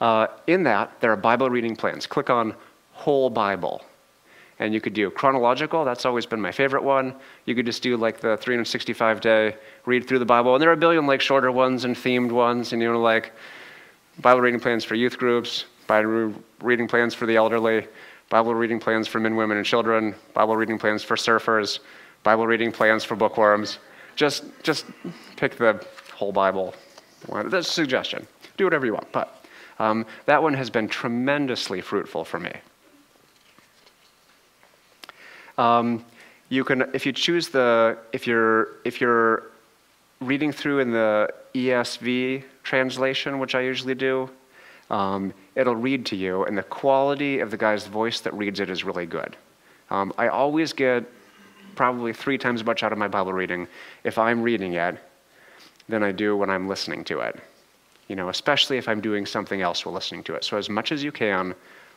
Uh, 0.00 0.26
in 0.46 0.62
that, 0.64 1.00
there 1.00 1.12
are 1.12 1.16
Bible 1.16 1.50
reading 1.50 1.76
plans. 1.76 2.06
Click 2.06 2.30
on 2.30 2.54
Whole 2.92 3.30
Bible. 3.30 3.82
And 4.58 4.72
you 4.72 4.80
could 4.80 4.94
do 4.94 5.10
chronological, 5.10 5.84
that's 5.84 6.06
always 6.06 6.24
been 6.24 6.40
my 6.40 6.50
favorite 6.50 6.82
one. 6.82 7.14
You 7.44 7.54
could 7.54 7.66
just 7.66 7.82
do 7.82 7.96
like 7.98 8.20
the 8.20 8.38
365 8.38 9.20
day 9.20 9.54
read 9.84 10.08
through 10.08 10.18
the 10.18 10.24
Bible. 10.24 10.54
And 10.54 10.62
there 10.62 10.70
are 10.70 10.74
a 10.74 10.78
billion 10.78 11.06
like 11.06 11.20
shorter 11.20 11.52
ones 11.52 11.84
and 11.84 11.94
themed 11.94 12.32
ones, 12.32 12.72
and 12.72 12.80
you 12.80 12.90
know, 12.90 13.00
like 13.00 13.32
Bible 14.20 14.40
reading 14.40 14.60
plans 14.60 14.82
for 14.82 14.94
youth 14.94 15.18
groups, 15.18 15.66
Bible 15.86 16.32
reading 16.62 16.88
plans 16.88 17.14
for 17.14 17.26
the 17.26 17.36
elderly, 17.36 17.86
Bible 18.30 18.54
reading 18.54 18.80
plans 18.80 19.06
for 19.06 19.20
men, 19.20 19.36
women, 19.36 19.58
and 19.58 19.66
children, 19.66 20.14
Bible 20.32 20.56
reading 20.56 20.78
plans 20.78 21.02
for 21.02 21.16
surfers, 21.16 21.80
Bible 22.22 22.46
reading 22.46 22.72
plans 22.72 23.04
for 23.04 23.14
bookworms. 23.14 23.78
Just, 24.16 24.44
just 24.62 24.86
pick 25.36 25.56
the 25.56 25.84
whole 26.14 26.32
Bible. 26.32 26.74
That's 27.30 27.68
a 27.68 27.72
suggestion. 27.72 28.26
Do 28.56 28.64
whatever 28.64 28.86
you 28.86 28.94
want. 28.94 29.12
But 29.12 29.44
um, 29.78 30.06
that 30.26 30.42
one 30.42 30.54
has 30.54 30.70
been 30.70 30.88
tremendously 30.88 31.80
fruitful 31.80 32.24
for 32.24 32.40
me. 32.40 32.52
Um, 35.58 36.04
you 36.48 36.64
can, 36.64 36.90
if 36.94 37.06
you 37.06 37.12
choose 37.12 37.48
the, 37.48 37.98
if 38.12 38.26
you're, 38.26 38.68
if 38.84 39.00
you're 39.00 39.44
reading 40.20 40.52
through 40.52 40.80
in 40.80 40.92
the 40.92 41.32
ESV 41.54 42.44
translation, 42.62 43.38
which 43.38 43.54
I 43.54 43.62
usually 43.62 43.94
do, 43.94 44.30
um, 44.90 45.34
it'll 45.54 45.76
read 45.76 46.06
to 46.06 46.16
you, 46.16 46.44
and 46.44 46.56
the 46.56 46.62
quality 46.62 47.40
of 47.40 47.50
the 47.50 47.56
guy's 47.56 47.86
voice 47.86 48.20
that 48.20 48.32
reads 48.34 48.60
it 48.60 48.70
is 48.70 48.84
really 48.84 49.06
good. 49.06 49.36
Um, 49.90 50.12
I 50.16 50.28
always 50.28 50.72
get 50.72 51.04
probably 51.74 52.12
three 52.12 52.38
times 52.38 52.60
as 52.60 52.66
much 52.66 52.82
out 52.82 52.92
of 52.92 52.98
my 52.98 53.08
Bible 53.08 53.32
reading 53.32 53.66
if 54.04 54.18
I'm 54.18 54.42
reading 54.42 54.74
it 54.74 54.98
than 55.88 56.02
I 56.02 56.12
do 56.12 56.36
when 56.36 56.50
I'm 56.50 56.68
listening 56.68 57.04
to 57.04 57.20
it. 57.20 57.40
You 58.08 58.16
know, 58.16 58.28
especially 58.28 58.78
if 58.78 58.88
I'm 58.88 59.00
doing 59.00 59.26
something 59.26 59.60
else 59.60 59.84
while 59.84 59.94
listening 59.94 60.22
to 60.24 60.34
it. 60.34 60.44
So, 60.44 60.56
as 60.56 60.68
much 60.68 60.92
as 60.92 61.02
you 61.02 61.12
can, 61.12 61.54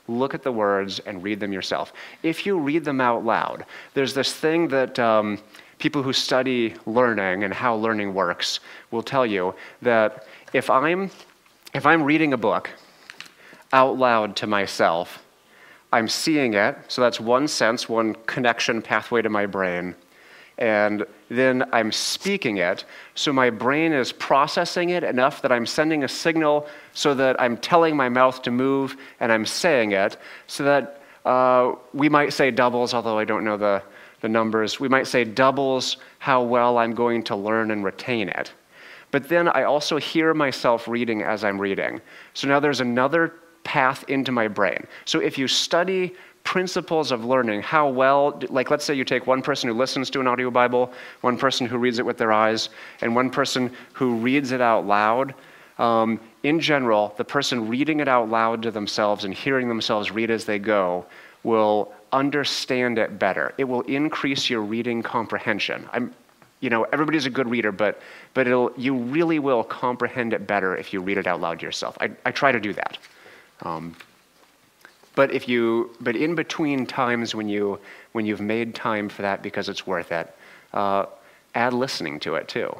look 0.08 0.34
at 0.34 0.44
the 0.44 0.52
words 0.52 1.00
and 1.00 1.24
read 1.24 1.40
them 1.40 1.54
yourself. 1.54 1.94
If 2.24 2.46
you 2.46 2.58
read 2.58 2.84
them 2.84 3.00
out 3.00 3.24
loud, 3.24 3.66
there's 3.94 4.14
this 4.14 4.34
thing 4.34 4.68
that 4.70 4.98
um, 4.98 5.40
people 5.78 6.04
who 6.04 6.14
study 6.14 6.76
learning 6.86 7.44
and 7.44 7.54
how 7.54 7.76
learning 7.76 8.14
works 8.14 8.60
will 8.92 9.04
tell 9.04 9.26
you 9.26 9.54
that 9.82 10.26
if 10.54 10.70
I'm, 10.70 11.12
if 11.74 11.86
I'm 11.86 12.04
reading 12.04 12.34
a 12.34 12.38
book 12.38 12.70
out 13.72 13.98
loud 13.98 14.36
to 14.38 14.48
myself, 14.48 15.24
I'm 15.92 16.08
seeing 16.08 16.54
it, 16.54 16.78
so 16.88 17.02
that's 17.02 17.20
one 17.20 17.48
sense, 17.48 17.90
one 17.90 18.16
connection 18.26 18.82
pathway 18.82 19.22
to 19.22 19.30
my 19.30 19.46
brain 19.46 19.96
and 20.60 21.06
then 21.30 21.64
I'm 21.72 21.92
speaking 21.92 22.58
it. 22.58 22.84
So 23.16 23.32
my 23.32 23.50
brain 23.50 23.94
is 23.94 24.12
processing 24.12 24.90
it 24.90 25.04
enough 25.04 25.42
that 25.42 25.52
I'm 25.52 25.66
sending 25.66 26.04
a 26.04 26.08
signal 26.08 26.68
so 26.94 27.16
that 27.16 27.42
I'm 27.42 27.58
telling 27.58 27.96
my 27.96 28.10
mouth 28.10 28.42
to 28.44 28.52
move 28.52 28.98
and 29.22 29.32
I'm 29.32 29.46
saying 29.46 29.94
it, 29.94 30.18
so 30.48 30.64
that 30.66 31.02
uh, 31.26 31.76
we 31.94 32.10
might 32.10 32.34
say 32.34 32.52
doubles, 32.52 32.94
although 32.94 33.18
I 33.18 33.26
don't 33.26 33.44
know 33.44 33.58
the, 33.58 33.82
the 34.22 34.30
numbers. 34.30 34.80
We 34.80 34.90
might 34.90 35.08
say 35.08 35.24
doubles 35.24 35.98
how 36.20 36.44
well 36.44 36.78
I'm 36.78 36.94
going 36.94 37.24
to 37.24 37.36
learn 37.36 37.72
and 37.72 37.84
retain 37.84 38.30
it. 38.30 38.52
But 39.12 39.30
then 39.30 39.48
I 39.48 39.64
also 39.64 39.98
hear 39.98 40.34
myself 40.34 40.88
reading 40.88 41.24
as 41.24 41.44
I'm 41.44 41.60
reading. 41.60 42.02
So 42.34 42.48
now 42.48 42.60
there's 42.60 42.82
another 42.82 43.34
path 43.64 44.04
into 44.08 44.32
my 44.32 44.48
brain. 44.48 44.86
So 45.06 45.20
if 45.20 45.38
you 45.38 45.48
study 45.48 46.16
principles 46.50 47.12
of 47.12 47.24
learning, 47.24 47.62
how 47.62 47.88
well, 47.88 48.42
like 48.50 48.72
let's 48.72 48.84
say 48.84 48.96
you 48.96 49.06
take 49.06 49.28
one 49.28 49.40
person 49.40 49.70
who 49.70 49.76
listens 49.76 50.10
to 50.10 50.20
an 50.20 50.26
audio 50.26 50.50
Bible, 50.50 50.92
one 51.22 51.38
person 51.38 51.68
who 51.68 51.78
reads 51.78 52.00
it 52.00 52.06
with 52.08 52.18
their 52.18 52.32
eyes, 52.32 52.70
and 53.02 53.16
one 53.16 53.30
person 53.30 53.72
who 53.94 54.16
reads 54.16 54.52
it 54.52 54.60
out 54.60 54.88
loud. 54.88 55.36
Um, 55.78 56.20
in 56.42 56.60
general, 56.60 57.14
the 57.18 57.24
person 57.24 57.68
reading 57.68 58.00
it 58.00 58.08
out 58.08 58.30
loud 58.30 58.64
to 58.64 58.72
themselves 58.72 59.26
and 59.26 59.32
hearing 59.32 59.70
themselves 59.70 60.10
read 60.10 60.32
as 60.32 60.44
they 60.44 60.58
go 60.58 61.06
will 61.44 61.94
understand 62.12 62.98
it 62.98 63.20
better. 63.20 63.54
It 63.60 63.66
will 63.66 63.82
increase 63.82 64.50
your 64.50 64.62
reading 64.62 65.04
comprehension. 65.04 65.88
I'm, 65.94 66.16
you 66.62 66.72
know, 66.72 66.82
everybody's 66.92 67.28
a 67.28 67.30
good 67.30 67.48
reader, 67.48 67.72
but, 67.72 68.02
but 68.34 68.48
it'll, 68.48 68.72
you 68.76 68.96
really 68.96 69.38
will 69.38 69.64
comprehend 69.64 70.34
it 70.34 70.48
better 70.48 70.76
if 70.76 70.94
you 70.94 71.00
read 71.00 71.20
it 71.20 71.28
out 71.28 71.42
loud 71.42 71.60
to 71.60 71.66
yourself. 71.68 71.96
I, 72.02 72.10
I 72.26 72.32
try 72.32 72.52
to 72.52 72.60
do 72.60 72.74
that. 72.74 72.98
Um, 73.62 73.96
but 75.20 75.34
if 75.34 75.50
you, 75.50 75.90
but 76.00 76.16
in 76.16 76.34
between 76.34 76.86
times 76.86 77.36
when 77.36 77.50
you, 77.50 77.78
when 78.14 78.26
you've 78.26 78.40
made 78.40 78.74
time 78.74 79.10
for 79.10 79.22
that 79.22 79.44
because 79.44 79.68
it's 79.68 79.86
worth 79.86 80.14
it, 80.14 80.34
uh, 80.74 81.08
add 81.56 81.74
listening 81.74 82.22
to 82.22 82.36
it 82.36 82.48
too. 82.48 82.74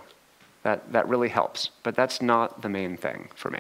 That, 0.64 0.90
that 0.94 1.06
really 1.10 1.28
helps. 1.28 1.72
But 1.84 1.96
that's 1.96 2.22
not 2.22 2.62
the 2.62 2.70
main 2.70 2.96
thing 2.96 3.28
for 3.36 3.52
me. 3.52 3.60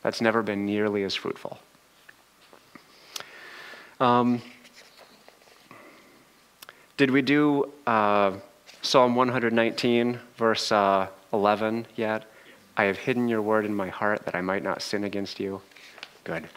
That's 0.00 0.22
never 0.22 0.42
been 0.42 0.64
nearly 0.64 1.02
as 1.02 1.14
fruitful. 1.14 1.58
Um, 4.00 4.40
did 6.96 7.10
we 7.10 7.20
do 7.20 7.70
uh, 7.86 8.38
Psalm 8.80 9.16
119, 9.16 10.18
verse 10.38 10.72
uh, 10.72 11.08
11 11.34 11.88
yet? 11.94 12.24
I 12.78 12.84
have 12.84 12.96
hidden 12.96 13.28
your 13.28 13.42
word 13.42 13.66
in 13.66 13.74
my 13.74 13.90
heart 13.90 14.24
that 14.24 14.34
I 14.34 14.40
might 14.40 14.62
not 14.62 14.80
sin 14.80 15.04
against 15.04 15.38
you. 15.38 15.60
Good. 16.24 16.48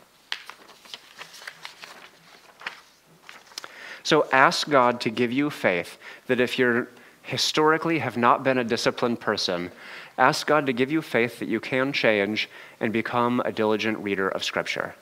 So 4.07 4.25
ask 4.31 4.69
God 4.69 5.01
to 5.01 5.09
give 5.09 5.33
you 5.33 5.49
faith 5.49 5.97
that 6.27 6.39
if 6.39 6.57
you 6.57 6.87
historically 7.23 7.99
have 7.99 8.15
not 8.15 8.41
been 8.41 8.57
a 8.57 8.63
disciplined 8.63 9.19
person, 9.19 9.69
ask 10.17 10.47
God 10.47 10.65
to 10.67 10.71
give 10.71 10.89
you 10.89 11.01
faith 11.01 11.39
that 11.39 11.49
you 11.49 11.59
can 11.59 11.91
change 11.91 12.47
and 12.79 12.93
become 12.93 13.41
a 13.43 13.51
diligent 13.51 13.97
reader 13.97 14.29
of 14.29 14.45
Scripture. 14.45 14.95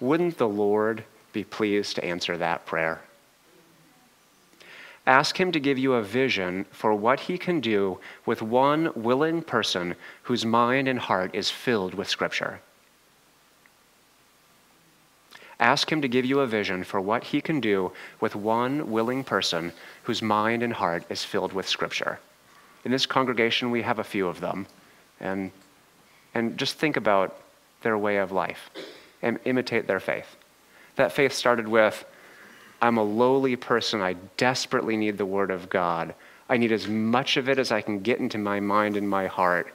Wouldn't 0.00 0.38
the 0.38 0.48
Lord 0.48 1.04
be 1.34 1.44
pleased 1.44 1.96
to 1.96 2.04
answer 2.06 2.38
that 2.38 2.64
prayer? 2.64 3.02
Ask 5.06 5.38
Him 5.38 5.52
to 5.52 5.60
give 5.60 5.76
you 5.76 5.92
a 5.92 6.02
vision 6.02 6.64
for 6.70 6.94
what 6.94 7.20
He 7.20 7.36
can 7.36 7.60
do 7.60 7.98
with 8.24 8.40
one 8.40 8.90
willing 8.94 9.42
person 9.42 9.96
whose 10.22 10.46
mind 10.46 10.88
and 10.88 10.98
heart 10.98 11.34
is 11.34 11.50
filled 11.50 11.92
with 11.92 12.08
Scripture. 12.08 12.62
Ask 15.60 15.90
Him 15.90 16.02
to 16.02 16.08
give 16.08 16.24
you 16.24 16.40
a 16.40 16.46
vision 16.46 16.84
for 16.84 17.00
what 17.00 17.24
He 17.24 17.40
can 17.40 17.60
do 17.60 17.92
with 18.20 18.34
one 18.34 18.90
willing 18.90 19.24
person 19.24 19.72
whose 20.02 20.22
mind 20.22 20.62
and 20.62 20.72
heart 20.72 21.04
is 21.08 21.24
filled 21.24 21.52
with 21.52 21.68
Scripture. 21.68 22.18
In 22.84 22.90
this 22.90 23.06
congregation, 23.06 23.70
we 23.70 23.82
have 23.82 23.98
a 23.98 24.04
few 24.04 24.26
of 24.26 24.40
them. 24.40 24.66
And, 25.20 25.50
and 26.34 26.58
just 26.58 26.76
think 26.78 26.96
about 26.96 27.40
their 27.82 27.96
way 27.96 28.16
of 28.18 28.32
life 28.32 28.70
and 29.22 29.38
imitate 29.44 29.86
their 29.86 30.00
faith. 30.00 30.36
That 30.96 31.12
faith 31.12 31.32
started 31.32 31.68
with 31.68 32.04
I'm 32.82 32.98
a 32.98 33.02
lowly 33.02 33.56
person. 33.56 34.02
I 34.02 34.14
desperately 34.36 34.96
need 34.96 35.16
the 35.16 35.24
Word 35.24 35.50
of 35.50 35.70
God. 35.70 36.14
I 36.50 36.58
need 36.58 36.72
as 36.72 36.86
much 36.86 37.38
of 37.38 37.48
it 37.48 37.58
as 37.58 37.72
I 37.72 37.80
can 37.80 38.00
get 38.00 38.18
into 38.18 38.36
my 38.36 38.60
mind 38.60 38.98
and 38.98 39.08
my 39.08 39.26
heart. 39.26 39.72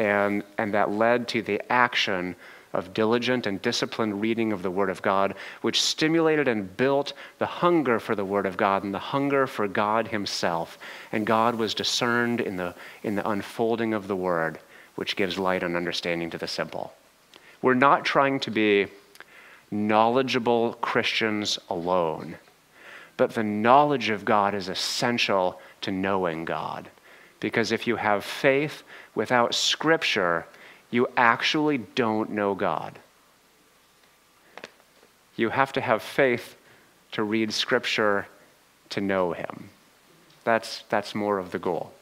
And, 0.00 0.42
and 0.58 0.74
that 0.74 0.90
led 0.90 1.28
to 1.28 1.42
the 1.42 1.60
action 1.70 2.34
of 2.72 2.94
diligent 2.94 3.46
and 3.46 3.60
disciplined 3.62 4.20
reading 4.20 4.52
of 4.52 4.62
the 4.62 4.70
Word 4.70 4.90
of 4.90 5.02
God, 5.02 5.34
which 5.62 5.82
stimulated 5.82 6.46
and 6.46 6.76
built 6.76 7.12
the 7.38 7.46
hunger 7.46 7.98
for 7.98 8.14
the 8.14 8.24
Word 8.24 8.46
of 8.46 8.56
God 8.56 8.84
and 8.84 8.94
the 8.94 8.98
hunger 8.98 9.46
for 9.46 9.66
God 9.66 10.08
Himself. 10.08 10.78
And 11.12 11.26
God 11.26 11.56
was 11.56 11.74
discerned 11.74 12.40
in 12.40 12.56
the, 12.56 12.74
in 13.02 13.16
the 13.16 13.28
unfolding 13.28 13.92
of 13.92 14.06
the 14.06 14.16
Word, 14.16 14.58
which 14.94 15.16
gives 15.16 15.38
light 15.38 15.62
and 15.62 15.76
understanding 15.76 16.30
to 16.30 16.38
the 16.38 16.46
simple. 16.46 16.92
We're 17.62 17.74
not 17.74 18.04
trying 18.04 18.40
to 18.40 18.50
be 18.50 18.86
knowledgeable 19.70 20.74
Christians 20.74 21.58
alone, 21.68 22.36
but 23.16 23.34
the 23.34 23.42
knowledge 23.42 24.10
of 24.10 24.24
God 24.24 24.54
is 24.54 24.68
essential 24.68 25.60
to 25.82 25.90
knowing 25.90 26.44
God. 26.44 26.88
Because 27.40 27.72
if 27.72 27.86
you 27.86 27.96
have 27.96 28.24
faith 28.24 28.82
without 29.14 29.54
Scripture, 29.54 30.46
you 30.90 31.08
actually 31.16 31.78
don't 31.78 32.30
know 32.30 32.54
God. 32.54 32.98
You 35.36 35.50
have 35.50 35.72
to 35.72 35.80
have 35.80 36.02
faith 36.02 36.56
to 37.12 37.22
read 37.22 37.52
Scripture 37.52 38.26
to 38.90 39.00
know 39.00 39.32
Him. 39.32 39.70
That's, 40.44 40.84
that's 40.88 41.14
more 41.14 41.38
of 41.38 41.52
the 41.52 41.58
goal. 41.58 41.92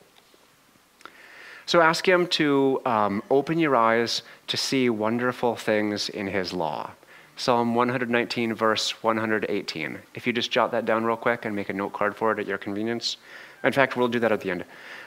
So 1.66 1.80
ask 1.80 2.09
Him 2.09 2.26
to 2.28 2.80
um, 2.86 3.22
open 3.30 3.59
your 3.59 3.76
eyes 3.76 4.22
to 4.47 4.57
see 4.57 4.89
wonderful 4.89 5.55
things 5.55 6.09
in 6.09 6.26
His 6.26 6.53
law. 6.53 6.91
Psalm 7.36 7.74
119, 7.74 8.55
verse 8.55 9.03
118. 9.03 9.99
If 10.14 10.26
you 10.26 10.32
just 10.32 10.51
jot 10.51 10.72
that 10.72 10.86
down 10.86 11.05
real 11.05 11.16
quick 11.16 11.45
and 11.45 11.55
make 11.55 11.68
a 11.68 11.72
note 11.72 11.93
card 11.93 12.16
for 12.16 12.32
it 12.32 12.39
at 12.41 12.47
your 12.47 12.59
convenience. 12.59 13.18
In 13.62 13.72
fact, 13.72 13.97
we'll 13.97 14.09
do 14.09 14.18
that 14.18 14.32
at 14.32 14.41
the 14.41 14.51
end. 14.51 14.64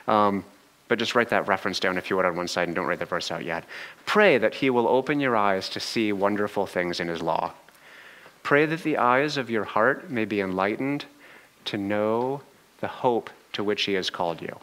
Um, 0.07 0.45
but 0.91 0.99
just 0.99 1.15
write 1.15 1.29
that 1.29 1.47
reference 1.47 1.79
down 1.79 1.97
if 1.97 2.09
you 2.09 2.17
would 2.17 2.25
on 2.25 2.35
one 2.35 2.49
side 2.49 2.67
and 2.67 2.75
don't 2.75 2.85
write 2.85 2.99
the 2.99 3.05
verse 3.05 3.31
out 3.31 3.45
yet. 3.45 3.63
Pray 4.05 4.37
that 4.37 4.55
He 4.55 4.69
will 4.69 4.89
open 4.89 5.21
your 5.21 5.37
eyes 5.37 5.69
to 5.69 5.79
see 5.79 6.11
wonderful 6.11 6.65
things 6.65 6.99
in 6.99 7.07
His 7.07 7.21
law. 7.21 7.53
Pray 8.43 8.65
that 8.65 8.83
the 8.83 8.97
eyes 8.97 9.37
of 9.37 9.49
your 9.49 9.63
heart 9.63 10.11
may 10.11 10.25
be 10.25 10.41
enlightened 10.41 11.05
to 11.63 11.77
know 11.77 12.41
the 12.81 12.89
hope 12.89 13.29
to 13.53 13.63
which 13.63 13.83
He 13.83 13.93
has 13.93 14.09
called 14.09 14.41
you. 14.41 14.53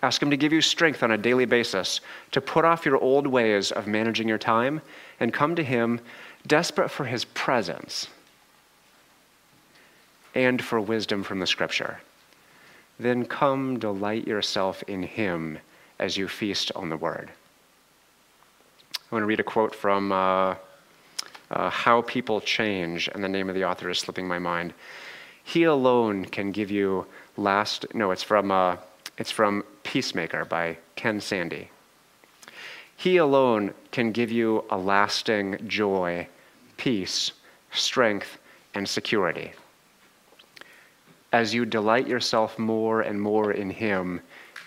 Ask 0.00 0.22
Him 0.22 0.30
to 0.30 0.36
give 0.36 0.52
you 0.52 0.60
strength 0.60 1.02
on 1.02 1.10
a 1.10 1.18
daily 1.18 1.44
basis 1.44 2.00
to 2.30 2.40
put 2.40 2.64
off 2.64 2.86
your 2.86 2.98
old 2.98 3.26
ways 3.26 3.72
of 3.72 3.88
managing 3.88 4.28
your 4.28 4.38
time 4.38 4.80
and 5.18 5.34
come 5.34 5.56
to 5.56 5.64
Him 5.64 6.00
desperate 6.46 6.88
for 6.88 7.04
His 7.04 7.24
presence 7.24 8.06
and 10.36 10.62
for 10.62 10.80
wisdom 10.80 11.24
from 11.24 11.40
the 11.40 11.48
Scripture. 11.48 11.98
Then 12.98 13.24
come 13.24 13.78
delight 13.78 14.26
yourself 14.26 14.82
in 14.84 15.02
Him 15.02 15.58
as 15.98 16.16
you 16.16 16.28
feast 16.28 16.72
on 16.74 16.88
the 16.88 16.96
Word. 16.96 17.30
I 19.10 19.14
want 19.14 19.22
to 19.22 19.26
read 19.26 19.40
a 19.40 19.44
quote 19.44 19.74
from 19.74 20.12
uh, 20.12 20.56
uh, 21.50 21.70
How 21.70 22.02
People 22.02 22.40
Change, 22.40 23.08
and 23.14 23.22
the 23.22 23.28
name 23.28 23.48
of 23.48 23.54
the 23.54 23.64
author 23.64 23.88
is 23.88 23.98
slipping 23.98 24.28
my 24.28 24.38
mind. 24.38 24.74
He 25.44 25.62
alone 25.62 26.26
can 26.26 26.52
give 26.52 26.70
you 26.70 27.06
last, 27.36 27.86
no, 27.94 28.10
it's 28.10 28.22
from, 28.22 28.50
uh, 28.50 28.76
it's 29.16 29.30
from 29.30 29.64
Peacemaker 29.82 30.44
by 30.44 30.76
Ken 30.94 31.20
Sande. 31.20 31.68
He 32.96 33.16
alone 33.16 33.72
can 33.92 34.12
give 34.12 34.30
you 34.30 34.64
a 34.70 34.76
lasting 34.76 35.68
joy, 35.68 36.26
peace, 36.76 37.32
strength, 37.70 38.38
and 38.74 38.88
security. 38.88 39.52
As 41.32 41.52
you 41.52 41.66
delight 41.66 42.06
yourself 42.06 42.58
more 42.58 43.02
and 43.02 43.20
more 43.20 43.52
in 43.52 43.70
Him, 43.70 44.20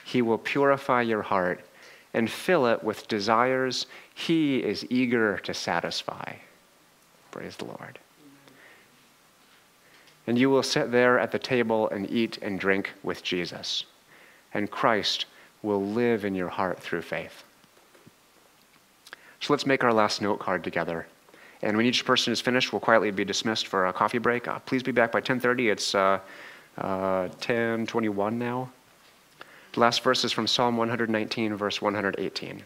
He 0.05 0.21
will 0.21 0.37
purify 0.37 1.01
your 1.01 1.21
heart 1.21 1.65
and 2.13 2.29
fill 2.29 2.67
it 2.67 2.83
with 2.83 3.07
desires 3.07 3.87
He 4.13 4.57
is 4.57 4.85
eager 4.89 5.37
to 5.39 5.53
satisfy. 5.53 6.35
Praise 7.31 7.55
the 7.55 7.65
Lord. 7.65 7.99
And 10.27 10.37
you 10.37 10.49
will 10.49 10.63
sit 10.63 10.91
there 10.91 11.17
at 11.17 11.31
the 11.31 11.39
table 11.39 11.89
and 11.89 12.09
eat 12.09 12.37
and 12.41 12.59
drink 12.59 12.91
with 13.01 13.23
Jesus. 13.23 13.85
And 14.53 14.69
Christ 14.69 15.25
will 15.63 15.83
live 15.83 16.25
in 16.25 16.35
your 16.35 16.49
heart 16.49 16.79
through 16.79 17.01
faith. 17.01 17.43
So 19.39 19.53
let's 19.53 19.65
make 19.65 19.83
our 19.83 19.93
last 19.93 20.21
note 20.21 20.39
card 20.39 20.63
together. 20.63 21.07
And 21.63 21.77
when 21.77 21.85
each 21.85 22.05
person 22.05 22.33
is 22.33 22.41
finished, 22.41 22.71
we'll 22.71 22.79
quietly 22.79 23.11
be 23.11 23.25
dismissed 23.25 23.67
for 23.67 23.87
a 23.87 23.93
coffee 23.93 24.17
break. 24.17 24.47
Uh, 24.47 24.59
please 24.59 24.83
be 24.83 24.91
back 24.91 25.11
by 25.11 25.21
10:30. 25.21 25.71
It's 25.71 25.95
uh, 25.95 26.19
uh, 26.77 27.29
10:21 27.39 28.33
now. 28.33 28.69
The 29.73 29.79
last 29.79 30.03
verse 30.03 30.23
is 30.25 30.31
from 30.31 30.47
Psalm 30.47 30.77
119, 30.77 31.55
verse 31.55 31.81
118. 31.81 32.63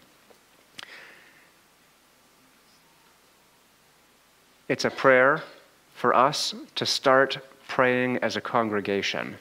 It's 4.68 4.86
a 4.86 4.90
prayer 4.90 5.44
for 5.94 6.16
us 6.16 6.56
to 6.76 6.86
start 6.86 7.38
praying 7.68 8.18
as 8.18 8.36
a 8.36 8.42
congregation 8.42 9.36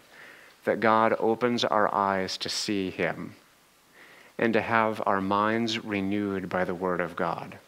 that 0.65 0.81
God 0.81 1.15
opens 1.19 1.65
our 1.65 1.93
eyes 1.95 2.37
to 2.39 2.49
see 2.49 2.91
Him 2.91 3.35
and 4.39 4.53
to 4.53 4.61
have 4.61 5.03
our 5.07 5.21
minds 5.21 5.85
renewed 5.85 6.49
by 6.49 6.65
the 6.65 6.75
Word 6.75 7.01
of 7.01 7.17
God. 7.17 7.59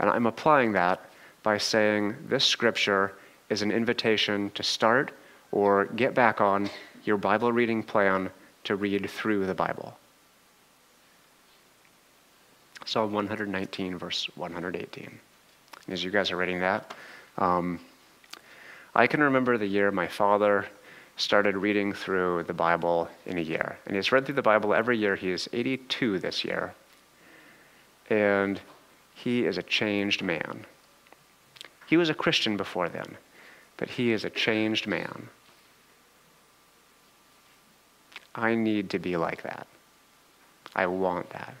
And 0.00 0.10
I'm 0.10 0.26
applying 0.26 0.72
that 0.72 1.00
by 1.42 1.58
saying 1.58 2.16
this 2.28 2.44
scripture 2.44 3.12
is 3.48 3.62
an 3.62 3.70
invitation 3.70 4.50
to 4.54 4.62
start 4.62 5.12
or 5.52 5.86
get 5.86 6.14
back 6.14 6.40
on 6.40 6.68
your 7.04 7.16
Bible 7.16 7.52
reading 7.52 7.82
plan 7.82 8.30
to 8.64 8.76
read 8.76 9.08
through 9.08 9.46
the 9.46 9.54
Bible. 9.54 9.96
Psalm 12.84 13.12
119, 13.12 13.98
verse 13.98 14.28
118. 14.34 15.18
As 15.88 16.02
you 16.02 16.10
guys 16.10 16.30
are 16.30 16.36
reading 16.36 16.60
that, 16.60 16.94
um, 17.36 17.80
I 18.94 19.06
can 19.06 19.22
remember 19.22 19.58
the 19.58 19.66
year 19.66 19.90
my 19.90 20.06
father 20.06 20.66
started 21.16 21.56
reading 21.56 21.92
through 21.92 22.44
the 22.44 22.54
Bible 22.54 23.08
in 23.26 23.38
a 23.38 23.42
year. 23.42 23.78
And 23.86 23.96
he's 23.96 24.12
read 24.12 24.24
through 24.24 24.36
the 24.36 24.42
Bible 24.42 24.72
every 24.72 24.96
year. 24.96 25.16
He 25.16 25.30
is 25.30 25.48
82 25.52 26.18
this 26.18 26.44
year. 26.44 26.74
And 28.08 28.60
he 29.14 29.44
is 29.44 29.58
a 29.58 29.62
changed 29.62 30.22
man. 30.22 30.64
He 31.86 31.96
was 31.96 32.08
a 32.08 32.14
Christian 32.14 32.56
before 32.56 32.88
then, 32.88 33.16
but 33.76 33.88
he 33.88 34.12
is 34.12 34.24
a 34.24 34.30
changed 34.30 34.86
man. 34.86 35.28
I 38.38 38.54
need 38.54 38.90
to 38.90 39.00
be 39.00 39.16
like 39.16 39.42
that. 39.42 39.66
I 40.74 40.86
want 40.86 41.30
that. 41.30 41.54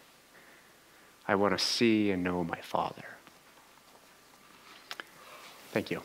I 1.26 1.34
want 1.34 1.58
to 1.58 1.62
see 1.62 2.12
and 2.12 2.22
know 2.22 2.44
my 2.44 2.60
Father. 2.60 3.04
Thank 5.72 5.90
you. 5.90 6.02